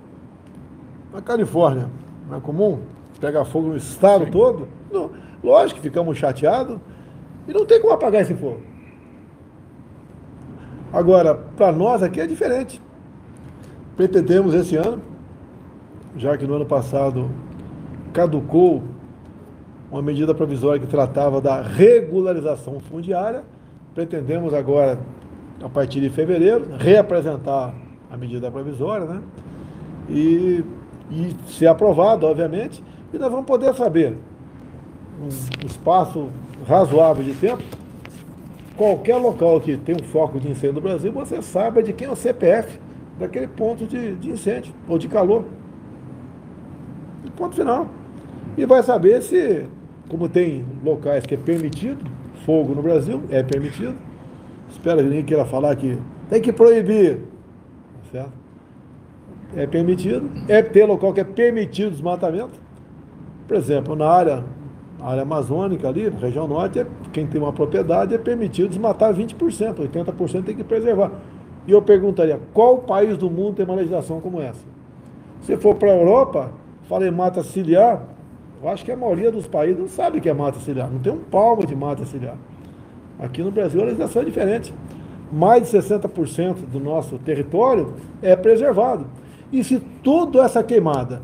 Na 1.13 1.21
Califórnia, 1.21 1.87
não 2.29 2.37
é 2.37 2.39
comum? 2.41 2.79
Pega 3.19 3.45
fogo 3.45 3.69
no 3.69 3.77
estado 3.77 4.25
Sim. 4.25 4.31
todo? 4.31 4.67
Não. 4.91 5.11
Lógico 5.43 5.81
que 5.81 5.89
ficamos 5.89 6.17
chateados 6.17 6.79
e 7.47 7.53
não 7.53 7.65
tem 7.65 7.81
como 7.81 7.93
apagar 7.93 8.21
esse 8.21 8.33
fogo. 8.33 8.61
Agora, 10.91 11.35
para 11.35 11.71
nós 11.71 12.01
aqui 12.01 12.21
é 12.21 12.27
diferente. 12.27 12.81
Pretendemos 13.97 14.53
esse 14.53 14.75
ano, 14.75 15.01
já 16.15 16.37
que 16.37 16.45
no 16.45 16.53
ano 16.53 16.65
passado 16.65 17.29
caducou 18.13 18.83
uma 19.91 20.01
medida 20.01 20.33
provisória 20.33 20.79
que 20.79 20.87
tratava 20.87 21.41
da 21.41 21.61
regularização 21.61 22.79
fundiária, 22.79 23.43
pretendemos 23.93 24.53
agora, 24.53 24.99
a 25.63 25.69
partir 25.69 25.99
de 25.99 26.09
fevereiro, 26.09 26.67
reapresentar 26.77 27.73
a 28.09 28.17
medida 28.17 28.49
provisória, 28.49 29.05
né? 29.05 29.21
E, 30.09 30.63
e 31.11 31.35
ser 31.47 31.67
aprovado, 31.67 32.25
obviamente, 32.25 32.83
e 33.13 33.17
nós 33.17 33.31
vamos 33.31 33.45
poder 33.45 33.73
saber 33.75 34.17
um 35.21 35.65
espaço 35.65 36.29
razoável 36.67 37.23
de 37.23 37.33
tempo, 37.33 37.63
qualquer 38.75 39.17
local 39.17 39.59
que 39.61 39.77
tem 39.77 39.95
um 39.95 40.03
foco 40.03 40.39
de 40.39 40.49
incêndio 40.49 40.73
no 40.73 40.81
Brasil, 40.81 41.11
você 41.11 41.41
sabe 41.41 41.83
de 41.83 41.93
quem 41.93 42.07
é 42.07 42.11
o 42.11 42.15
CPF 42.15 42.79
daquele 43.19 43.47
ponto 43.47 43.85
de, 43.85 44.15
de 44.15 44.31
incêndio 44.31 44.73
ou 44.87 44.97
de 44.97 45.07
calor. 45.07 45.45
E 47.25 47.29
ponto 47.31 47.55
final. 47.55 47.87
E 48.57 48.65
vai 48.65 48.83
saber 48.83 49.21
se, 49.21 49.65
como 50.09 50.27
tem 50.27 50.65
locais 50.83 51.25
que 51.25 51.35
é 51.35 51.37
permitido, 51.37 52.03
fogo 52.45 52.73
no 52.73 52.81
Brasil, 52.81 53.23
é 53.29 53.41
permitido. 53.41 53.95
Espero 54.69 54.97
que 54.97 55.03
ninguém 55.03 55.23
queira 55.23 55.45
falar 55.45 55.75
que 55.75 55.97
tem 56.29 56.41
que 56.41 56.51
proibir. 56.51 57.19
Certo? 58.11 58.31
É 59.55 59.67
permitido. 59.67 60.29
É 60.47 60.61
ter 60.61 60.85
local 60.85 61.13
que 61.13 61.21
é 61.21 61.23
permitido 61.23 61.91
desmatamento. 61.91 62.59
Por 63.47 63.57
exemplo, 63.57 63.95
na 63.95 64.07
área 64.07 64.43
a 65.03 65.11
área 65.11 65.23
amazônica 65.23 65.85
ali, 65.85 66.07
região 66.07 66.47
norte, 66.47 66.79
é, 66.79 66.87
quem 67.11 67.27
tem 67.27 67.41
uma 67.41 67.51
propriedade 67.51 68.15
é 68.15 68.17
permitido 68.17 68.69
desmatar 68.69 69.13
20%, 69.13 69.35
80% 69.75 70.45
tem 70.45 70.55
que 70.55 70.63
preservar. 70.63 71.11
E 71.67 71.71
eu 71.73 71.81
perguntaria, 71.81 72.39
qual 72.53 72.77
país 72.77 73.17
do 73.17 73.29
mundo 73.29 73.55
tem 73.55 73.65
uma 73.65 73.75
legislação 73.75 74.21
como 74.21 74.41
essa? 74.41 74.63
Se 75.41 75.57
for 75.57 75.75
para 75.75 75.91
a 75.91 75.97
Europa, 75.97 76.51
fala 76.87 77.05
em 77.05 77.11
mata 77.11 77.43
ciliar, 77.43 78.01
eu 78.61 78.69
acho 78.69 78.85
que 78.85 78.93
a 78.93 78.95
maioria 78.95 79.29
dos 79.29 79.45
países 79.45 79.77
não 79.77 79.89
sabe 79.89 80.19
o 80.19 80.21
que 80.21 80.29
é 80.29 80.33
mata 80.33 80.57
ciliar, 80.61 80.89
não 80.89 80.99
tem 80.99 81.11
um 81.11 81.19
palmo 81.19 81.65
de 81.65 81.75
mata 81.75 82.05
ciliar. 82.05 82.37
Aqui 83.19 83.43
no 83.43 83.51
Brasil 83.51 83.81
a 83.81 83.85
legislação 83.85 84.21
é 84.21 84.25
diferente. 84.25 84.73
Mais 85.29 85.69
de 85.69 85.77
60% 85.77 86.55
do 86.71 86.79
nosso 86.79 87.17
território 87.17 87.95
é 88.21 88.37
preservado. 88.37 89.05
E 89.51 89.65
se 89.65 89.79
toda 90.01 90.43
essa 90.43 90.63
queimada 90.63 91.21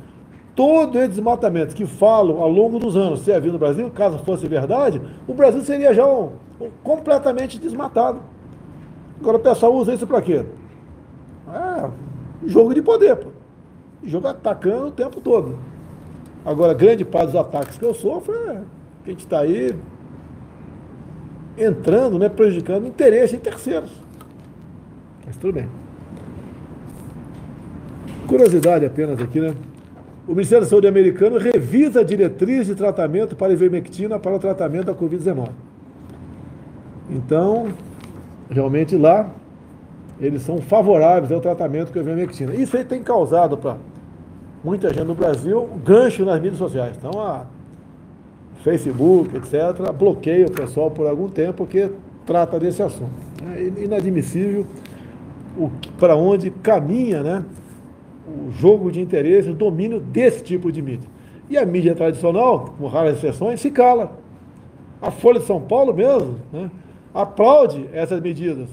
todo 0.59 0.99
esse 0.99 1.07
desmatamento 1.07 1.73
que 1.73 1.85
falam 1.85 2.43
ao 2.43 2.49
longo 2.49 2.79
dos 2.79 2.97
anos 2.97 3.21
ser 3.21 3.31
havido 3.31 3.53
no 3.53 3.59
Brasil, 3.59 3.89
caso 3.91 4.19
fosse 4.25 4.45
verdade, 4.45 5.01
o 5.25 5.33
Brasil 5.33 5.61
seria 5.61 5.93
já 5.93 6.05
um, 6.05 6.33
um, 6.59 6.69
completamente 6.83 7.57
desmatado. 7.57 8.19
Agora 9.21 9.37
o 9.37 9.39
pessoal 9.39 9.73
usa 9.73 9.93
isso 9.93 10.05
para 10.05 10.21
quê? 10.21 10.43
É, 11.47 11.89
jogo 12.45 12.73
de 12.73 12.81
poder, 12.81 13.15
pô. 13.15 13.29
Jogo 14.03 14.27
atacando 14.27 14.87
o 14.87 14.91
tempo 14.91 15.21
todo. 15.21 15.57
Agora, 16.45 16.73
grande 16.73 17.05
parte 17.05 17.27
dos 17.27 17.35
ataques 17.37 17.77
que 17.77 17.85
eu 17.85 17.93
sofro 17.93 18.35
é 18.35 18.61
que 19.05 19.11
a 19.11 19.13
gente 19.13 19.21
está 19.21 19.39
aí 19.39 19.73
entrando, 21.57 22.19
né, 22.19 22.27
prejudicando 22.27 22.85
interesse 22.85 23.33
em 23.33 23.39
terceiros. 23.39 23.91
Mas 25.25 25.37
tudo 25.37 25.53
bem. 25.53 25.69
Curiosidade 28.27 28.85
apenas 28.85 29.21
aqui, 29.21 29.39
né? 29.39 29.55
O 30.29 30.35
Ministério 30.35 30.63
da 30.63 30.69
Saúde 30.69 30.85
americano 30.87 31.39
revisa 31.39 32.01
a 32.01 32.03
diretriz 32.03 32.67
de 32.67 32.75
tratamento 32.75 33.35
para 33.35 33.51
ivermectina 33.51 34.19
para 34.19 34.35
o 34.35 34.39
tratamento 34.39 34.85
da 34.85 34.93
Covid-19. 34.93 35.49
Então, 37.09 37.69
realmente 38.47 38.95
lá, 38.95 39.27
eles 40.21 40.43
são 40.43 40.61
favoráveis 40.61 41.31
ao 41.31 41.41
tratamento 41.41 41.91
com 41.91 41.97
a 41.97 42.01
ivermectina. 42.03 42.53
Isso 42.53 42.77
aí 42.77 42.85
tem 42.85 43.01
causado 43.01 43.57
para 43.57 43.77
muita 44.63 44.89
gente 44.93 45.05
no 45.05 45.15
Brasil 45.15 45.67
gancho 45.83 46.23
nas 46.23 46.39
mídias 46.39 46.59
sociais. 46.59 46.95
Então, 46.95 47.19
a 47.19 47.47
Facebook, 48.63 49.35
etc., 49.35 49.91
bloqueia 49.97 50.45
o 50.45 50.51
pessoal 50.51 50.91
por 50.91 51.07
algum 51.07 51.27
tempo 51.27 51.53
porque 51.53 51.89
trata 52.27 52.59
desse 52.59 52.83
assunto. 52.83 53.09
É 53.55 53.83
inadmissível 53.83 54.63
para 55.97 56.15
onde 56.15 56.51
caminha 56.51 57.23
né, 57.23 57.43
o 58.29 58.51
jogo 58.51 58.91
de 58.91 59.01
interesse, 59.01 59.49
o 59.49 59.53
domínio 59.53 59.99
desse 59.99 60.43
tipo 60.43 60.71
de 60.71 60.81
mídia. 60.81 61.09
E 61.49 61.57
a 61.57 61.65
mídia 61.65 61.95
tradicional, 61.95 62.75
com 62.77 62.87
raras 62.87 63.17
exceções, 63.17 63.59
se 63.59 63.71
cala. 63.71 64.17
A 65.01 65.09
Folha 65.09 65.39
de 65.39 65.45
São 65.45 65.59
Paulo 65.59 65.93
mesmo 65.93 66.37
né, 66.51 66.69
aplaude 67.13 67.89
essas 67.91 68.21
medidas, 68.21 68.67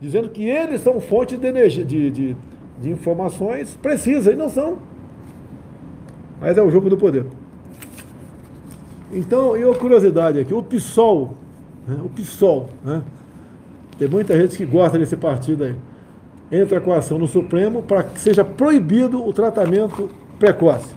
dizendo 0.00 0.28
que 0.28 0.44
eles 0.44 0.80
são 0.82 1.00
fonte 1.00 1.36
de, 1.36 1.46
energia, 1.46 1.84
de, 1.84 2.10
de, 2.10 2.36
de 2.80 2.90
informações 2.90 3.76
precisas, 3.80 4.32
e 4.32 4.36
não 4.36 4.48
são. 4.48 4.78
Mas 6.40 6.56
é 6.56 6.62
o 6.62 6.70
jogo 6.70 6.88
do 6.88 6.96
poder. 6.96 7.26
Então, 9.12 9.56
e 9.56 9.64
uma 9.64 9.74
curiosidade 9.74 10.38
aqui, 10.38 10.54
o 10.54 10.62
PSOL, 10.62 11.34
né, 11.86 11.98
o 12.04 12.08
PSOL, 12.08 12.68
né, 12.84 13.02
tem 13.98 14.08
muita 14.08 14.38
gente 14.38 14.56
que 14.56 14.64
gosta 14.64 14.98
desse 14.98 15.16
partido 15.16 15.64
aí, 15.64 15.74
entra 16.50 16.80
com 16.80 16.92
a 16.92 16.98
ação 16.98 17.18
no 17.18 17.28
Supremo 17.28 17.82
para 17.82 18.02
que 18.02 18.20
seja 18.20 18.44
proibido 18.44 19.24
o 19.24 19.32
tratamento 19.32 20.10
precoce. 20.38 20.88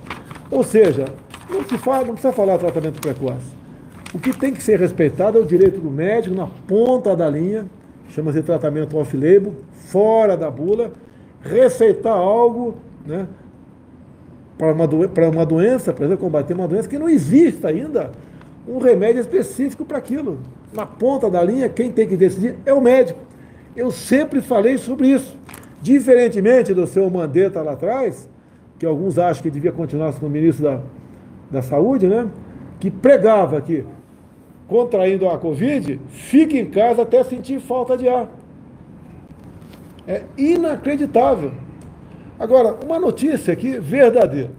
Ou 0.50 0.64
seja, 0.64 1.06
não, 1.50 1.64
se 1.64 1.78
fala, 1.78 2.06
não 2.06 2.14
precisa 2.14 2.34
falar 2.34 2.58
tratamento 2.58 3.00
precoce. 3.00 3.54
O 4.14 4.20
que 4.20 4.32
tem 4.32 4.54
que 4.54 4.62
ser 4.62 4.80
respeitado 4.80 5.38
é 5.38 5.42
o 5.42 5.46
direito 5.46 5.80
do 5.80 5.90
médico 5.90 6.36
na 6.36 6.48
ponta 6.68 7.16
da 7.16 7.30
linha, 7.30 7.66
chama-se 8.10 8.42
tratamento 8.44 8.98
off-label, 8.98 9.56
fora 9.88 10.38
da 10.38 10.50
bula, 10.50 10.92
receitar 11.42 12.16
algo 12.16 12.76
né, 13.06 13.28
para 14.58 14.72
uma, 14.72 14.88
para 15.08 15.30
uma 15.30 15.46
doença, 15.46 15.92
por 15.92 16.06
exemplo, 16.06 16.24
combater 16.24 16.54
uma 16.54 16.68
doença 16.68 16.88
que 16.88 16.98
não 16.98 17.10
existe 17.10 17.66
ainda 17.66 18.12
um 18.68 18.78
remédio 18.78 19.20
específico 19.20 19.84
para 19.84 19.98
aquilo. 19.98 20.40
Na 20.72 20.86
ponta 20.86 21.30
da 21.30 21.44
linha, 21.44 21.68
quem 21.68 21.92
tem 21.92 22.08
que 22.08 22.16
decidir 22.16 22.56
é 22.66 22.74
o 22.74 22.82
médico. 22.82 23.20
Eu 23.76 23.92
sempre 23.92 24.42
falei 24.42 24.78
sobre 24.78 25.08
isso. 25.10 25.36
Diferentemente 25.82 26.74
do 26.74 26.88
seu 26.88 27.10
Mandetta 27.10 27.62
lá 27.62 27.74
atrás, 27.74 28.30
que 28.80 28.86
alguns 28.86 29.18
acham 29.18 29.44
que 29.44 29.52
devia 29.52 29.72
continuar 29.72 30.14
como 30.14 30.32
ministro 30.32 30.64
da, 30.64 30.80
da 31.52 31.62
Saúde, 31.62 32.08
né? 32.08 32.30
que 32.80 32.92
pregava 32.92 33.62
que, 33.62 33.86
contraindo 34.68 35.28
a 35.28 35.38
Covid, 35.38 36.00
fique 36.10 36.60
em 36.60 36.70
casa 36.70 37.02
até 37.02 37.24
sentir 37.24 37.60
falta 37.60 37.98
de 37.98 38.08
ar. 38.08 38.30
É 40.08 40.24
inacreditável. 40.38 41.52
Agora, 42.38 42.76
uma 42.84 43.00
notícia 43.00 43.54
aqui 43.54 43.80
verdadeira. 43.80 44.52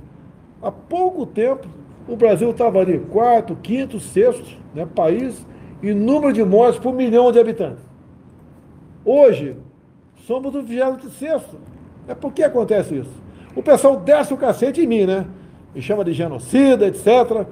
Há 0.62 0.72
pouco 0.72 1.26
tempo, 1.26 1.66
o 2.08 2.16
Brasil 2.16 2.50
estava 2.50 2.80
ali, 2.80 2.98
quarto, 2.98 3.56
quinto, 3.56 4.00
sexto 4.00 4.56
né, 4.74 4.86
país 4.86 5.46
em 5.82 5.92
número 5.92 6.32
de 6.32 6.42
mortes 6.42 6.80
por 6.80 6.94
milhão 6.94 7.30
de 7.30 7.38
habitantes. 7.38 7.93
Hoje, 9.04 9.56
somos 10.26 10.54
o 10.54 10.62
26. 10.62 11.42
É 12.08 12.14
por 12.14 12.32
que 12.32 12.42
acontece 12.42 12.96
isso? 12.96 13.10
O 13.54 13.62
pessoal 13.62 13.96
desce 13.96 14.32
o 14.32 14.36
cacete 14.36 14.80
em 14.80 14.86
mim, 14.86 15.06
né? 15.06 15.26
Me 15.74 15.82
chama 15.82 16.04
de 16.04 16.12
genocida, 16.12 16.86
etc. 16.86 17.46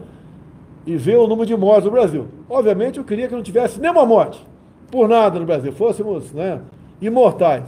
E 0.86 0.96
vê 0.96 1.16
o 1.16 1.26
número 1.26 1.46
de 1.46 1.56
mortes 1.56 1.84
no 1.84 1.90
Brasil. 1.90 2.28
Obviamente, 2.48 2.98
eu 2.98 3.04
queria 3.04 3.28
que 3.28 3.34
não 3.34 3.42
tivesse 3.42 3.80
nenhuma 3.80 4.04
morte, 4.04 4.44
por 4.90 5.08
nada 5.08 5.38
no 5.38 5.46
Brasil, 5.46 5.72
fôssemos 5.72 6.32
né, 6.32 6.60
imortais 7.00 7.64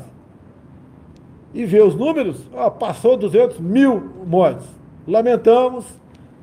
e 1.54 1.64
ver 1.64 1.84
os 1.84 1.94
números, 1.94 2.36
ah, 2.56 2.68
passou 2.68 3.16
200 3.16 3.60
mil 3.60 4.02
mortes. 4.26 4.66
Lamentamos, 5.06 5.86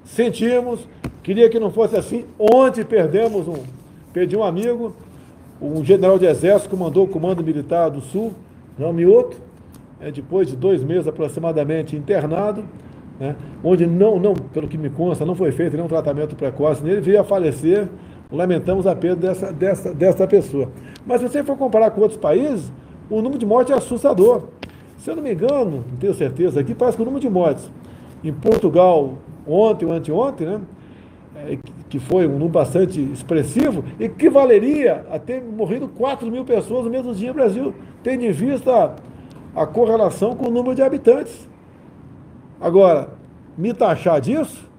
sentimos, 0.06 0.80
queria 1.22 1.50
que 1.50 1.60
não 1.60 1.70
fosse 1.70 1.98
assim. 1.98 2.26
Ontem 2.40 2.86
perdemos 2.86 3.46
um, 3.48 3.62
perdi 4.14 4.38
um 4.38 4.44
amigo, 4.44 4.96
um 5.62 5.84
general 5.84 6.18
de 6.18 6.26
exército 6.26 6.70
que 6.70 6.76
mandou 6.76 7.06
o 7.06 7.08
comando 7.08 7.44
militar 7.44 7.90
do 7.90 8.02
sul, 8.02 8.34
não 8.78 8.92
Mioto, 8.92 9.38
é, 10.00 10.12
depois 10.12 10.48
de 10.48 10.56
dois 10.56 10.84
meses 10.84 11.08
aproximadamente 11.08 11.96
internado, 11.96 12.64
né, 13.20 13.36
onde 13.64 13.86
não, 13.86 14.20
não, 14.20 14.34
pelo 14.34 14.68
que 14.68 14.78
me 14.78 14.90
consta, 14.90 15.24
não 15.24 15.36
foi 15.36 15.52
feito 15.52 15.76
nenhum 15.76 15.88
tratamento 15.88 16.36
precoce 16.36 16.84
nele, 16.84 17.02
veio 17.02 17.22
a 17.22 17.24
falecer. 17.24 17.88
Lamentamos 18.32 18.88
a 18.88 18.96
perda 18.96 19.28
dessa, 19.28 19.52
dessa, 19.52 19.94
dessa 19.94 20.26
pessoa. 20.26 20.70
Mas 21.06 21.20
se 21.20 21.28
você 21.28 21.44
for 21.44 21.58
comparar 21.58 21.92
com 21.92 22.00
outros 22.00 22.20
países, 22.20 22.72
o 23.10 23.18
número 23.18 23.38
de 23.38 23.46
mortes 23.46 23.74
é 23.74 23.78
assustador. 23.78 24.44
Se 24.98 25.10
eu 25.10 25.18
não 25.18 25.22
me 25.22 25.34
engano, 25.34 25.84
não 25.92 25.98
tenho 26.00 26.14
certeza 26.14 26.62
aqui, 26.62 26.74
parece 26.74 26.96
que 26.96 27.04
o 27.04 27.06
número 27.06 27.22
de 27.22 27.30
mortes 27.30 27.70
em 28.24 28.32
Portugal 28.32 29.18
ontem 29.46 29.86
ou 29.86 29.92
anteontem, 29.92 30.48
né? 30.48 30.62
É, 31.36 31.58
que 31.90 32.00
foi 32.00 32.28
um 32.28 32.32
número 32.34 32.50
bastante 32.50 33.00
expressivo, 33.00 33.84
equivaleria 34.00 35.06
a 35.10 35.18
ter 35.18 35.42
morrido 35.42 35.88
4 35.88 36.30
mil 36.30 36.44
pessoas 36.44 36.86
no 36.86 36.92
mesmo 36.92 37.14
dia 37.14 37.30
no 37.30 37.34
Brasil, 37.34 37.74
tendo 38.04 38.24
em 38.24 38.32
vista 38.32 38.96
a, 39.56 39.66
correlação 39.66 40.36
com 40.36 40.48
o 40.48 40.52
número 40.52 40.76
de 40.76 40.82
habitantes. 40.82 41.50
Agora, 42.60 43.10
me 43.58 43.74
taxar 43.74 44.20
disso, 44.20 44.70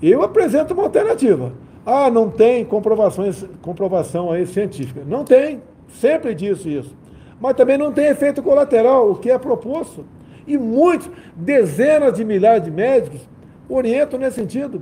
eu 0.00 0.22
apresento 0.22 0.72
uma 0.72 0.84
alternativa. 0.84 1.52
Ah, 1.84 2.08
não 2.10 2.30
tem 2.30 2.64
comprovações, 2.64 3.44
comprovação 3.60 4.30
aí 4.30 4.46
científica. 4.46 5.02
Não 5.06 5.24
tem. 5.24 5.60
Sempre 5.88 6.34
disse 6.34 6.72
isso 6.72 7.02
mas 7.42 7.56
também 7.56 7.76
não 7.76 7.92
tem 7.92 8.06
efeito 8.06 8.40
colateral, 8.40 9.10
o 9.10 9.16
que 9.16 9.28
é 9.28 9.36
proposto. 9.36 10.04
E 10.46 10.56
muitos, 10.56 11.10
dezenas 11.34 12.14
de 12.14 12.24
milhares 12.24 12.62
de 12.62 12.70
médicos 12.70 13.20
orientam 13.68 14.16
nesse 14.16 14.36
sentido. 14.36 14.80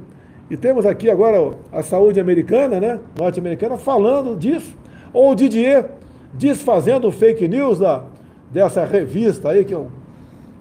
E 0.50 0.56
temos 0.56 0.84
aqui 0.84 1.08
agora 1.08 1.54
a 1.70 1.80
saúde 1.80 2.18
americana, 2.18 2.80
né, 2.80 2.98
norte-americana, 3.16 3.78
falando 3.78 4.36
disso. 4.36 4.76
Ou 5.12 5.30
o 5.30 5.34
Didier 5.34 5.90
desfazendo 6.34 7.10
fake 7.12 7.46
news 7.46 7.78
da, 7.78 8.02
dessa 8.50 8.84
revista 8.84 9.50
aí, 9.50 9.64
que 9.64 9.72
eu, 9.72 9.88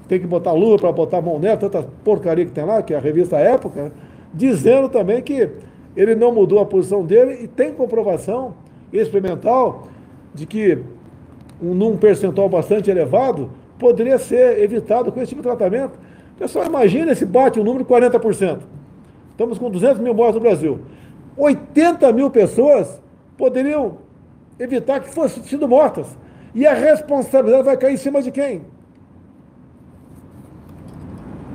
tem 0.08 0.20
que 0.20 0.28
botar 0.28 0.52
luva 0.54 0.78
para 0.78 0.92
botar 0.92 1.22
mão 1.22 1.40
nela, 1.40 1.58
tanta 1.58 1.84
porcaria 2.04 2.46
que 2.46 2.52
tem 2.52 2.64
lá, 2.64 2.84
que 2.84 2.94
é 2.94 2.98
a 2.98 3.00
revista 3.00 3.38
Época, 3.38 3.86
né, 3.86 3.92
dizendo 4.32 4.90
também 4.90 5.24
que 5.24 5.50
ele 5.98 6.16
não 6.16 6.32
mudou 6.32 6.60
a 6.60 6.66
posição 6.66 7.04
dele 7.04 7.40
e 7.44 7.48
tem 7.48 7.74
comprovação 7.74 8.54
experimental 8.94 9.88
de 10.36 10.46
que 10.46 10.78
um, 11.62 11.74
num 11.74 11.98
percentual 11.98 12.48
bastante 12.48 12.92
elevado, 12.92 13.50
poderia 13.78 14.20
ser 14.20 14.60
evitado 14.60 15.12
com 15.12 15.20
esse 15.20 15.30
tipo 15.30 15.42
de 15.42 15.48
tratamento. 15.48 15.98
Pessoal, 16.38 16.66
imagina 16.66 17.14
se 17.16 17.26
bate 17.26 17.58
o 17.60 17.62
um 17.64 17.66
número 17.66 17.84
de 17.84 17.90
40%. 17.90 18.60
Estamos 19.40 19.58
com 19.58 19.72
200 19.72 20.00
mil 20.00 20.14
mortes 20.14 20.36
no 20.36 20.42
Brasil. 20.42 20.82
80 21.38 22.12
mil 22.12 22.30
pessoas 22.30 23.02
poderiam 23.38 24.00
evitar 24.60 25.00
que 25.00 25.10
fossem 25.10 25.42
sido 25.44 25.66
mortas. 25.66 26.08
E 26.54 26.68
a 26.68 26.74
responsabilidade 26.74 27.64
vai 27.64 27.78
cair 27.78 27.94
em 27.94 27.98
cima 27.98 28.22
de 28.22 28.32
quem? 28.32 28.64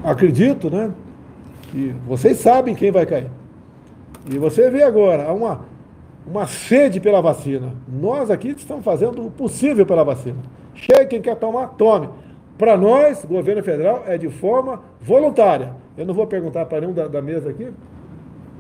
Acredito, 0.03 0.71
né? 0.71 0.95
Que 1.65 1.95
vocês 2.07 2.39
sabem 2.39 2.75
quem 2.75 2.91
vai 2.91 3.05
cair. 3.05 3.31
E 4.31 4.39
você 4.39 4.71
vê 4.71 4.83
agora, 4.83 5.29
há 5.29 5.33
uma 5.35 5.67
uma 6.27 6.47
sede 6.47 7.01
pela 7.01 7.21
vacina. 7.21 7.75
Nós 7.87 8.31
aqui 8.31 8.49
estamos 8.49 8.83
fazendo 8.83 9.27
o 9.27 9.31
possível 9.31 9.85
pela 9.85 10.03
vacina. 10.03 10.39
Chegue 10.73 11.05
quem 11.05 11.21
quer 11.21 11.37
tomar, 11.37 11.75
tome. 11.77 12.09
Para 12.57 12.79
nós, 12.79 13.27
governo 13.27 13.63
federal, 13.63 14.05
é 14.07 14.17
de 14.17 14.31
forma 14.31 14.81
voluntária. 15.03 15.84
Eu 15.97 16.05
não 16.05 16.15
vou 16.15 16.27
perguntar 16.27 16.67
para 16.67 16.81
nenhum 16.81 16.93
da, 16.93 17.07
da 17.07 17.23
mesa 17.23 17.51
aqui 17.51 17.69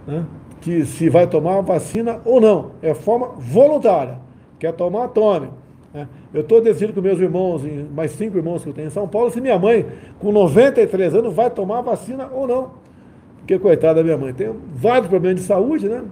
né, 0.06 0.24
que 0.60 0.84
se 0.84 1.08
vai 1.08 1.26
tomar 1.26 1.60
vacina 1.62 2.20
ou 2.24 2.40
não. 2.40 2.72
É 2.80 2.94
forma 2.94 3.28
voluntária. 3.38 4.18
Quer 4.58 4.72
tomar, 4.72 5.08
tome. 5.08 5.48
Né. 5.92 6.08
Eu 6.32 6.42
estou 6.42 6.60
decidindo 6.60 6.92
com 6.92 7.00
meus 7.00 7.18
irmãos, 7.18 7.62
mais 7.94 8.12
cinco 8.12 8.36
irmãos 8.36 8.62
que 8.62 8.68
eu 8.68 8.72
tenho 8.72 8.88
em 8.88 8.90
São 8.90 9.06
Paulo, 9.06 9.30
se 9.30 9.40
minha 9.40 9.58
mãe, 9.58 9.86
com 10.18 10.32
93 10.32 11.14
anos, 11.14 11.34
vai 11.34 11.50
tomar 11.50 11.80
vacina 11.82 12.28
ou 12.32 12.46
não. 12.46 12.70
Porque, 13.38 13.58
coitada 13.58 13.96
da 13.96 14.02
minha 14.02 14.16
mãe, 14.16 14.32
tem 14.32 14.54
vários 14.74 15.08
problemas 15.08 15.40
de 15.40 15.46
saúde, 15.46 15.88
né? 15.88 16.02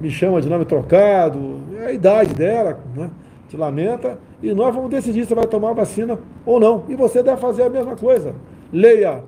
me 0.00 0.10
chama 0.10 0.40
de 0.40 0.48
nome 0.48 0.64
trocado, 0.64 1.60
é 1.78 1.86
a 1.86 1.92
idade 1.92 2.34
dela, 2.34 2.78
né? 2.94 3.10
te 3.48 3.56
lamenta, 3.56 4.18
e 4.42 4.54
nós 4.54 4.74
vamos 4.74 4.90
decidir 4.90 5.26
se 5.26 5.34
vai 5.34 5.46
tomar 5.46 5.72
vacina 5.72 6.18
ou 6.46 6.60
não. 6.60 6.84
E 6.88 6.94
você 6.94 7.22
deve 7.22 7.40
fazer 7.40 7.64
a 7.64 7.70
mesma 7.70 7.96
coisa. 7.96 8.34
Leia 8.72 9.22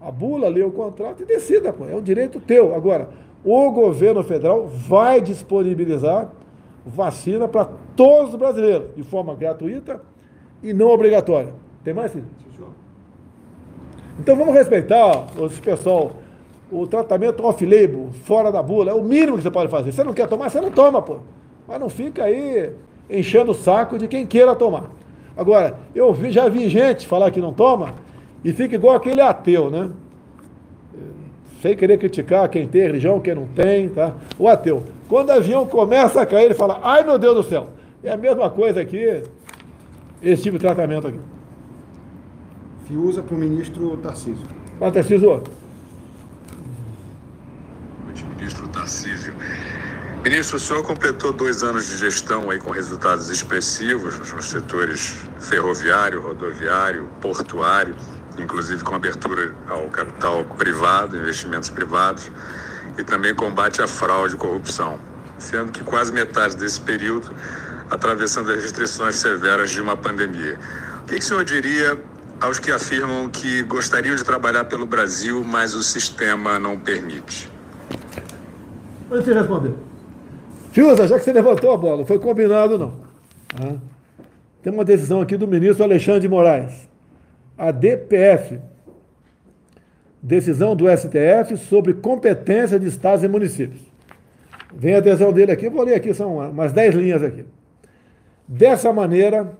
a 0.00 0.10
bula, 0.10 0.48
leia 0.48 0.66
o 0.66 0.72
contrato 0.72 1.22
e 1.22 1.26
decida, 1.26 1.72
pô. 1.72 1.86
é 1.86 1.94
um 1.94 2.02
direito 2.02 2.40
teu. 2.40 2.74
Agora, 2.74 3.08
o 3.44 3.70
governo 3.70 4.22
federal 4.22 4.66
vai 4.66 5.20
disponibilizar 5.20 6.30
vacina 6.84 7.48
para 7.48 7.68
todos 7.96 8.34
os 8.34 8.36
brasileiros, 8.36 8.88
de 8.96 9.02
forma 9.02 9.34
gratuita 9.34 10.00
e 10.62 10.72
não 10.72 10.88
obrigatória. 10.88 11.52
Tem 11.82 11.94
mais, 11.94 12.12
filho? 12.12 12.26
Então 14.18 14.34
vamos 14.34 14.54
respeitar 14.54 15.26
pessoal 15.62 16.12
o 16.70 16.86
tratamento 16.86 17.44
off-label, 17.44 18.08
fora 18.24 18.50
da 18.50 18.62
bula, 18.62 18.90
é 18.90 18.94
o 18.94 19.02
mínimo 19.02 19.36
que 19.36 19.42
você 19.42 19.50
pode 19.50 19.70
fazer. 19.70 19.92
Você 19.92 20.02
não 20.02 20.12
quer 20.12 20.26
tomar, 20.26 20.50
você 20.50 20.60
não 20.60 20.70
toma, 20.70 21.00
pô. 21.00 21.18
Mas 21.68 21.78
não 21.78 21.88
fica 21.88 22.24
aí 22.24 22.72
enchendo 23.08 23.52
o 23.52 23.54
saco 23.54 23.98
de 23.98 24.08
quem 24.08 24.26
queira 24.26 24.54
tomar. 24.56 24.90
Agora, 25.36 25.78
eu 25.94 26.14
já 26.30 26.48
vi 26.48 26.68
gente 26.68 27.06
falar 27.06 27.30
que 27.30 27.40
não 27.40 27.52
toma 27.52 27.94
e 28.46 28.52
fica 28.52 28.76
igual 28.76 28.94
aquele 28.94 29.20
ateu, 29.20 29.68
né? 29.68 29.90
Sem 31.60 31.76
querer 31.76 31.98
criticar 31.98 32.48
quem 32.48 32.68
tem 32.68 32.82
religião, 32.82 33.18
quem 33.18 33.34
não 33.34 33.48
tem, 33.48 33.88
tá? 33.88 34.14
O 34.38 34.46
ateu. 34.46 34.84
Quando 35.08 35.30
o 35.30 35.32
avião 35.32 35.66
começa 35.66 36.20
a 36.20 36.24
cair, 36.24 36.44
ele 36.44 36.54
fala, 36.54 36.78
ai 36.80 37.02
meu 37.02 37.18
Deus 37.18 37.34
do 37.34 37.42
céu. 37.42 37.70
É 38.04 38.12
a 38.12 38.16
mesma 38.16 38.48
coisa 38.48 38.80
aqui, 38.80 39.24
esse 40.22 40.44
tipo 40.44 40.58
de 40.58 40.64
tratamento 40.64 41.08
aqui. 41.08 41.18
Fiuza 42.86 43.20
para 43.20 43.34
o 43.34 43.38
ministro 43.38 43.96
Tarcísio. 43.96 44.46
Fala, 44.78 44.92
Tarcísio. 44.92 45.42
Ministro 48.38 48.68
Tarcísio. 48.68 49.34
Ministro, 50.22 50.56
o 50.56 50.60
senhor 50.60 50.84
completou 50.84 51.32
dois 51.32 51.64
anos 51.64 51.88
de 51.88 51.96
gestão 51.96 52.48
aí 52.48 52.60
com 52.60 52.70
resultados 52.70 53.28
expressivos 53.28 54.20
nos 54.20 54.44
setores 54.44 55.16
ferroviário, 55.40 56.22
rodoviário, 56.22 57.08
portuário, 57.20 57.96
inclusive 58.38 58.82
com 58.82 58.94
abertura 58.94 59.54
ao 59.68 59.88
capital 59.88 60.44
privado, 60.44 61.16
investimentos 61.16 61.70
privados, 61.70 62.30
e 62.98 63.04
também 63.04 63.34
combate 63.34 63.82
à 63.82 63.86
fraude 63.86 64.34
e 64.34 64.38
corrupção, 64.38 64.98
sendo 65.38 65.72
que 65.72 65.84
quase 65.84 66.12
metade 66.12 66.56
desse 66.56 66.80
período 66.80 67.34
atravessando 67.90 68.50
as 68.52 68.62
restrições 68.62 69.16
severas 69.16 69.70
de 69.70 69.80
uma 69.80 69.96
pandemia. 69.96 70.58
O 71.02 71.06
que, 71.06 71.16
que 71.16 71.20
o 71.20 71.22
senhor 71.22 71.44
diria 71.44 71.98
aos 72.40 72.58
que 72.58 72.70
afirmam 72.70 73.28
que 73.28 73.62
gostariam 73.62 74.14
de 74.14 74.24
trabalhar 74.24 74.64
pelo 74.64 74.86
Brasil, 74.86 75.42
mas 75.44 75.74
o 75.74 75.82
sistema 75.82 76.58
não 76.58 76.78
permite? 76.78 77.50
Antes 79.10 79.26
de 79.26 79.32
responder. 79.32 79.74
Fiuza, 80.72 81.06
já 81.06 81.18
que 81.18 81.24
você 81.24 81.32
levantou 81.32 81.72
a 81.72 81.76
bola, 81.76 82.04
foi 82.04 82.18
combinado 82.18 82.76
não. 82.76 83.00
Ah. 83.54 83.76
Tem 84.62 84.72
uma 84.72 84.84
decisão 84.84 85.20
aqui 85.20 85.36
do 85.36 85.46
ministro 85.46 85.84
Alexandre 85.84 86.20
de 86.20 86.28
Moraes. 86.28 86.88
A 87.56 87.70
DPF. 87.70 88.60
Decisão 90.22 90.74
do 90.74 90.86
STF 90.88 91.56
sobre 91.56 91.94
competência 91.94 92.78
de 92.80 92.88
estados 92.88 93.22
e 93.22 93.28
municípios. 93.28 93.80
Vem 94.74 94.96
a 94.96 95.00
decisão 95.00 95.32
dele 95.32 95.52
aqui, 95.52 95.68
vou 95.68 95.84
ler 95.84 95.94
aqui, 95.94 96.12
são 96.12 96.36
umas 96.36 96.72
10 96.72 96.94
linhas 96.96 97.22
aqui. 97.22 97.44
Dessa 98.46 98.92
maneira, 98.92 99.56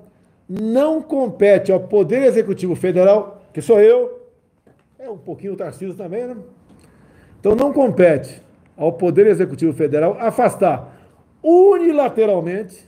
não 0.49 1.01
compete 1.03 1.73
ao 1.73 1.81
Poder 1.81 2.23
Executivo 2.23 2.77
Federal, 2.77 3.43
que 3.53 3.63
sou 3.63 3.81
eu, 3.81 4.21
é 4.99 5.09
um 5.09 5.17
pouquinho 5.17 5.55
o 5.55 5.57
Tarcísio 5.57 5.95
também, 5.95 6.27
né? 6.27 6.37
Então 7.41 7.55
não 7.55 7.73
compete 7.73 8.43
ao 8.77 8.93
Poder 8.93 9.27
Executivo 9.27 9.73
Federal 9.73 10.17
afastar 10.21 10.97
unilateralmente 11.43 12.85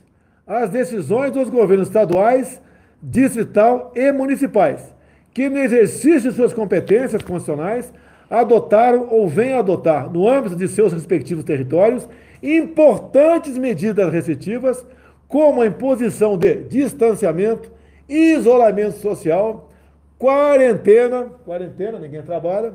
as 0.47 0.71
decisões 0.71 1.31
dos 1.31 1.49
governos 1.49 1.89
estaduais, 1.89 2.61
distrital 3.03 3.93
e 3.95 4.11
municipais, 4.11 4.95
que 5.39 5.49
no 5.49 5.59
exercício 5.59 6.33
de 6.33 6.37
suas 6.37 6.53
competências 6.53 7.23
constitucionais 7.23 7.93
adotaram 8.29 9.07
ou 9.09 9.29
a 9.29 9.59
adotar, 9.61 10.11
no 10.11 10.29
âmbito 10.29 10.57
de 10.57 10.67
seus 10.67 10.93
respectivos 10.93 11.45
territórios, 11.45 12.09
importantes 12.43 13.57
medidas 13.57 14.13
restritivas, 14.13 14.85
como 15.29 15.63
a 15.63 15.67
imposição 15.69 16.37
de 16.37 16.65
distanciamento, 16.65 17.71
isolamento 18.09 18.99
social, 18.99 19.71
quarentena, 20.19 21.27
quarentena, 21.45 22.01
ninguém 22.01 22.23
trabalha, 22.23 22.73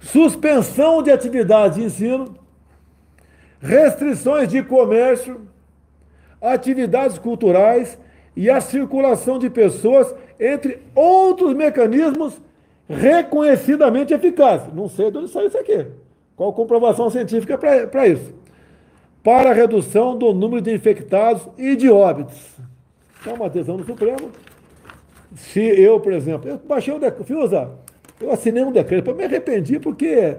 suspensão 0.00 1.00
de 1.00 1.12
atividades 1.12 1.76
de 1.76 1.84
ensino, 1.84 2.34
restrições 3.60 4.48
de 4.48 4.64
comércio, 4.64 5.42
atividades 6.40 7.20
culturais 7.20 7.96
e 8.36 8.48
a 8.50 8.60
circulação 8.60 9.38
de 9.38 9.50
pessoas, 9.50 10.14
entre 10.38 10.80
outros 10.94 11.54
mecanismos 11.54 12.40
reconhecidamente 12.88 14.12
eficazes. 14.12 14.72
Não 14.72 14.88
sei 14.88 15.10
de 15.10 15.18
onde 15.18 15.28
saiu 15.28 15.48
isso 15.48 15.58
aqui. 15.58 15.86
Qual 16.36 16.52
comprovação 16.52 17.10
científica 17.10 17.56
para 17.58 18.06
isso? 18.08 18.34
Para 19.22 19.50
a 19.50 19.52
redução 19.52 20.16
do 20.16 20.32
número 20.32 20.60
de 20.60 20.74
infectados 20.74 21.46
e 21.56 21.76
de 21.76 21.90
óbitos. 21.90 22.56
É 23.26 23.32
uma 23.32 23.48
decisão 23.48 23.76
do 23.76 23.84
Supremo. 23.84 24.30
Se 25.36 25.60
eu, 25.60 26.00
por 26.00 26.12
exemplo, 26.12 26.50
eu 26.50 26.58
baixei 26.58 26.92
o 26.92 26.98
decreto, 26.98 27.70
eu 28.20 28.30
assinei 28.30 28.64
um 28.64 28.72
decreto, 28.72 29.10
eu 29.10 29.14
me 29.14 29.24
arrependi 29.24 29.78
porque 29.78 30.36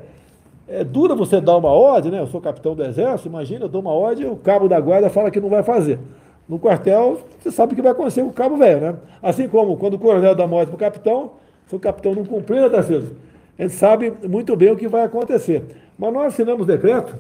é 0.68 0.84
duro 0.84 1.16
você 1.16 1.42
dar 1.42 1.58
uma 1.58 1.72
ordem, 1.72 2.12
né? 2.12 2.20
Eu 2.20 2.28
sou 2.28 2.40
capitão 2.40 2.76
do 2.76 2.84
exército, 2.84 3.28
imagina, 3.28 3.66
eu 3.66 3.70
dou 3.70 3.82
uma 3.82 3.92
ordem, 3.92 4.30
o 4.30 4.36
cabo 4.36 4.68
da 4.68 4.80
guarda 4.80 5.10
fala 5.10 5.32
que 5.32 5.40
não 5.40 5.50
vai 5.50 5.64
fazer. 5.64 6.00
No 6.48 6.60
quartel, 6.60 7.22
você 7.40 7.52
sabe 7.52 7.74
o 7.74 7.76
que 7.76 7.82
vai 7.82 7.92
acontecer 7.92 8.22
com 8.22 8.28
o 8.28 8.34
cabo 8.34 8.58
velho, 8.58 8.82
né? 8.82 8.96
Assim 9.22 9.48
como 9.48 9.78
quando 9.78 9.94
o 9.94 10.00
coronel 10.00 10.36
dá 10.36 10.46
uma 10.46 10.58
ordem 10.58 10.76
para 10.76 10.76
o 10.76 10.92
capitão, 10.92 11.32
se 11.68 11.76
o 11.76 11.80
capitão 11.80 12.14
não 12.14 12.26
cumprir, 12.26 12.62
né, 12.62 12.70
Tarcísio? 12.70 13.16
A 13.58 13.62
gente 13.62 13.76
sabe 13.76 14.14
muito 14.28 14.56
bem 14.56 14.72
o 14.72 14.76
que 14.76 14.88
vai 14.88 15.04
acontecer. 15.04 15.64
Mas 15.98 16.14
nós 16.14 16.34
assinamos 16.34 16.66
decreto, 16.66 17.16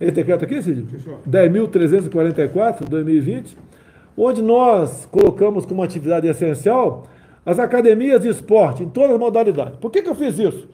esse 0.00 0.12
decreto 0.12 0.44
aqui, 0.44 0.62
Cid? 0.62 0.86
10.344, 1.28 2.88
2020, 2.88 3.56
onde 4.16 4.42
nós 4.42 5.06
colocamos 5.06 5.64
como 5.66 5.82
atividade 5.82 6.26
essencial 6.28 7.04
as 7.44 7.58
academias 7.58 8.20
de 8.22 8.28
esporte 8.28 8.82
em 8.82 8.88
todas 8.88 9.12
as 9.12 9.18
modalidades. 9.18 9.76
Por 9.78 9.90
que, 9.90 10.02
que 10.02 10.08
eu 10.08 10.14
fiz 10.14 10.38
isso? 10.38 10.66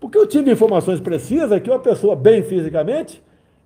Porque 0.00 0.16
eu 0.16 0.26
tive 0.26 0.50
informações 0.50 1.00
precisas 1.00 1.60
que 1.60 1.68
uma 1.68 1.78
pessoa 1.78 2.16
bem 2.16 2.42
fisicamente 2.42 3.22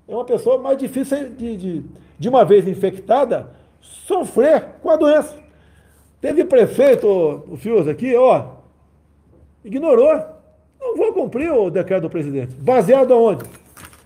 é 0.09 0.15
uma 0.15 0.25
pessoa 0.25 0.59
mais 0.59 0.79
difícil 0.79 1.31
de, 1.31 1.57
de, 1.57 1.83
de 2.23 2.29
uma 2.29 2.45
vez 2.45 2.69
infectada, 2.69 3.51
sofrer 3.81 4.77
com 4.81 4.91
a 4.91 4.97
doença. 4.97 5.37
Teve 6.21 6.45
prefeito, 6.45 7.09
o 7.09 7.57
Fios 7.57 7.89
aqui, 7.89 8.15
ó, 8.15 8.59
ignorou. 9.65 10.25
Não 10.81 10.97
vou 10.97 11.13
cumprir 11.13 11.51
o 11.51 11.69
decreto 11.69 12.03
do 12.03 12.11
presidente. 12.11 12.55
Baseado 12.55 13.13
aonde? 13.13 13.45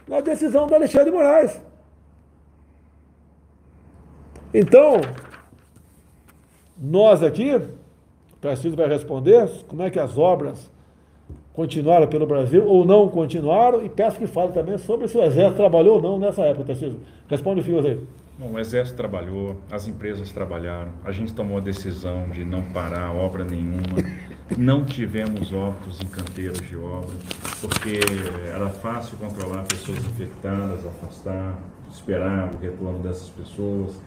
Na 0.08 0.22
decisão 0.22 0.66
do 0.66 0.74
Alexandre 0.74 1.10
de 1.10 1.16
Moraes. 1.16 1.60
Então, 4.54 5.02
nós 6.78 7.22
aqui 7.22 7.60
Tarcísio 8.40 8.76
vai 8.76 8.88
responder 8.88 9.46
como 9.68 9.82
é 9.82 9.90
que 9.90 10.00
as 10.00 10.16
obras 10.16 10.70
continuaram 11.56 12.06
pelo 12.06 12.26
Brasil 12.26 12.66
ou 12.66 12.84
não 12.84 13.08
continuaram 13.08 13.82
e 13.82 13.88
peço 13.88 14.18
que 14.18 14.26
fale 14.26 14.52
também 14.52 14.76
sobre 14.76 15.08
se 15.08 15.16
o 15.16 15.22
Exército 15.22 15.56
trabalhou 15.56 15.96
ou 15.96 16.02
não 16.02 16.18
nessa 16.18 16.42
época, 16.42 16.66
Tarcísio. 16.66 17.00
Responde 17.28 17.62
o 17.62 17.64
Fios 17.64 17.84
aí. 17.86 17.98
Bom, 18.38 18.52
o 18.52 18.58
Exército 18.58 18.98
trabalhou, 18.98 19.56
as 19.70 19.88
empresas 19.88 20.30
trabalharam, 20.30 20.92
a 21.02 21.10
gente 21.10 21.32
tomou 21.32 21.56
a 21.56 21.60
decisão 21.60 22.28
de 22.28 22.44
não 22.44 22.62
parar 22.62 23.10
obra 23.10 23.42
nenhuma, 23.42 23.80
não 24.58 24.84
tivemos 24.84 25.50
óbitos 25.54 25.98
em 26.02 26.06
canteiros 26.06 26.60
de 26.60 26.76
obra, 26.76 27.16
porque 27.62 28.00
era 28.54 28.68
fácil 28.68 29.16
controlar 29.16 29.62
pessoas 29.62 29.96
infectadas, 30.00 30.84
afastar, 30.84 31.58
esperar 31.90 32.50
o 32.52 32.58
retorno 32.58 32.98
dessas 32.98 33.30
pessoas, 33.30 33.98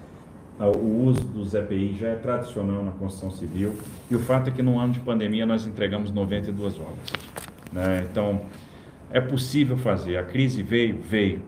o 0.59 1.05
uso 1.05 1.21
dos 1.21 1.53
EPI 1.53 1.97
já 1.97 2.09
é 2.09 2.15
tradicional 2.15 2.83
na 2.83 2.91
construção 2.91 3.31
civil 3.31 3.77
e 4.11 4.15
o 4.15 4.19
fato 4.19 4.49
é 4.49 4.51
que 4.51 4.61
no 4.61 4.77
ano 4.77 4.91
de 4.91 4.99
pandemia 4.99 5.45
nós 5.45 5.65
entregamos 5.65 6.11
92 6.11 6.75
obras. 6.79 7.28
Né? 7.71 8.07
Então, 8.09 8.41
é 9.11 9.19
possível 9.19 9.77
fazer. 9.77 10.17
A 10.17 10.23
crise 10.23 10.61
veio, 10.63 10.99
veio, 10.99 11.41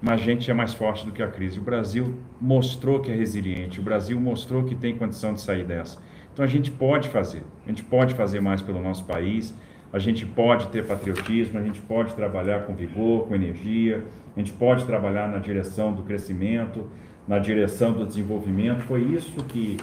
mas 0.00 0.20
a 0.20 0.24
gente 0.24 0.50
é 0.50 0.54
mais 0.54 0.74
forte 0.74 1.04
do 1.04 1.12
que 1.12 1.22
a 1.22 1.28
crise. 1.28 1.58
O 1.58 1.62
Brasil 1.62 2.14
mostrou 2.40 3.00
que 3.00 3.10
é 3.10 3.14
resiliente, 3.14 3.80
o 3.80 3.82
Brasil 3.82 4.18
mostrou 4.20 4.64
que 4.64 4.74
tem 4.74 4.96
condição 4.96 5.34
de 5.34 5.40
sair 5.40 5.64
dessa. 5.64 5.98
Então, 6.32 6.44
a 6.44 6.48
gente 6.48 6.70
pode 6.70 7.08
fazer, 7.08 7.44
a 7.64 7.68
gente 7.68 7.84
pode 7.84 8.14
fazer 8.14 8.40
mais 8.40 8.60
pelo 8.60 8.82
nosso 8.82 9.04
país, 9.04 9.54
a 9.92 9.98
gente 10.00 10.26
pode 10.26 10.66
ter 10.68 10.84
patriotismo, 10.84 11.58
a 11.58 11.62
gente 11.62 11.80
pode 11.80 12.14
trabalhar 12.14 12.64
com 12.64 12.74
vigor, 12.74 13.28
com 13.28 13.34
energia, 13.34 14.04
a 14.36 14.40
gente 14.40 14.52
pode 14.52 14.84
trabalhar 14.84 15.28
na 15.28 15.38
direção 15.38 15.92
do 15.92 16.02
crescimento, 16.02 16.90
na 17.28 17.38
direção 17.38 17.92
do 17.92 18.04
desenvolvimento. 18.04 18.82
Foi 18.82 19.00
isso 19.00 19.44
que 19.44 19.76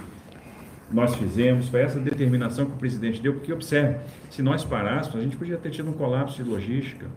nós 0.92 1.16
fizemos, 1.16 1.70
foi 1.70 1.82
essa 1.82 2.00
determinação 2.00 2.66
que 2.66 2.74
o 2.74 2.78
presidente 2.78 3.22
deu, 3.22 3.34
porque 3.34 3.52
observe, 3.52 3.98
se 4.30 4.42
nós 4.42 4.64
parássemos, 4.64 5.20
a 5.20 5.22
gente 5.22 5.38
podia 5.38 5.58
ter 5.58 5.70
tido 5.72 5.90
um 5.90 5.94
colapso 5.94 6.44
de 6.44 6.50
logística, 6.50 7.08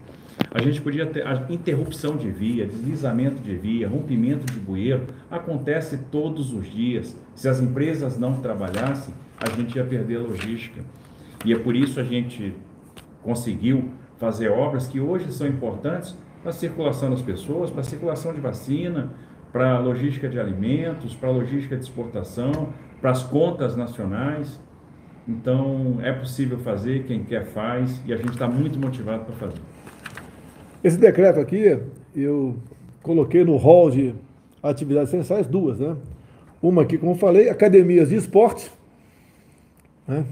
a 0.53 0.61
gente 0.61 0.81
podia 0.81 1.07
ter 1.07 1.27
a 1.27 1.47
interrupção 1.51 2.17
de 2.17 2.31
via, 2.31 2.67
deslizamento 2.67 3.41
de 3.43 3.55
via, 3.57 3.89
rompimento 3.89 4.53
de 4.53 4.59
bueiro, 4.59 5.07
acontece 5.31 5.99
todos 6.11 6.53
os 6.53 6.71
dias. 6.71 7.17
Se 7.35 7.49
as 7.49 7.61
empresas 7.61 8.19
não 8.19 8.41
trabalhassem, 8.41 9.15
a 9.39 9.49
gente 9.51 9.77
ia 9.77 9.85
perder 9.85 10.19
a 10.19 10.21
logística. 10.21 10.83
E 11.45 11.53
é 11.53 11.59
por 11.59 11.75
isso 11.75 12.01
a 12.01 12.05
gente 12.05 12.55
conseguiu 13.23 13.91
fazer 14.19 14.49
obras 14.49 14.87
que 14.87 15.01
hoje 15.01 15.33
são 15.33 15.47
importantes 15.47 16.17
para 16.41 16.51
a 16.51 16.55
circulação 16.55 17.11
das 17.11 17.23
pessoas, 17.23 17.71
para 17.71 17.81
a 17.81 17.85
circulação 17.85 18.33
de 18.33 18.41
vacina, 18.41 19.11
para 19.53 19.77
a 19.77 19.79
logística 19.79 20.29
de 20.29 20.39
alimentos, 20.39 21.15
para 21.15 21.29
a 21.29 21.33
logística 21.33 21.77
de 21.77 21.83
exportação, 21.83 22.71
para 23.05 23.11
as 23.11 23.23
contas 23.23 23.77
nacionais. 23.77 24.59
Então, 25.29 25.99
é 26.01 26.11
possível 26.11 26.57
fazer, 26.61 27.05
quem 27.05 27.23
quer 27.23 27.45
faz, 27.45 28.01
e 28.07 28.15
a 28.15 28.17
gente 28.17 28.31
está 28.31 28.49
muito 28.49 28.79
motivado 28.79 29.27
para 29.27 29.35
fazer. 29.35 29.61
Esse 30.83 30.97
decreto 30.97 31.39
aqui, 31.39 31.79
eu 32.17 32.57
coloquei 33.03 33.45
no 33.45 33.59
hall 33.59 33.91
de 33.91 34.15
atividades 34.63 35.13
essenciais 35.13 35.47
duas, 35.47 35.79
né? 35.79 35.95
Uma 36.63 36.81
aqui, 36.81 36.97
como 36.97 37.15
falei, 37.17 37.51
academias 37.51 38.09
de 38.09 38.17
esporte, 38.17 38.73
né? 40.09 40.25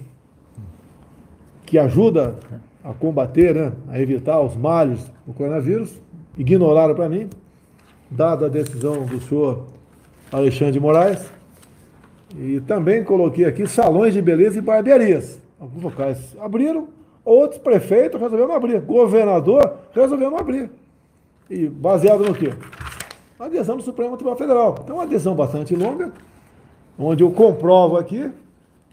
que 1.66 1.78
ajuda 1.78 2.36
a 2.82 2.94
combater, 2.94 3.54
né? 3.54 3.72
a 3.90 4.00
evitar 4.00 4.40
os 4.40 4.56
males 4.56 5.12
do 5.26 5.34
coronavírus. 5.34 5.92
Ignoraram 6.38 6.94
para 6.94 7.10
mim 7.10 7.28
dada 8.10 8.46
a 8.46 8.48
decisão 8.48 9.04
do 9.04 9.20
senhor 9.20 9.66
Alexandre 10.32 10.72
de 10.72 10.80
Moraes. 10.80 11.41
E 12.36 12.60
também 12.60 13.04
coloquei 13.04 13.44
aqui 13.44 13.66
salões 13.66 14.14
de 14.14 14.22
beleza 14.22 14.58
e 14.58 14.62
barbearias. 14.62 15.40
Alguns 15.60 15.82
locais 15.82 16.36
abriram, 16.40 16.88
outros 17.24 17.60
prefeitos 17.60 18.20
resolveram 18.20 18.52
abrir, 18.52 18.80
governador 18.80 19.78
resolveu 19.94 20.30
não 20.30 20.38
abrir. 20.38 20.70
E 21.48 21.68
baseado 21.68 22.24
no 22.24 22.34
quê? 22.34 22.52
adesão 23.44 23.76
do 23.76 23.82
Supremo 23.82 24.16
Tribunal 24.16 24.38
Federal. 24.38 24.78
Então, 24.82 24.96
uma 24.96 25.04
adesão 25.04 25.34
bastante 25.34 25.74
longa, 25.74 26.12
onde 26.98 27.22
eu 27.22 27.30
comprovo 27.32 27.96
aqui 27.96 28.30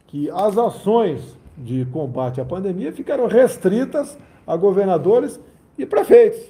que 0.08 0.30
as 0.32 0.58
ações 0.58 1.38
de 1.58 1.86
combate 1.86 2.42
à 2.42 2.46
pandemia 2.46 2.92
ficaram 2.92 3.28
restritas 3.28 4.18
a 4.48 4.56
governadores 4.56 5.40
e 5.78 5.86
prefeitos. 5.86 6.42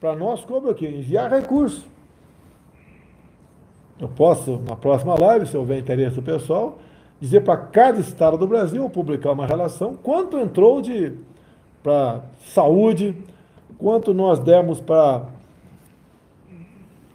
Para 0.00 0.16
nós, 0.16 0.42
como 0.44 0.70
aqui, 0.70 0.86
enviar 0.86 1.30
recursos. 1.30 1.84
Eu 4.00 4.08
posso, 4.08 4.60
na 4.66 4.74
próxima 4.74 5.14
live, 5.18 5.46
se 5.46 5.56
houver 5.56 5.78
interesse 5.78 6.16
do 6.16 6.22
pessoal, 6.22 6.78
dizer 7.20 7.42
para 7.42 7.56
cada 7.56 8.00
estado 8.00 8.38
do 8.38 8.46
Brasil, 8.46 8.88
publicar 8.88 9.32
uma 9.32 9.46
relação, 9.46 9.94
quanto 9.94 10.38
entrou 10.38 10.80
de 10.80 11.12
para 11.82 12.22
saúde, 12.46 13.14
quanto 13.78 14.12
nós 14.12 14.38
demos 14.38 14.80
para 14.80 15.24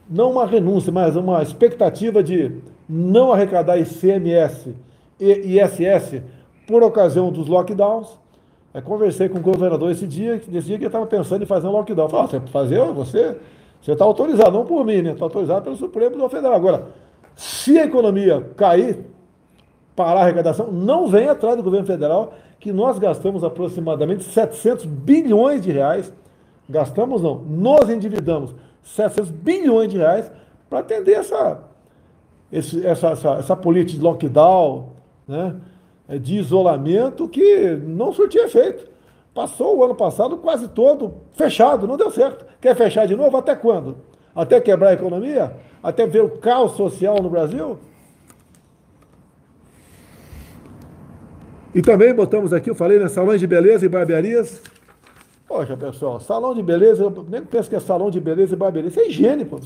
não 0.10 0.32
uma 0.32 0.46
renúncia, 0.46 0.92
mas 0.92 1.16
uma 1.16 1.42
expectativa 1.42 2.24
de 2.24 2.52
não 2.88 3.32
arrecadar 3.32 3.78
ICMS 3.78 4.76
e 5.20 5.60
ISS 5.60 6.22
por 6.68 6.84
ocasião 6.84 7.32
dos 7.32 7.48
lockdowns. 7.48 8.08
Eu 8.74 8.82
conversei 8.82 9.30
com 9.30 9.38
o 9.38 9.42
governador 9.42 9.90
esse 9.90 10.06
dia, 10.06 10.42
nesse 10.48 10.68
dia 10.68 10.78
que 10.78 10.84
ele 10.84 10.88
estava 10.88 11.06
pensando 11.06 11.44
em 11.44 11.48
fazer 11.48 11.68
um 11.68 11.72
lockdown. 11.72 12.10
Falei, 12.10 12.26
ah, 12.26 12.28
você 12.28 12.52
fazer, 12.52 12.82
você 12.92 13.38
você 13.86 13.92
está 13.92 14.04
autorizado, 14.04 14.50
não 14.50 14.66
por 14.66 14.84
mim, 14.84 15.04
né? 15.04 15.12
Está 15.12 15.26
autorizado 15.26 15.62
pelo 15.62 15.76
Supremo 15.76 16.08
Tribunal 16.08 16.30
Federal. 16.30 16.56
Agora, 16.56 16.88
se 17.36 17.78
a 17.78 17.86
economia 17.86 18.42
cair, 18.58 19.06
parar 19.96 20.22
a 20.22 20.24
arrecadação, 20.24 20.72
não 20.72 21.08
vem 21.08 21.30
atrás 21.30 21.56
do 21.56 21.62
governo 21.62 21.86
federal, 21.86 22.34
que 22.60 22.74
nós 22.74 22.98
gastamos 22.98 23.44
aproximadamente 23.44 24.24
700 24.24 24.86
bilhões 24.86 25.62
de 25.62 25.72
reais. 25.72 26.12
Gastamos 26.68 27.22
não, 27.22 27.36
nos 27.36 27.88
endividamos 27.88 28.56
700 28.82 29.30
bilhões 29.30 29.92
de 29.92 30.00
reais 30.00 30.32
para 30.68 30.80
atender 30.80 31.14
essa, 31.14 31.60
esse, 32.52 32.84
essa, 32.84 33.10
essa, 33.10 33.30
essa 33.34 33.56
política 33.56 34.00
de 34.00 34.04
lockdown, 34.04 34.90
né, 35.28 35.58
de 36.20 36.40
isolamento 36.40 37.28
que 37.28 37.80
não 37.86 38.12
surtia 38.12 38.46
efeito. 38.46 38.95
Passou 39.36 39.78
o 39.78 39.84
ano 39.84 39.94
passado 39.94 40.38
quase 40.38 40.70
todo 40.70 41.16
fechado, 41.34 41.86
não 41.86 41.98
deu 41.98 42.10
certo. 42.10 42.46
Quer 42.62 42.74
fechar 42.74 43.06
de 43.06 43.18
novo? 43.18 43.36
Até 43.36 43.54
quando? 43.54 43.98
Até 44.34 44.62
quebrar 44.62 44.92
a 44.92 44.94
economia? 44.94 45.52
Até 45.84 46.08
ver 46.08 46.24
o 46.24 46.30
caos 46.38 46.72
social 46.72 47.22
no 47.22 47.30
Brasil? 47.30 47.78
E 51.74 51.82
também 51.82 52.14
botamos 52.14 52.54
aqui, 52.54 52.70
eu 52.70 52.76
falei, 52.76 52.98
né, 52.98 53.10
salões 53.10 53.42
de 53.42 53.46
beleza 53.46 53.86
e 53.86 53.90
barbearias. 53.90 54.62
Poxa, 55.46 55.76
pessoal, 55.76 56.22
salão 56.22 56.56
de 56.56 56.64
beleza, 56.64 57.04
eu 57.04 57.26
nem 57.28 57.44
penso 57.44 57.70
que 57.70 57.76
é 57.76 57.80
salão 57.82 58.10
de 58.10 58.22
beleza 58.22 58.54
e 58.54 58.58
barbearia. 58.58 58.90
Isso 58.90 59.02
é 59.02 59.08
higiene, 59.10 59.44
pô. 59.44 59.60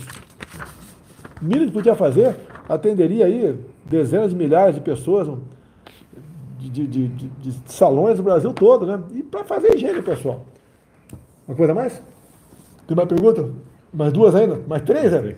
Mínimo 1.40 1.68
que 1.68 1.74
podia 1.74 1.96
fazer, 1.96 2.36
atenderia 2.68 3.28
aí 3.28 3.56
dezenas 3.86 4.32
de 4.32 4.36
milhares 4.36 4.74
de 4.74 4.82
pessoas 4.82 5.28
de, 6.60 6.88
de, 6.88 7.08
de, 7.08 7.28
de 7.30 7.72
salões 7.72 8.18
do 8.18 8.24
Brasil 8.24 8.52
todo, 8.54 8.86
né? 8.86 9.02
E 9.14 9.24
para 9.24 9.44
fazer 9.46 9.76
higiene, 9.76 10.02
pessoal. 10.02 10.46
Uma 11.48 11.56
coisa 11.56 11.74
mais? 11.74 12.04
Tem 12.86 12.96
mais 12.96 13.08
pergunta? 13.08 13.50
Mais 13.94 14.12
duas 14.12 14.36
ainda? 14.36 14.62
Mais 14.68 14.84
três, 14.84 15.12
Zé? 15.12 15.36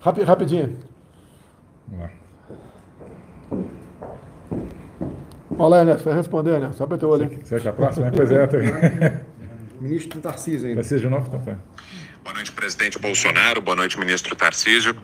Rapi, 0.00 0.22
rapidinho. 0.22 0.78
Vamos 1.88 2.04
lá. 2.04 2.10
Olha 5.58 5.68
lá, 5.68 5.84
né? 5.84 5.98
Você 5.98 6.04
vai 6.04 6.14
responder, 6.14 6.58
né? 6.58 6.72
Só 6.72 6.86
para 6.86 6.96
ter 6.96 7.04
olho. 7.04 7.28
Você 7.42 7.68
a 7.68 7.72
próxima? 7.72 8.10
Pois 8.10 8.30
é. 8.30 8.46
Ministro 9.78 10.20
Tarcísio 10.20 10.68
ainda. 10.68 10.80
Tarcísio 10.80 11.08
de 11.08 11.14
novo? 11.14 11.30
Tá 11.30 11.56
Boa 12.22 12.34
noite, 12.34 12.52
presidente 12.52 12.98
Bolsonaro. 12.98 13.60
Boa 13.60 13.76
noite, 13.76 13.98
ministro 13.98 14.36
Tarcísio. 14.36 14.94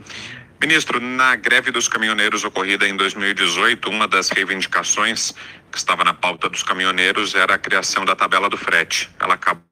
Ministro, 0.60 0.98
na 0.98 1.36
greve 1.36 1.70
dos 1.70 1.86
caminhoneiros 1.86 2.42
ocorrida 2.42 2.88
em 2.88 2.96
2018, 2.96 3.90
uma 3.90 4.08
das 4.08 4.30
reivindicações 4.30 5.32
que 5.70 5.76
estava 5.76 6.02
na 6.02 6.14
pauta 6.14 6.48
dos 6.48 6.62
caminhoneiros 6.62 7.34
era 7.34 7.54
a 7.54 7.58
criação 7.58 8.06
da 8.06 8.16
tabela 8.16 8.48
do 8.48 8.56
frete. 8.56 9.10
Ela 9.20 9.34
acabou 9.34 9.66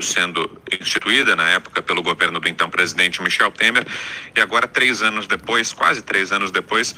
sendo 0.00 0.62
instituída 0.80 1.34
na 1.34 1.48
época 1.50 1.82
pelo 1.82 2.02
governo 2.02 2.38
do 2.38 2.48
então 2.48 2.70
presidente 2.70 3.22
Michel 3.22 3.50
Temer 3.50 3.84
e 4.34 4.40
agora 4.40 4.68
três 4.68 5.02
anos 5.02 5.26
depois, 5.26 5.72
quase 5.72 6.02
três 6.02 6.32
anos 6.32 6.50
depois, 6.50 6.94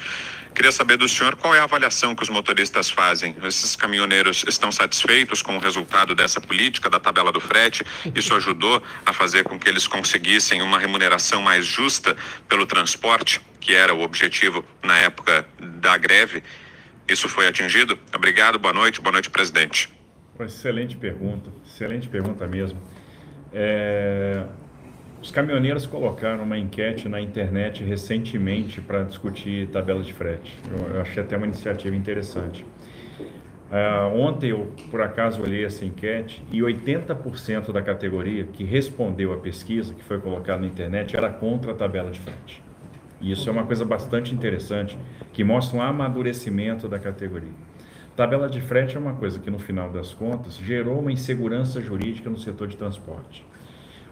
Queria 0.53 0.71
saber 0.71 0.97
do 0.97 1.09
senhor 1.09 1.35
qual 1.35 1.55
é 1.55 1.59
a 1.59 1.63
avaliação 1.63 2.15
que 2.15 2.21
os 2.21 2.29
motoristas 2.29 2.89
fazem. 2.89 3.35
Esses 3.43 3.75
caminhoneiros 3.75 4.45
estão 4.47 4.71
satisfeitos 4.71 5.41
com 5.41 5.57
o 5.57 5.59
resultado 5.59 6.13
dessa 6.13 6.39
política 6.39 6.89
da 6.89 6.99
tabela 6.99 7.31
do 7.31 7.41
frete? 7.41 7.83
Isso 8.13 8.35
ajudou 8.35 8.81
a 9.05 9.11
fazer 9.11 9.43
com 9.43 9.57
que 9.57 9.67
eles 9.67 9.87
conseguissem 9.87 10.61
uma 10.61 10.77
remuneração 10.77 11.41
mais 11.41 11.65
justa 11.65 12.15
pelo 12.47 12.67
transporte, 12.67 13.41
que 13.59 13.73
era 13.73 13.93
o 13.93 14.01
objetivo 14.01 14.63
na 14.83 14.97
época 14.99 15.47
da 15.59 15.97
greve? 15.97 16.43
Isso 17.07 17.27
foi 17.27 17.47
atingido? 17.47 17.97
Obrigado, 18.13 18.59
boa 18.59 18.73
noite, 18.73 19.01
boa 19.01 19.11
noite, 19.11 19.29
presidente. 19.29 19.89
Excelente 20.39 20.95
pergunta, 20.95 21.51
excelente 21.65 22.07
pergunta 22.07 22.47
mesmo. 22.47 22.79
É, 23.51 24.45
os 25.23 25.31
caminhoneiros 25.31 25.85
colocaram 25.85 26.43
uma 26.43 26.57
enquete 26.57 27.07
na 27.07 27.21
internet 27.21 27.81
recentemente 27.81 28.81
para 28.81 29.03
discutir 29.03 29.69
tabela 29.69 30.03
de 30.03 30.11
frete. 30.11 30.53
Eu, 30.69 30.95
eu, 30.95 31.01
achei 31.01 31.23
até 31.23 31.37
uma 31.37 31.45
iniciativa 31.45 31.95
interessante. 31.95 32.65
Uh, 33.71 34.17
ontem 34.17 34.49
eu, 34.49 34.73
por 34.91 35.01
acaso, 35.01 35.41
olhei 35.41 35.63
essa 35.63 35.85
enquete 35.85 36.43
e 36.51 36.59
80% 36.59 37.71
da 37.71 37.81
categoria 37.81 38.43
que 38.43 38.65
respondeu 38.65 39.31
à 39.31 39.37
pesquisa 39.37 39.93
que 39.93 40.03
foi 40.03 40.19
colocada 40.19 40.59
na 40.59 40.67
internet 40.67 41.15
era 41.15 41.29
contra 41.29 41.71
a 41.71 41.73
tabela 41.73 42.11
de 42.11 42.19
frete. 42.19 42.61
E 43.21 43.31
isso 43.31 43.47
é 43.47 43.51
uma 43.51 43.63
coisa 43.63 43.85
bastante 43.85 44.35
interessante, 44.35 44.97
que 45.31 45.41
mostra 45.41 45.77
um 45.77 45.81
amadurecimento 45.81 46.89
da 46.89 46.99
categoria. 46.99 47.53
Tabela 48.13 48.49
de 48.49 48.59
frete 48.59 48.97
é 48.97 48.99
uma 48.99 49.13
coisa 49.13 49.39
que, 49.39 49.49
no 49.49 49.57
final 49.57 49.89
das 49.89 50.13
contas, 50.13 50.57
gerou 50.57 50.99
uma 50.99 51.13
insegurança 51.13 51.79
jurídica 51.79 52.29
no 52.29 52.37
setor 52.37 52.67
de 52.67 52.75
transporte. 52.75 53.45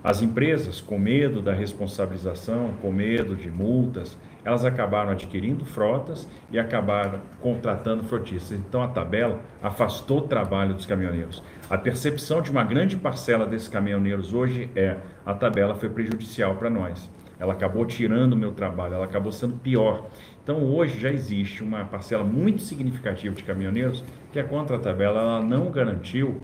As 0.03 0.21
empresas, 0.21 0.81
com 0.81 0.97
medo 0.97 1.41
da 1.41 1.53
responsabilização, 1.53 2.73
com 2.81 2.91
medo 2.91 3.35
de 3.35 3.51
multas, 3.51 4.17
elas 4.43 4.65
acabaram 4.65 5.11
adquirindo 5.11 5.63
frotas 5.63 6.27
e 6.51 6.57
acabaram 6.57 7.21
contratando 7.39 8.03
frotistas. 8.03 8.57
Então 8.57 8.81
a 8.81 8.87
tabela 8.87 9.39
afastou 9.61 10.19
o 10.19 10.27
trabalho 10.27 10.73
dos 10.73 10.87
caminhoneiros. 10.87 11.43
A 11.69 11.77
percepção 11.77 12.41
de 12.41 12.49
uma 12.49 12.63
grande 12.63 12.97
parcela 12.97 13.45
desses 13.45 13.67
caminhoneiros 13.67 14.33
hoje 14.33 14.71
é: 14.75 14.97
a 15.23 15.35
tabela 15.35 15.75
foi 15.75 15.89
prejudicial 15.89 16.55
para 16.55 16.69
nós. 16.69 17.07
Ela 17.39 17.53
acabou 17.53 17.85
tirando 17.85 18.33
o 18.33 18.37
meu 18.37 18.51
trabalho, 18.51 18.95
ela 18.95 19.05
acabou 19.05 19.31
sendo 19.31 19.57
pior. 19.57 20.07
Então 20.43 20.63
hoje 20.63 20.99
já 20.99 21.11
existe 21.11 21.63
uma 21.63 21.85
parcela 21.85 22.23
muito 22.23 22.63
significativa 22.63 23.35
de 23.35 23.43
caminhoneiros 23.43 24.03
que 24.31 24.39
a 24.39 24.43
contra 24.43 24.79
tabela 24.79 25.21
ela 25.21 25.43
não 25.43 25.69
garantiu 25.69 26.41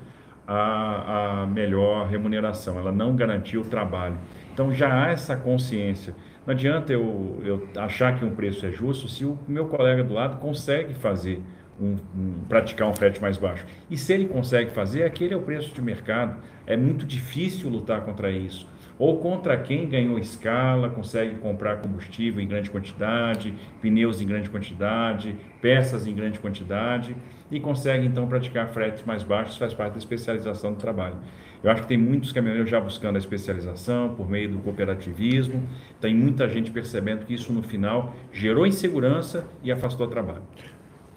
a, 0.47 1.41
a 1.41 1.45
melhor 1.45 2.07
remuneração, 2.07 2.79
ela 2.79 2.91
não 2.91 3.15
garantiu 3.15 3.61
o 3.61 3.65
trabalho. 3.65 4.17
Então 4.53 4.73
já 4.73 5.03
há 5.03 5.11
essa 5.11 5.35
consciência. 5.35 6.15
Não 6.45 6.53
adianta 6.53 6.93
eu, 6.93 7.41
eu 7.43 7.67
achar 7.75 8.17
que 8.17 8.23
um 8.23 8.33
preço 8.33 8.65
é 8.65 8.71
justo 8.71 9.09
se 9.09 9.25
o 9.25 9.37
meu 9.47 9.67
colega 9.67 10.03
do 10.03 10.13
lado 10.13 10.37
consegue 10.37 10.93
fazer 10.93 11.41
um, 11.79 11.95
um, 12.15 12.33
praticar 12.47 12.87
um 12.87 12.95
frete 12.95 13.21
mais 13.21 13.37
baixo. 13.37 13.65
E 13.89 13.97
se 13.97 14.13
ele 14.13 14.27
consegue 14.27 14.71
fazer, 14.71 15.03
aquele 15.03 15.33
é 15.33 15.37
o 15.37 15.41
preço 15.41 15.75
de 15.75 15.81
mercado. 15.81 16.37
É 16.65 16.75
muito 16.75 17.05
difícil 17.05 17.69
lutar 17.69 18.01
contra 18.01 18.31
isso. 18.31 18.67
Ou 18.99 19.17
contra 19.19 19.55
quem 19.57 19.87
ganhou 19.87 20.17
escala, 20.17 20.89
consegue 20.89 21.35
comprar 21.35 21.77
combustível 21.77 22.41
em 22.41 22.47
grande 22.47 22.69
quantidade, 22.69 23.53
pneus 23.79 24.19
em 24.21 24.25
grande 24.25 24.49
quantidade, 24.49 25.35
peças 25.61 26.07
em 26.07 26.15
grande 26.15 26.39
quantidade 26.39 27.15
e 27.51 27.59
consegue 27.59 28.07
então 28.07 28.27
praticar 28.27 28.67
fretes 28.69 29.05
mais 29.05 29.21
baixos, 29.23 29.55
faz 29.55 29.73
parte 29.73 29.93
da 29.93 29.99
especialização 29.99 30.73
do 30.73 30.77
trabalho. 30.77 31.15
Eu 31.63 31.71
acho 31.71 31.83
que 31.83 31.87
tem 31.87 31.97
muitos 31.97 32.31
caminhoneiros 32.31 32.69
já 32.69 32.79
buscando 32.79 33.15
a 33.15 33.19
especialização 33.19 34.15
por 34.15 34.29
meio 34.29 34.49
do 34.49 34.59
cooperativismo, 34.59 35.63
tem 36.01 36.15
muita 36.15 36.47
gente 36.49 36.71
percebendo 36.71 37.25
que 37.25 37.33
isso 37.33 37.53
no 37.53 37.61
final 37.61 38.15
gerou 38.31 38.65
insegurança 38.65 39.45
e 39.63 39.71
afastou 39.71 40.07
o 40.07 40.09
trabalho. 40.09 40.43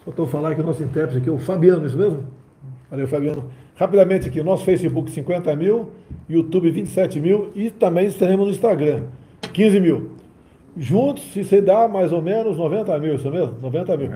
Faltou 0.05 0.27
falar 0.27 0.55
que 0.55 0.61
o 0.61 0.63
nosso 0.63 0.83
intérprete 0.83 1.19
aqui 1.19 1.29
é 1.29 1.31
o 1.31 1.37
Fabiano, 1.37 1.85
isso 1.85 1.97
mesmo? 1.97 2.25
Valeu, 2.89 3.07
Fabiano. 3.07 3.51
Rapidamente 3.81 4.27
aqui, 4.27 4.43
nosso 4.43 4.63
Facebook 4.63 5.09
50 5.09 5.55
mil, 5.55 5.89
YouTube 6.29 6.69
27 6.69 7.19
mil 7.19 7.49
e 7.55 7.71
também 7.71 8.05
estaremos 8.05 8.45
no 8.45 8.53
Instagram 8.53 9.05
15 9.51 9.79
mil. 9.79 10.11
Juntos, 10.77 11.23
se 11.33 11.43
você 11.43 11.59
dá 11.59 11.87
mais 11.87 12.13
ou 12.13 12.21
menos 12.21 12.59
90 12.59 12.99
mil, 12.99 13.15
isso 13.15 13.31
mesmo? 13.31 13.55
90 13.59 13.97
mil. 13.97 14.11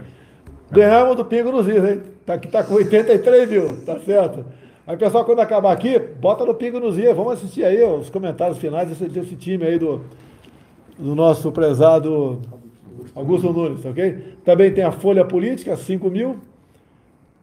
Ganhamos 0.69 1.15
do 1.15 1.25
Pingo 1.25 1.51
nos 1.51 1.67
Is, 1.67 1.83
hein? 1.83 2.01
Tá, 2.23 2.37
que 2.37 2.47
tá 2.47 2.63
com 2.63 2.75
83 2.75 3.49
mil, 3.49 3.67
tá 3.83 3.99
certo? 4.01 4.45
Aí, 4.85 4.95
pessoal, 4.97 5.25
quando 5.25 5.39
acabar 5.39 5.71
aqui, 5.71 5.97
bota 5.97 6.45
no 6.45 6.53
Pingo 6.53 6.79
nos 6.79 6.99
Is. 6.99 7.15
Vamos 7.15 7.33
assistir 7.33 7.65
aí 7.65 7.83
os 7.83 8.07
comentários 8.11 8.59
finais 8.59 8.87
desse, 8.87 9.05
desse 9.05 9.35
time 9.35 9.65
aí 9.65 9.79
do, 9.79 10.01
do 10.95 11.15
nosso 11.15 11.51
prezado 11.51 12.39
Augusto 13.15 13.51
Nunes, 13.51 13.83
ok? 13.83 14.35
Também 14.45 14.71
tem 14.71 14.83
a 14.83 14.91
Folha 14.91 15.25
Política, 15.25 15.75
5 15.75 16.07
mil. 16.11 16.35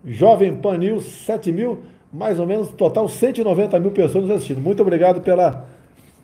Jovem 0.04 0.56
Pan 0.56 0.78
News, 0.78 1.04
7 1.04 1.52
mil, 1.52 1.78
mais 2.12 2.38
ou 2.38 2.46
menos, 2.46 2.68
total 2.70 3.08
190 3.08 3.80
mil 3.80 3.90
pessoas 3.90 4.24
nos 4.24 4.36
assistindo. 4.36 4.60
Muito 4.60 4.82
obrigado 4.82 5.22
pela 5.22 5.66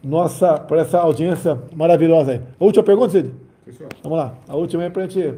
nossa, 0.04 0.58
por 0.58 0.78
essa 0.78 0.98
audiência 0.98 1.58
maravilhosa 1.74 2.32
aí. 2.32 2.40
A 2.60 2.64
última 2.64 2.84
pergunta, 2.84 3.12
Cid? 3.12 3.32
Vamos 4.02 4.18
lá. 4.18 4.34
A 4.46 4.54
última 4.54 4.84
é 4.84 4.90
para 4.90 5.04
a 5.04 5.06
gente. 5.06 5.34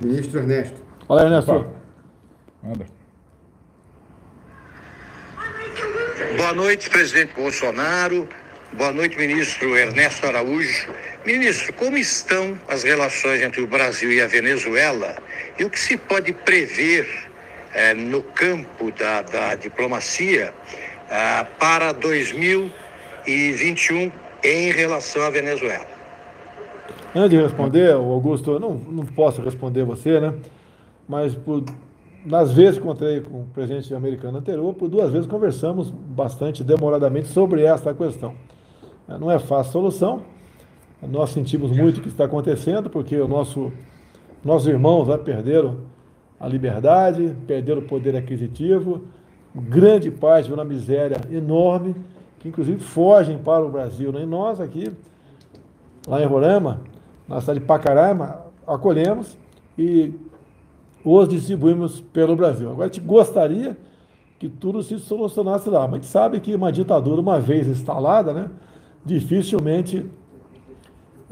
Ministro 0.00 0.40
Ernesto. 0.40 0.80
Olha, 1.08 1.22
Ernesto. 1.24 1.66
Manda. 2.62 2.86
Boa 6.36 6.52
noite, 6.54 6.88
presidente 6.88 7.34
Bolsonaro. 7.34 8.28
Boa 8.72 8.92
noite, 8.92 9.16
ministro 9.18 9.76
Ernesto 9.76 10.26
Araújo. 10.26 10.92
Ministro, 11.24 11.72
como 11.74 11.96
estão 11.96 12.58
as 12.68 12.82
relações 12.82 13.42
entre 13.42 13.62
o 13.62 13.66
Brasil 13.66 14.12
e 14.12 14.20
a 14.20 14.26
Venezuela 14.26 15.14
e 15.56 15.64
o 15.64 15.70
que 15.70 15.78
se 15.78 15.96
pode 15.96 16.32
prever 16.32 17.06
eh, 17.72 17.94
no 17.94 18.22
campo 18.22 18.90
da, 18.90 19.22
da 19.22 19.54
diplomacia 19.54 20.52
ah, 21.08 21.46
para 21.60 21.92
2021 21.92 24.10
em 24.42 24.72
relação 24.72 25.22
à 25.22 25.30
Venezuela? 25.30 25.86
Antes 27.14 27.30
de 27.30 27.40
responder, 27.40 27.92
Augusto, 27.92 28.50
eu 28.52 28.60
não, 28.60 28.74
não 28.74 29.06
posso 29.06 29.40
responder 29.42 29.84
você, 29.84 30.18
né? 30.18 30.34
Mas 31.08 31.36
por, 31.36 31.62
nas 32.26 32.52
vezes 32.52 32.78
que 32.78 32.84
encontrei 32.84 33.20
com 33.20 33.42
o 33.42 33.46
presidente 33.54 33.94
americano 33.94 34.38
anterior, 34.38 34.74
por 34.74 34.88
duas 34.88 35.12
vezes 35.12 35.28
conversamos 35.28 35.88
bastante 35.88 36.64
demoradamente 36.64 37.28
sobre 37.28 37.62
esta 37.62 37.94
questão. 37.94 38.34
Não 39.06 39.30
é 39.30 39.38
fácil 39.38 39.72
solução, 39.72 40.31
nós 41.08 41.30
sentimos 41.30 41.70
muito 41.70 41.98
o 41.98 42.00
que 42.00 42.08
está 42.08 42.24
acontecendo, 42.24 42.88
porque 42.88 43.16
o 43.16 43.26
nosso, 43.26 43.72
nossos 44.44 44.68
irmãos 44.68 45.08
né, 45.08 45.16
perderam 45.16 45.78
a 46.38 46.46
liberdade, 46.46 47.34
perderam 47.46 47.80
o 47.80 47.84
poder 47.84 48.14
aquisitivo, 48.16 49.02
grande 49.54 50.10
parte 50.10 50.46
de 50.46 50.54
uma 50.54 50.64
miséria 50.64 51.20
enorme, 51.30 51.96
que 52.38 52.48
inclusive 52.48 52.80
fogem 52.80 53.38
para 53.38 53.64
o 53.64 53.70
Brasil. 53.70 54.12
Né? 54.12 54.22
E 54.22 54.26
nós 54.26 54.60
aqui, 54.60 54.92
lá 56.06 56.22
em 56.22 56.26
Roraima, 56.26 56.80
na 57.28 57.40
cidade 57.40 57.60
de 57.60 57.66
Pacaraima, 57.66 58.40
acolhemos 58.66 59.36
e 59.76 60.12
os 61.04 61.28
distribuímos 61.28 62.00
pelo 62.00 62.36
Brasil. 62.36 62.70
Agora, 62.70 62.88
a 62.88 62.92
gente 62.92 63.04
gostaria 63.04 63.76
que 64.38 64.48
tudo 64.48 64.82
se 64.82 64.98
solucionasse 64.98 65.68
lá, 65.68 65.82
mas 65.82 65.92
a 65.92 65.96
gente 65.96 66.06
sabe 66.06 66.40
que 66.40 66.54
uma 66.54 66.72
ditadura, 66.72 67.20
uma 67.20 67.40
vez 67.40 67.66
instalada, 67.66 68.32
né, 68.32 68.50
dificilmente 69.04 70.04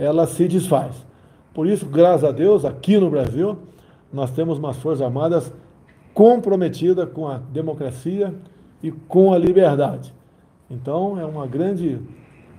ela 0.00 0.26
se 0.26 0.48
desfaz. 0.48 0.94
Por 1.52 1.66
isso, 1.66 1.84
graças 1.84 2.24
a 2.24 2.32
Deus, 2.32 2.64
aqui 2.64 2.96
no 2.96 3.10
Brasil, 3.10 3.58
nós 4.10 4.30
temos 4.30 4.58
umas 4.58 4.78
Forças 4.78 5.02
Armadas 5.02 5.52
comprometidas 6.14 7.06
com 7.12 7.28
a 7.28 7.36
democracia 7.36 8.34
e 8.82 8.90
com 8.90 9.32
a 9.32 9.38
liberdade. 9.38 10.12
Então, 10.70 11.20
é 11.20 11.26
uma 11.26 11.46
grande, 11.46 11.98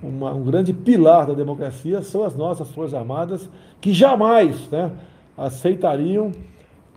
uma, 0.00 0.32
um 0.32 0.44
grande 0.44 0.72
pilar 0.72 1.26
da 1.26 1.34
democracia 1.34 2.00
são 2.02 2.22
as 2.22 2.36
nossas 2.36 2.70
Forças 2.70 2.94
Armadas, 2.94 3.50
que 3.80 3.92
jamais 3.92 4.68
né, 4.70 4.92
aceitariam 5.36 6.30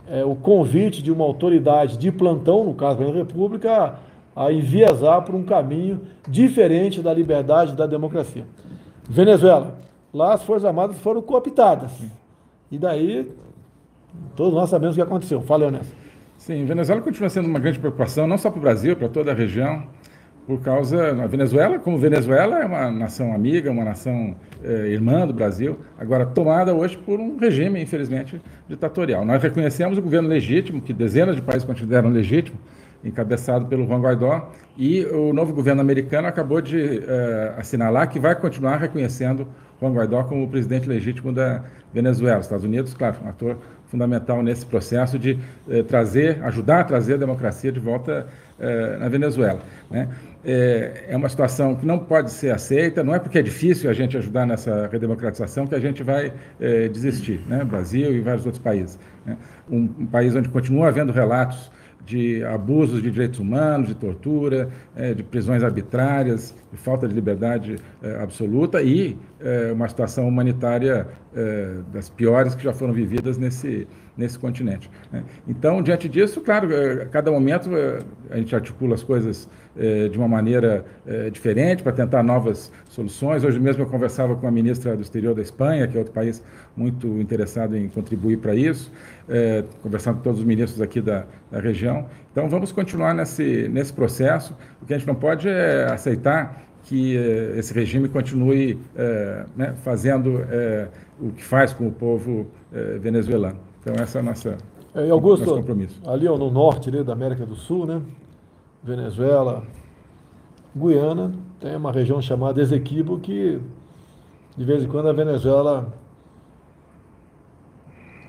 é, 0.07 0.23
o 0.23 0.35
convite 0.35 1.01
de 1.01 1.11
uma 1.11 1.25
autoridade 1.25 1.97
de 1.97 2.11
plantão, 2.11 2.63
no 2.63 2.75
caso 2.75 2.99
da 2.99 3.11
República, 3.11 3.95
a, 4.35 4.51
enviesar 4.51 5.23
por 5.23 5.33
um 5.33 5.43
caminho 5.43 6.01
diferente 6.27 7.01
da 7.01 7.11
liberdade 7.11 7.73
e 7.73 7.75
da 7.75 7.87
democracia. 7.87 8.45
Venezuela, 9.09 9.84
lá 10.15 10.33
as 10.33 10.43
Forças 10.43 10.63
Armadas 10.63 10.97
foram 10.99 11.21
cooptadas. 11.21 11.91
E 12.71 12.77
daí, 12.79 13.29
todos 14.33 14.53
nós 14.53 14.69
sabemos 14.69 14.95
o 14.95 14.97
que 14.97 15.01
aconteceu. 15.01 15.41
Fala, 15.41 15.65
Ernesto. 15.65 15.93
Sim, 16.37 16.63
Venezuela 16.63 17.01
continua 17.01 17.29
sendo 17.29 17.49
uma 17.49 17.59
grande 17.59 17.79
preocupação, 17.79 18.25
não 18.25 18.37
só 18.37 18.49
para 18.49 18.59
o 18.59 18.61
Brasil, 18.61 18.95
para 18.95 19.09
toda 19.09 19.31
a 19.31 19.35
região, 19.35 19.83
por 20.47 20.61
causa. 20.61 21.11
A 21.21 21.27
Venezuela, 21.27 21.79
como 21.79 21.97
Venezuela, 21.97 22.59
é 22.59 22.65
uma 22.65 22.89
nação 22.91 23.33
amiga, 23.33 23.69
uma 23.69 23.83
nação 23.83 24.35
eh, 24.63 24.89
irmã 24.91 25.27
do 25.27 25.33
Brasil, 25.33 25.79
agora 25.99 26.25
tomada 26.25 26.73
hoje 26.73 26.97
por 26.97 27.19
um 27.19 27.37
regime, 27.37 27.81
infelizmente, 27.81 28.41
ditatorial. 28.69 29.25
Nós 29.25 29.43
reconhecemos 29.43 29.97
o 29.97 30.01
governo 30.01 30.29
legítimo, 30.29 30.81
que 30.81 30.93
dezenas 30.93 31.35
de 31.35 31.41
países 31.41 31.65
consideram 31.65 32.09
legítimo, 32.09 32.57
encabeçado 33.03 33.65
pelo 33.65 33.85
Juan 33.85 33.99
Guaidó, 33.99 34.49
e 34.77 35.03
o 35.05 35.33
novo 35.33 35.53
governo 35.53 35.81
americano 35.81 36.27
acabou 36.27 36.61
de 36.61 37.03
eh, 37.05 37.53
assinalar 37.57 38.09
que 38.09 38.19
vai 38.19 38.35
continuar 38.35 38.77
reconhecendo 38.77 39.47
Juan 39.79 39.93
Guaidó 39.93 40.23
como 40.23 40.43
o 40.43 40.47
presidente 40.47 40.87
legítimo 40.87 41.31
da 41.31 41.63
Venezuela. 41.93 42.39
Os 42.39 42.45
Estados 42.45 42.65
Unidos, 42.65 42.93
claro, 42.93 43.17
um 43.23 43.29
ator 43.29 43.57
fundamental 43.87 44.41
nesse 44.41 44.65
processo 44.65 45.17
de 45.17 45.39
eh, 45.69 45.83
trazer, 45.83 46.43
ajudar 46.43 46.81
a 46.81 46.83
trazer 46.83 47.13
a 47.13 47.17
democracia 47.17 47.71
de 47.71 47.79
volta 47.79 48.27
eh, 48.59 48.97
na 48.99 49.07
Venezuela. 49.07 49.61
Né? 49.89 50.09
É, 50.43 51.05
é 51.09 51.17
uma 51.17 51.29
situação 51.29 51.75
que 51.75 51.85
não 51.85 51.99
pode 51.99 52.31
ser 52.31 52.51
aceita, 52.51 53.03
não 53.03 53.15
é 53.15 53.19
porque 53.19 53.39
é 53.39 53.41
difícil 53.41 53.89
a 53.89 53.93
gente 53.93 54.17
ajudar 54.17 54.45
nessa 54.45 54.87
redemocratização 54.91 55.65
que 55.67 55.75
a 55.75 55.79
gente 55.79 56.03
vai 56.03 56.33
eh, 56.59 56.87
desistir, 56.89 57.41
né? 57.47 57.63
Brasil 57.63 58.13
e 58.13 58.21
vários 58.21 58.45
outros 58.45 58.61
países. 58.61 58.99
Né? 59.25 59.37
Um, 59.69 59.89
um 59.99 60.05
país 60.05 60.35
onde 60.35 60.49
continua 60.49 60.87
havendo 60.87 61.11
relatos 61.11 61.71
de 62.05 62.43
abusos 62.43 63.01
de 63.01 63.09
direitos 63.09 63.39
humanos, 63.39 63.87
de 63.87 63.95
tortura, 63.95 64.69
é, 64.95 65.13
de 65.13 65.23
prisões 65.23 65.63
arbitrárias, 65.63 66.55
de 66.71 66.77
falta 66.77 67.07
de 67.07 67.13
liberdade 67.13 67.77
é, 68.03 68.21
absoluta 68.21 68.81
e 68.81 69.17
é, 69.39 69.71
uma 69.71 69.87
situação 69.87 70.27
humanitária 70.27 71.07
das 71.91 72.09
piores 72.09 72.55
que 72.55 72.63
já 72.63 72.71
foram 72.71 72.93
vividas 72.93 73.37
nesse, 73.37 73.85
nesse 74.17 74.37
continente. 74.39 74.89
Né? 75.11 75.23
Então, 75.47 75.81
diante 75.81 76.07
disso, 76.07 76.41
claro, 76.41 76.73
é, 76.73 77.03
a 77.03 77.05
cada 77.05 77.31
momento 77.31 77.75
é, 77.75 77.99
a 78.29 78.37
gente 78.37 78.55
articula 78.55 78.95
as 78.95 79.03
coisas 79.03 79.49
de 80.09 80.17
uma 80.17 80.29
maneira 80.29 80.85
diferente 81.33 81.83
para 81.83 81.91
tentar 81.91 82.23
novas 82.23 82.71
soluções. 82.87 83.43
Hoje 83.43 83.59
mesmo 83.59 83.83
eu 83.83 83.85
conversava 83.85 84.33
com 84.33 84.47
a 84.47 84.51
ministra 84.51 84.95
do 84.95 85.01
Exterior 85.01 85.35
da 85.35 85.41
Espanha, 85.41 85.85
que 85.85 85.97
é 85.97 85.99
outro 85.99 86.13
país 86.13 86.41
muito 86.77 87.19
interessado 87.19 87.75
em 87.75 87.89
contribuir 87.89 88.37
para 88.37 88.55
isso 88.55 88.89
conversando 89.81 90.17
com 90.17 90.21
todos 90.21 90.39
os 90.39 90.45
ministros 90.45 90.81
aqui 90.81 91.01
da, 91.01 91.25
da, 91.51 91.59
região. 91.59 92.07
Então, 92.31 92.47
vamos 92.47 92.71
continuar 92.71 93.13
nesse, 93.13 93.67
nesse 93.67 93.91
processo. 93.91 94.55
O 94.81 94.85
que 94.85 94.93
a 94.93 94.97
gente 94.97 95.07
não 95.07 95.15
pode 95.15 95.47
é 95.47 95.85
aceitar 95.91 96.65
que 96.85 97.17
é, 97.17 97.57
esse 97.57 97.73
regime 97.73 98.07
continue 98.07 98.79
é, 98.95 99.45
né, 99.55 99.73
fazendo 99.83 100.45
é, 100.49 100.87
o 101.19 101.31
que 101.31 101.43
faz 101.43 101.73
com 101.73 101.87
o 101.87 101.91
povo 101.91 102.51
venezuelano. 102.99 103.57
Então, 103.85 104.01
essa 104.01 104.17
é 104.17 104.21
a 104.21 104.23
nossa 104.23 104.57
é, 104.95 105.11
Augusto, 105.11 105.45
nosso 105.45 105.59
compromisso. 105.59 106.01
Ali 106.09 106.27
ó, 106.27 106.35
no 106.35 106.49
norte 106.49 106.89
ali, 106.89 107.03
da 107.03 107.13
América 107.13 107.45
do 107.45 107.55
Sul, 107.55 107.85
né? 107.85 108.01
Venezuela, 108.83 109.63
Guiana, 110.75 111.31
tem 111.59 111.75
uma 111.75 111.91
região 111.91 112.19
chamada 112.19 112.59
Esequibo 112.59 113.19
que, 113.19 113.61
de 114.57 114.65
vez 114.65 114.83
em 114.83 114.87
quando, 114.87 115.07
a 115.07 115.13
Venezuela 115.13 115.93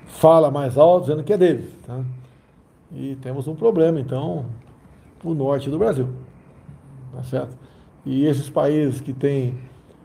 fala 0.05 0.51
mais 0.51 0.77
alto 0.77 1.07
dizendo 1.07 1.23
que 1.23 1.33
é 1.33 1.37
dele. 1.37 1.73
Tá? 1.87 2.03
E 2.91 3.15
temos 3.15 3.47
um 3.47 3.55
problema, 3.55 3.99
então, 3.99 4.45
o 5.23 5.33
norte 5.33 5.71
do 5.71 5.79
Brasil. 5.79 6.07
Tá 7.15 7.23
certo? 7.23 7.57
E 8.05 8.25
esses 8.25 8.47
países 8.47 9.01
que 9.01 9.11
têm 9.11 9.57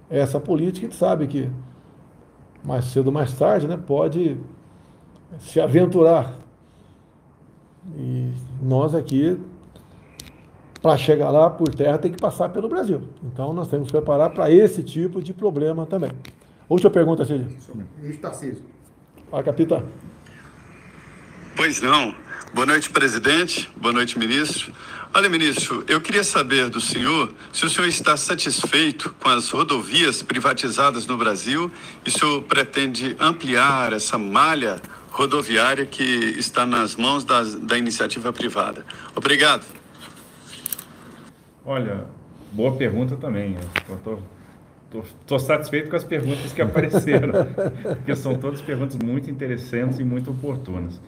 essa 0.09 0.41
política, 0.41 0.87
a 0.87 0.91
gente 0.91 0.99
sabe 0.99 1.27
que 1.27 1.51
mais 2.65 2.87
cedo 2.87 3.09
ou 3.09 3.13
mais 3.13 3.35
tarde 3.35 3.69
né, 3.69 3.77
pode 3.77 4.39
se 5.41 5.61
aventurar. 5.61 6.35
E 7.97 8.31
nós 8.61 8.95
aqui, 8.95 9.39
para 10.81 10.97
chegar 10.97 11.31
lá 11.31 11.51
por 11.51 11.75
terra, 11.75 11.99
tem 11.99 12.13
que 12.13 12.21
passar 12.21 12.49
pelo 12.49 12.69
Brasil. 12.69 13.03
Então 13.23 13.53
nós 13.53 13.69
temos 13.69 13.87
que 13.87 13.93
preparar 13.93 14.31
para 14.31 14.51
esse 14.51 14.83
tipo 14.83 15.23
de 15.23 15.33
problema 15.33 15.87
também. 15.87 16.13
Última 16.69 16.91
pergunta, 16.91 17.25
Cílio. 17.25 17.49
Ministro 17.99 18.23
Tarcísio. 18.23 18.65
Fala, 19.31 19.43
capitão. 19.43 19.85
Pois 21.57 21.81
não. 21.83 22.15
Boa 22.55 22.67
noite, 22.67 22.91
presidente. 22.91 23.71
Boa 23.77 23.93
noite, 23.93 24.19
ministro. 24.19 24.73
Olha, 25.15 25.29
ministro, 25.29 25.85
eu 25.89 26.01
queria 26.01 26.25
saber 26.25 26.71
do 26.71 26.81
senhor 26.81 27.31
se 27.53 27.67
o 27.67 27.71
senhor 27.71 27.87
está 27.87 28.17
satisfeito 28.17 29.15
com 29.21 29.29
as 29.29 29.51
rodovias 29.51 30.23
privatizadas 30.23 31.07
no 31.07 31.19
Brasil 31.19 31.71
e 32.05 32.11
se 32.11 32.17
o 32.17 32.21
senhor 32.21 32.43
pretende 32.45 33.15
ampliar 33.21 33.93
essa 33.93 34.17
malha 34.17 34.81
rodoviária 35.13 35.85
que 35.85 36.03
está 36.03 36.67
nas 36.67 36.97
mãos 36.97 37.25
da, 37.25 37.43
da 37.43 37.79
iniciativa 37.79 38.33
privada. 38.33 38.85
Obrigado. 39.15 39.65
Olha, 41.65 42.07
boa 42.51 42.75
pergunta 42.75 43.17
também. 43.17 43.57
Eu 43.89 44.23
Estou 45.21 45.39
satisfeito 45.39 45.89
com 45.89 45.97
as 45.97 46.05
perguntas 46.05 46.53
que 46.53 46.61
apareceram, 46.61 47.33
porque 47.97 48.15
são 48.15 48.35
todas 48.35 48.61
perguntas 48.61 48.97
muito 49.03 49.31
interessantes 49.31 49.99
e 49.99 50.05
muito 50.05 50.31
oportunas. 50.31 51.01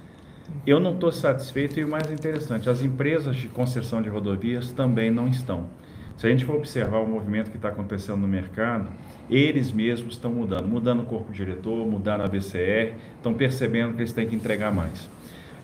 Eu 0.67 0.79
não 0.81 0.95
estou 0.95 1.11
satisfeito 1.13 1.81
e 1.81 1.85
o 1.85 1.89
mais 1.89 2.11
interessante, 2.11 2.69
as 2.71 2.83
empresas 2.83 3.37
de 3.37 3.49
concessão 3.49 4.01
de 4.01 4.09
rodovias 4.09 4.71
também 4.73 5.11
não 5.11 5.29
estão. 5.29 5.69
Se 6.17 6.27
a 6.27 6.31
gente 6.31 6.45
for 6.45 6.57
observar 6.57 6.99
o 6.99 7.07
movimento 7.07 7.51
que 7.51 7.57
está 7.57 7.69
acontecendo 7.69 8.19
no 8.19 8.29
mercado, 8.29 8.89
eles 9.31 9.73
mesmos 9.73 10.15
estão 10.15 10.31
mudando, 10.31 10.67
mudando 10.67 11.03
o 11.03 11.07
corpo 11.07 11.33
diretor, 11.33 11.87
mudando 11.87 12.23
a 12.23 12.29
BCR, 12.29 12.95
estão 13.17 13.35
percebendo 13.35 13.95
que 13.95 14.03
eles 14.03 14.13
têm 14.13 14.29
que 14.29 14.35
entregar 14.35 14.73
mais. 14.73 15.09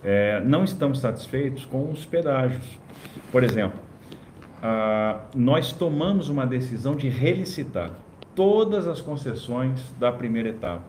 É, 0.02 0.40
não 0.40 0.64
estamos 0.64 1.00
satisfeitos 1.00 1.64
com 1.64 1.90
os 1.90 2.04
pedágios. 2.04 2.64
Por 3.30 3.44
exemplo, 3.44 3.78
nós 5.34 5.72
tomamos 5.72 6.28
uma 6.28 6.46
decisão 6.46 6.94
de 6.94 7.08
relicitar 7.08 7.92
todas 8.34 8.86
as 8.86 9.00
concessões 9.00 9.80
da 9.98 10.12
primeira 10.12 10.50
etapa. 10.50 10.84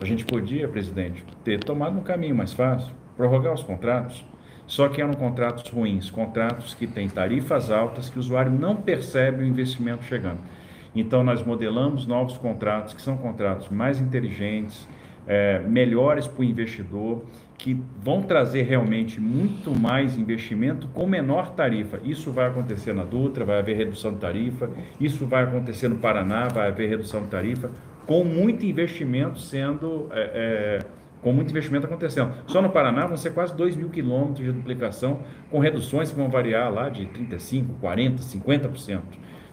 A 0.00 0.04
gente 0.04 0.24
podia, 0.24 0.66
presidente, 0.66 1.24
ter 1.44 1.62
tomado 1.62 1.98
um 1.98 2.02
caminho 2.02 2.34
mais 2.34 2.52
fácil, 2.52 2.90
prorrogar 3.16 3.52
os 3.52 3.62
contratos, 3.62 4.24
só 4.66 4.88
que 4.88 5.02
eram 5.02 5.12
contratos 5.14 5.70
ruins, 5.70 6.10
contratos 6.10 6.74
que 6.74 6.86
têm 6.86 7.08
tarifas 7.08 7.70
altas, 7.70 8.08
que 8.08 8.16
o 8.16 8.20
usuário 8.20 8.52
não 8.52 8.76
percebe 8.76 9.42
o 9.42 9.46
investimento 9.46 10.04
chegando. 10.04 10.38
Então, 10.94 11.22
nós 11.22 11.44
modelamos 11.44 12.06
novos 12.06 12.36
contratos, 12.36 12.94
que 12.94 13.02
são 13.02 13.16
contratos 13.16 13.68
mais 13.68 14.00
inteligentes, 14.00 14.88
é, 15.26 15.60
melhores 15.60 16.26
para 16.26 16.40
o 16.40 16.44
investidor, 16.44 17.24
que 17.56 17.78
vão 18.02 18.22
trazer 18.22 18.62
realmente 18.62 19.20
muito 19.20 19.78
mais 19.78 20.16
investimento 20.16 20.88
com 20.88 21.06
menor 21.06 21.50
tarifa. 21.50 22.00
Isso 22.02 22.32
vai 22.32 22.46
acontecer 22.48 22.94
na 22.94 23.04
Dutra, 23.04 23.44
vai 23.44 23.58
haver 23.58 23.76
redução 23.76 24.14
de 24.14 24.18
tarifa, 24.18 24.70
isso 24.98 25.26
vai 25.26 25.44
acontecer 25.44 25.88
no 25.88 25.96
Paraná, 25.96 26.48
vai 26.48 26.68
haver 26.68 26.88
redução 26.88 27.22
de 27.22 27.28
tarifa, 27.28 27.70
com 28.06 28.24
muito 28.24 28.64
investimento 28.64 29.38
sendo. 29.38 30.08
É, 30.10 30.80
é, 30.86 31.00
com 31.22 31.34
muito 31.34 31.50
investimento 31.50 31.84
acontecendo. 31.84 32.32
Só 32.46 32.62
no 32.62 32.70
Paraná 32.70 33.06
vão 33.06 33.14
ser 33.14 33.34
quase 33.34 33.54
2 33.54 33.76
mil 33.76 33.90
quilômetros 33.90 34.38
de 34.38 34.50
duplicação, 34.50 35.20
com 35.50 35.58
reduções 35.58 36.10
que 36.10 36.16
vão 36.16 36.30
variar 36.30 36.72
lá 36.72 36.88
de 36.88 37.04
35%, 37.04 37.66
40%, 37.78 38.20
50%. 38.20 39.00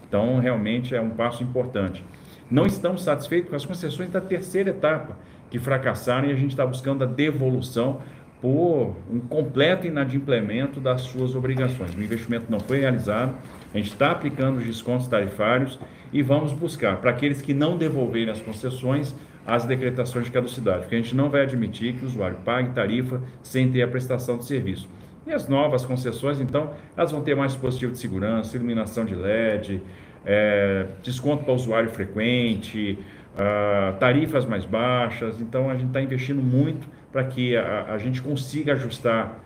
Então, 0.08 0.38
realmente 0.40 0.94
é 0.94 1.00
um 1.00 1.10
passo 1.10 1.42
importante. 1.42 2.02
Não 2.50 2.64
estamos 2.64 3.02
satisfeitos 3.02 3.50
com 3.50 3.56
as 3.56 3.66
concessões 3.66 4.10
da 4.10 4.20
terceira 4.20 4.70
etapa, 4.70 5.16
que 5.50 5.58
fracassaram 5.58 6.28
e 6.28 6.32
a 6.32 6.34
gente 6.34 6.50
está 6.50 6.66
buscando 6.66 7.04
a 7.04 7.06
devolução 7.06 8.00
por 8.40 8.96
um 9.10 9.20
completo 9.20 9.86
inadimplemento 9.86 10.80
das 10.80 11.02
suas 11.02 11.34
obrigações. 11.34 11.94
O 11.94 12.02
investimento 12.02 12.46
não 12.48 12.60
foi 12.60 12.80
realizado, 12.80 13.34
a 13.74 13.76
gente 13.76 13.90
está 13.90 14.12
aplicando 14.12 14.58
os 14.58 14.64
descontos 14.64 15.08
tarifários 15.08 15.78
e 16.12 16.22
vamos 16.22 16.52
buscar, 16.52 16.96
para 16.98 17.10
aqueles 17.10 17.42
que 17.42 17.52
não 17.52 17.76
devolverem 17.76 18.30
as 18.30 18.40
concessões, 18.40 19.14
as 19.46 19.64
decretações 19.64 20.26
de 20.26 20.30
caducidade, 20.30 20.80
porque 20.80 20.94
a 20.94 21.00
gente 21.00 21.14
não 21.14 21.28
vai 21.28 21.42
admitir 21.42 21.94
que 21.94 22.04
o 22.04 22.08
usuário 22.08 22.36
pague 22.44 22.70
tarifa 22.70 23.20
sem 23.42 23.70
ter 23.70 23.82
a 23.82 23.88
prestação 23.88 24.38
de 24.38 24.46
serviço. 24.46 24.88
E 25.28 25.32
as 25.34 25.46
novas 25.46 25.84
concessões, 25.84 26.40
então, 26.40 26.70
elas 26.96 27.12
vão 27.12 27.20
ter 27.20 27.36
mais 27.36 27.52
dispositivo 27.52 27.92
de 27.92 27.98
segurança, 27.98 28.56
iluminação 28.56 29.04
de 29.04 29.14
LED, 29.14 29.82
é, 30.24 30.86
desconto 31.02 31.44
para 31.44 31.52
usuário 31.52 31.90
frequente, 31.90 32.98
uh, 33.34 33.98
tarifas 33.98 34.46
mais 34.46 34.64
baixas. 34.64 35.38
Então, 35.38 35.68
a 35.68 35.74
gente 35.74 35.88
está 35.88 36.00
investindo 36.00 36.42
muito 36.42 36.88
para 37.12 37.24
que 37.24 37.54
a, 37.54 37.92
a 37.92 37.98
gente 37.98 38.22
consiga 38.22 38.72
ajustar 38.72 39.38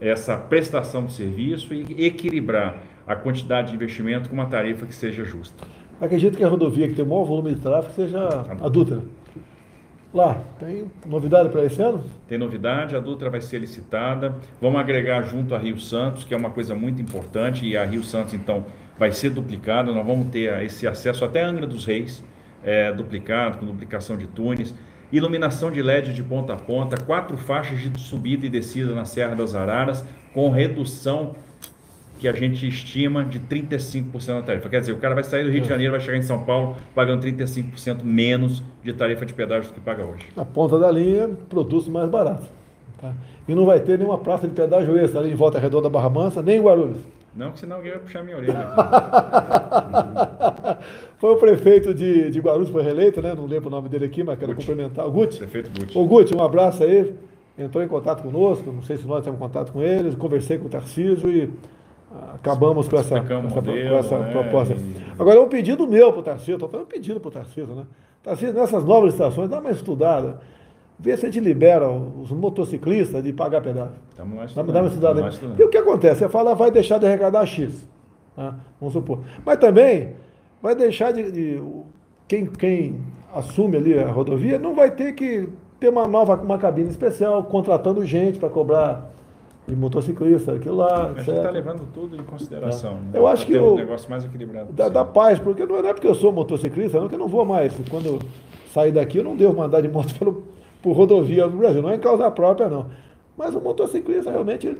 essa 0.00 0.36
prestação 0.36 1.06
de 1.06 1.12
serviço 1.12 1.72
e 1.72 2.04
equilibrar 2.04 2.82
a 3.06 3.14
quantidade 3.14 3.68
de 3.68 3.76
investimento 3.76 4.28
com 4.28 4.34
uma 4.34 4.46
tarifa 4.46 4.86
que 4.86 4.94
seja 4.94 5.24
justa. 5.24 5.64
Acredito 6.00 6.36
que 6.36 6.42
a 6.42 6.48
rodovia 6.48 6.88
que 6.88 6.94
tem 6.94 7.04
o 7.04 7.08
maior 7.08 7.24
volume 7.24 7.54
de 7.54 7.60
tráfego 7.60 7.94
seja 7.94 8.44
a 8.60 8.68
Dutra. 8.68 9.02
Lá, 10.12 10.42
tem 10.58 10.90
novidade 11.04 11.50
para 11.50 11.64
esse 11.64 11.82
ano? 11.82 12.02
Tem 12.26 12.38
novidade, 12.38 12.96
a 12.96 13.00
Dutra 13.00 13.28
vai 13.28 13.42
ser 13.42 13.58
licitada. 13.58 14.34
Vamos 14.60 14.80
agregar 14.80 15.22
junto 15.22 15.54
a 15.54 15.58
Rio 15.58 15.78
Santos, 15.78 16.24
que 16.24 16.32
é 16.32 16.36
uma 16.36 16.50
coisa 16.50 16.74
muito 16.74 17.02
importante, 17.02 17.66
e 17.66 17.76
a 17.76 17.84
Rio 17.84 18.02
Santos, 18.02 18.32
então, 18.32 18.64
vai 18.98 19.12
ser 19.12 19.30
duplicada. 19.30 19.92
Nós 19.92 20.06
vamos 20.06 20.28
ter 20.30 20.62
esse 20.64 20.86
acesso 20.86 21.26
até 21.26 21.42
Angra 21.42 21.66
dos 21.66 21.84
Reis, 21.84 22.24
é, 22.64 22.90
duplicado, 22.90 23.58
com 23.58 23.66
duplicação 23.66 24.16
de 24.16 24.26
túneis. 24.26 24.74
Iluminação 25.12 25.70
de 25.70 25.82
LED 25.82 26.14
de 26.14 26.22
ponta 26.22 26.54
a 26.54 26.56
ponta, 26.56 26.96
quatro 26.96 27.36
faixas 27.36 27.78
de 27.78 28.00
subida 28.00 28.46
e 28.46 28.48
descida 28.48 28.94
na 28.94 29.04
Serra 29.04 29.34
das 29.34 29.54
Araras, 29.54 30.04
com 30.32 30.50
redução 30.50 31.34
que 32.18 32.26
a 32.26 32.32
gente 32.32 32.66
estima 32.66 33.24
de 33.24 33.38
35% 33.38 34.26
da 34.26 34.42
tarifa. 34.42 34.68
Quer 34.68 34.80
dizer, 34.80 34.92
o 34.92 34.98
cara 34.98 35.14
vai 35.14 35.22
sair 35.22 35.44
do 35.44 35.50
Rio 35.50 35.62
de 35.62 35.68
Janeiro, 35.68 35.92
vai 35.92 36.00
chegar 36.00 36.18
em 36.18 36.22
São 36.22 36.44
Paulo 36.44 36.76
pagando 36.94 37.24
35% 37.24 38.02
menos 38.02 38.62
de 38.82 38.92
tarifa 38.92 39.24
de 39.24 39.32
pedágio 39.32 39.70
do 39.70 39.74
que 39.74 39.80
paga 39.80 40.04
hoje. 40.04 40.26
Na 40.36 40.44
ponta 40.44 40.78
da 40.78 40.90
linha, 40.90 41.30
produtos 41.48 41.88
mais 41.88 42.10
baratos. 42.10 42.46
Tá? 43.00 43.12
E 43.46 43.54
não 43.54 43.64
vai 43.64 43.80
ter 43.80 43.98
nenhuma 43.98 44.18
praça 44.18 44.48
de 44.48 44.54
pedágio 44.54 44.98
extra 44.98 45.20
ali 45.20 45.30
em 45.30 45.36
Volta 45.36 45.58
Redonda, 45.58 45.88
Barra 45.88 46.10
Mansa, 46.10 46.42
nem 46.42 46.58
em 46.58 46.62
Guarulhos. 46.62 46.98
Não, 47.34 47.52
que 47.52 47.60
senão 47.60 47.76
alguém 47.76 47.92
vai 47.92 48.00
puxar 48.00 48.24
minha 48.24 48.36
orelha. 48.36 48.66
foi 51.18 51.30
o 51.30 51.36
prefeito 51.36 51.94
de, 51.94 52.32
de 52.32 52.40
Guarulhos, 52.40 52.70
foi 52.70 52.82
reeleito, 52.82 53.22
né? 53.22 53.32
Não 53.32 53.46
lembro 53.46 53.68
o 53.68 53.70
nome 53.70 53.88
dele 53.88 54.06
aqui, 54.06 54.24
mas 54.24 54.36
quero 54.38 54.54
Gucci. 54.54 54.66
cumprimentar. 54.66 55.06
O 55.06 55.12
Guti. 55.12 55.38
Prefeito 55.38 55.70
Guti. 55.70 55.96
O 55.96 56.04
Guti, 56.04 56.34
um 56.34 56.42
abraço 56.42 56.82
aí. 56.82 57.14
Entrou 57.56 57.82
em 57.82 57.88
contato 57.88 58.22
conosco, 58.22 58.72
não 58.72 58.82
sei 58.82 58.96
se 58.96 59.06
nós 59.06 59.24
temos 59.24 59.38
contato 59.38 59.72
com 59.72 59.82
eles, 59.82 60.14
conversei 60.14 60.58
com 60.58 60.66
o 60.66 60.68
Tarcísio 60.68 61.30
e 61.30 61.50
acabamos 62.34 62.88
com 62.88 62.96
essa, 62.96 63.18
essa, 63.18 63.40
modelo, 63.40 63.90
com 63.90 63.96
essa 63.96 64.18
né? 64.18 64.32
proposta. 64.32 64.76
Agora, 65.18 65.38
é 65.38 65.40
um 65.40 65.48
pedido 65.48 65.86
meu 65.86 66.12
para 66.12 66.20
o 66.20 66.22
Tarcísio, 66.22 66.54
estou 66.54 66.68
fazendo 66.68 66.86
um 66.86 66.90
pedido 66.90 67.20
para 67.20 67.28
o 67.28 67.32
Tarcísio, 67.32 67.74
né? 67.74 67.84
Tarcísio, 68.22 68.54
nessas 68.54 68.84
novas 68.84 69.12
estações, 69.12 69.48
dá 69.48 69.60
uma 69.60 69.70
estudada, 69.70 70.40
vê 70.98 71.16
se 71.16 71.26
a 71.26 71.30
gente 71.30 71.44
libera 71.44 71.90
os 71.90 72.30
motociclistas 72.30 73.22
de 73.22 73.32
pagar 73.32 73.60
pedágio. 73.60 73.94
Estamos 74.10 74.36
lá 74.36 74.44
estudando. 74.44 74.72
Dá 74.72 74.80
uma 74.80 74.88
estudada. 74.88 75.34
E 75.58 75.64
o 75.64 75.68
que 75.68 75.78
acontece? 75.78 76.20
Você 76.20 76.28
fala, 76.28 76.54
vai 76.54 76.70
deixar 76.70 76.98
de 76.98 77.06
arrecadar 77.06 77.46
X, 77.46 77.88
né? 78.36 78.54
vamos 78.80 78.94
supor. 78.94 79.20
Mas 79.44 79.58
também 79.58 80.14
vai 80.62 80.74
deixar 80.74 81.12
de... 81.12 81.30
de 81.30 81.62
quem, 82.26 82.44
quem 82.44 83.00
assume 83.34 83.76
ali 83.76 83.98
a 83.98 84.10
rodovia 84.10 84.58
não 84.58 84.74
vai 84.74 84.90
ter 84.90 85.12
que 85.12 85.48
ter 85.78 85.88
uma 85.88 86.06
nova 86.06 86.34
uma 86.34 86.58
cabine 86.58 86.90
especial, 86.90 87.44
contratando 87.44 88.04
gente 88.04 88.38
para 88.38 88.48
cobrar 88.48 89.10
de 89.68 89.76
motociclista, 89.76 90.54
aquilo 90.54 90.76
lá. 90.76 91.10
A 91.10 91.20
gente 91.20 91.30
está 91.30 91.50
levando 91.50 91.86
tudo 91.92 92.16
em 92.16 92.24
consideração. 92.24 92.92
É. 92.92 92.94
Né? 92.94 93.10
Eu 93.14 93.26
acho 93.26 93.46
que 93.46 93.56
o 93.56 93.74
um 93.74 93.76
negócio 93.76 94.10
mais 94.10 94.24
equilibrado. 94.24 94.72
Da, 94.72 94.88
da, 94.88 95.04
paz, 95.04 95.38
porque 95.38 95.64
não 95.66 95.76
é 95.76 95.92
porque 95.92 96.06
eu 96.06 96.14
sou 96.14 96.32
motociclista, 96.32 96.98
não 96.98 97.08
que 97.08 97.14
eu 97.14 97.18
não 97.18 97.28
vou 97.28 97.44
mais. 97.44 97.72
Quando 97.90 98.18
sair 98.72 98.92
daqui, 98.92 99.18
eu 99.18 99.24
não 99.24 99.36
devo 99.36 99.56
mandar 99.56 99.80
de 99.80 99.88
moto 99.88 100.14
pelo, 100.18 100.44
por 100.82 100.92
rodovia 100.92 101.46
no 101.46 101.58
Brasil, 101.58 101.82
não 101.82 101.90
é 101.90 101.96
em 101.96 102.00
causa 102.00 102.30
própria, 102.30 102.68
não. 102.68 102.86
Mas 103.36 103.54
o 103.54 103.60
motociclista 103.60 104.30
realmente 104.30 104.76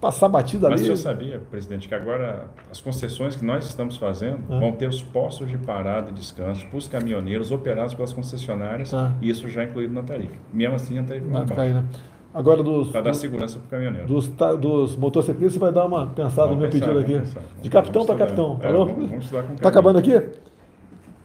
passar 0.00 0.28
batida 0.28 0.68
Mas 0.68 0.80
ali. 0.80 0.90
Mas 0.90 0.98
você 0.98 1.04
sabia, 1.04 1.42
presidente, 1.50 1.88
que 1.88 1.94
agora 1.94 2.46
as 2.70 2.80
concessões 2.80 3.36
que 3.36 3.44
nós 3.44 3.66
estamos 3.66 3.96
fazendo 3.96 4.40
ah. 4.50 4.58
vão 4.58 4.72
ter 4.72 4.88
os 4.88 5.02
postos 5.02 5.48
de 5.48 5.58
parada 5.58 6.10
e 6.10 6.14
descanso 6.14 6.66
para 6.66 6.78
os 6.78 6.88
caminhoneiros 6.88 7.50
operados 7.50 7.94
pelas 7.94 8.12
concessionárias, 8.12 8.92
ah. 8.94 9.12
e 9.20 9.28
isso 9.28 9.48
já 9.48 9.62
é 9.62 9.64
incluído 9.64 9.92
na 9.92 10.02
tarifa. 10.02 10.34
Mesmo 10.52 10.76
assim, 10.76 10.98
a 10.98 11.02
tarifa 11.02 11.26
não 11.26 11.46
cai, 11.46 11.72
né? 11.72 11.84
Agora 12.32 12.62
dos. 12.62 12.90
Para 12.90 13.00
dar 13.00 13.14
segurança 13.14 13.58
para 13.58 13.66
o 13.66 13.70
caminhoneiro. 13.70 14.06
Dos, 14.06 14.28
dos 14.58 14.96
motociclistas, 14.96 15.54
você 15.54 15.58
vai 15.58 15.72
dar 15.72 15.86
uma 15.86 16.06
pensada 16.06 16.48
vamos 16.48 16.56
no 16.56 16.60
meu 16.60 16.70
pensar, 16.70 16.86
pedido 16.86 17.00
aqui. 17.00 17.18
Pensar. 17.26 17.42
De 17.62 17.70
capitão 17.70 18.06
para 18.06 18.16
capitão. 18.16 18.58
É, 18.62 18.72
vamos, 18.72 19.08
vamos 19.08 19.32
Está 19.54 19.68
acabando 19.68 19.98
aqui? 19.98 20.22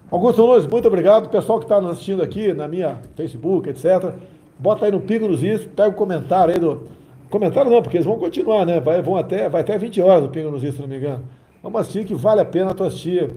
Augusto 0.10 0.46
Nunes, 0.46 0.68
muito 0.68 0.88
obrigado. 0.88 1.30
Pessoal 1.30 1.60
que 1.60 1.66
está 1.66 1.82
nos 1.82 1.92
assistindo 1.92 2.22
aqui 2.22 2.54
na 2.54 2.68
minha 2.68 3.00
Facebook, 3.16 3.70
etc. 3.70 4.14
Bota 4.58 4.86
aí 4.86 4.92
no 4.92 5.02
Pico 5.02 5.28
nos 5.28 5.44
Is, 5.44 5.66
pega 5.66 5.90
o 5.90 5.94
comentário 5.94 6.54
aí 6.54 6.60
do. 6.60 6.88
Comentário 7.30 7.72
não, 7.72 7.82
porque 7.82 7.98
eles 7.98 8.06
vão 8.06 8.20
continuar, 8.20 8.64
né? 8.64 8.80
Vai, 8.80 9.02
vão 9.02 9.18
até, 9.18 9.50
vai 9.50 9.62
até 9.62 9.76
20 9.78 10.02
horas 10.02 10.24
no 10.24 10.30
Pingo 10.30 10.52
nos 10.52 10.64
Is, 10.64 10.76
se 10.76 10.82
não 10.82 10.88
me 10.88 10.98
engano. 10.98 11.24
Vamos 11.64 11.82
assistir 11.82 12.06
que 12.06 12.14
vale 12.14 12.42
a 12.42 12.46
pena 12.46 12.74
tu 12.76 12.84
assistir 12.84 13.32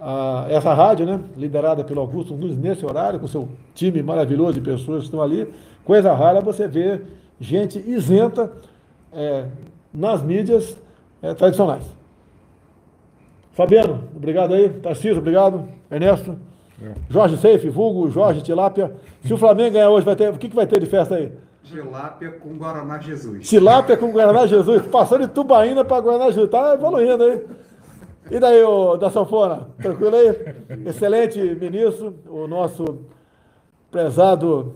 a, 0.00 0.46
essa 0.48 0.72
rádio, 0.74 1.06
né? 1.06 1.20
Liderada 1.36 1.84
pelo 1.84 2.00
Augusto 2.00 2.34
Nunes 2.34 2.58
nesse 2.58 2.84
horário, 2.84 3.18
com 3.20 3.26
seu 3.26 3.48
time 3.74 4.02
maravilhoso 4.02 4.54
de 4.54 4.60
pessoas 4.60 5.00
que 5.00 5.04
estão 5.06 5.22
ali. 5.22 5.52
Coisa 5.84 6.12
rara 6.12 6.40
você 6.40 6.66
ver 6.66 7.02
gente 7.40 7.78
isenta 7.78 8.50
é, 9.12 9.46
nas 9.92 10.22
mídias 10.22 10.76
é, 11.22 11.34
tradicionais. 11.34 11.84
Fabiano, 13.52 14.04
obrigado 14.14 14.52
aí. 14.52 14.68
Tarcísio, 14.68 15.18
obrigado. 15.18 15.66
Ernesto. 15.90 16.36
É. 16.82 16.92
Jorge 17.08 17.38
Seife, 17.38 17.70
vulgo 17.70 18.10
Jorge 18.10 18.42
Tilápia. 18.42 18.92
Se 19.24 19.32
o 19.32 19.38
Flamengo 19.38 19.72
ganhar 19.72 19.88
hoje, 19.88 20.04
vai 20.04 20.14
ter, 20.14 20.30
o 20.30 20.36
que, 20.36 20.48
que 20.48 20.56
vai 20.56 20.66
ter 20.66 20.78
de 20.78 20.86
festa 20.86 21.14
aí? 21.14 21.32
Tilápia 21.64 22.30
com 22.32 22.50
Guaraná 22.56 22.98
Jesus. 22.98 23.48
Tilápia 23.48 23.96
com 23.96 24.12
Guaraná 24.12 24.46
Jesus. 24.46 24.82
Passando 24.86 25.26
de 25.26 25.32
Tubaína 25.32 25.84
para 25.84 26.00
Guaraná 26.00 26.26
Jesus. 26.26 26.50
Tá 26.50 26.74
evoluindo 26.74 27.24
aí. 27.24 27.42
E 28.30 28.40
daí, 28.40 28.62
ô, 28.62 28.96
da 28.96 29.10
Sanfona? 29.10 29.68
Tranquilo 29.80 30.16
aí? 30.16 30.36
Excelente 30.86 31.38
ministro, 31.38 32.14
o 32.28 32.46
nosso 32.46 33.00
prezado 33.90 34.74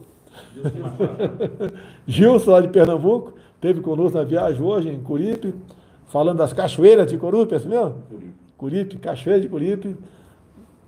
Gilson, 2.07 2.51
lá 2.53 2.61
de 2.61 2.69
Pernambuco, 2.69 3.35
teve 3.61 3.81
conosco 3.81 4.17
na 4.17 4.25
viagem 4.25 4.63
hoje 4.63 4.89
em 4.89 5.01
Curipe, 5.01 5.55
falando 6.09 6.39
das 6.39 6.53
cachoeiras 6.53 7.11
de 7.11 7.19
Curipe, 7.19 7.55
é 7.55 7.57
assim 7.57 7.69
mesmo? 7.69 7.97
Curipe, 8.57 8.97
cachoeira 8.99 9.41
de 9.41 9.49
Curipe. 9.49 9.97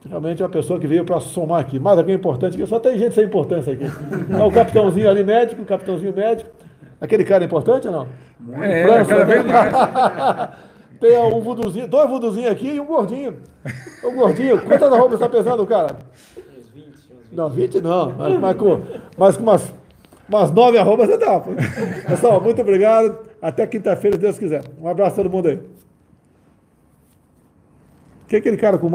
Realmente 0.09 0.43
é 0.43 0.45
uma 0.45 0.51
pessoa 0.51 0.81
que 0.81 0.87
veio 0.87 1.05
para 1.05 1.21
somar 1.21 1.61
aqui. 1.61 1.79
Mais 1.79 1.97
alguém 1.97 2.17
importante 2.17 2.57
aqui, 2.57 2.67
só 2.67 2.81
tem 2.81 2.99
gente 2.99 3.15
sem 3.15 3.25
importância 3.25 3.73
aqui. 3.73 3.85
o 3.85 4.51
capitãozinho 4.51 5.09
ali 5.09 5.23
médico, 5.23 5.63
o 5.63 5.65
capitãozinho 5.65 6.15
médico. 6.15 6.51
Aquele 7.01 7.25
cara 7.25 7.45
é 7.45 7.47
importante 7.47 7.87
ou 7.87 7.93
não? 7.93 8.63
É, 8.63 8.85
França, 8.85 9.05
cada 9.05 9.25
vez 9.25 9.45
mais. 9.45 10.49
Tem 11.03 11.19
um 11.19 11.41
vuduzinho, 11.41 11.89
dois 11.89 12.09
vuduzinhos 12.09 12.53
aqui 12.53 12.69
e 12.69 12.81
um 12.81 12.87
gordinho. 12.87 13.39
O 14.05 14.13
gordinho, 14.13 14.63
quantas 14.63 14.93
arrobas 14.93 15.15
está 15.15 15.29
pesando, 15.29 15.67
cara? 15.67 15.97
Não, 17.33 17.51
20 17.51 17.81
não, 17.81 18.13
mas, 18.13 18.39
mas 18.39 18.57
com, 18.57 18.81
mas 19.19 19.37
com 19.37 19.43
umas, 19.43 19.75
umas 20.29 20.53
9 20.53 20.79
arrobas 20.79 21.09
você 21.09 21.19
dá. 21.19 21.43
Pessoal, 22.07 22.41
muito 22.41 22.63
obrigado. 22.63 23.19
Até 23.43 23.67
quinta-feira, 23.67 24.17
se 24.17 24.23
Deus 24.23 24.39
quiser. 24.39 24.63
Um 24.81 24.87
abraço 24.87 25.15
a 25.15 25.25
todo 25.25 25.33
mundo 25.33 25.49
aí. 25.49 25.57
O 25.57 25.65
que 28.29 28.37
é 28.37 28.39
aquele 28.39 28.57
cara 28.57 28.79
com 28.79 28.89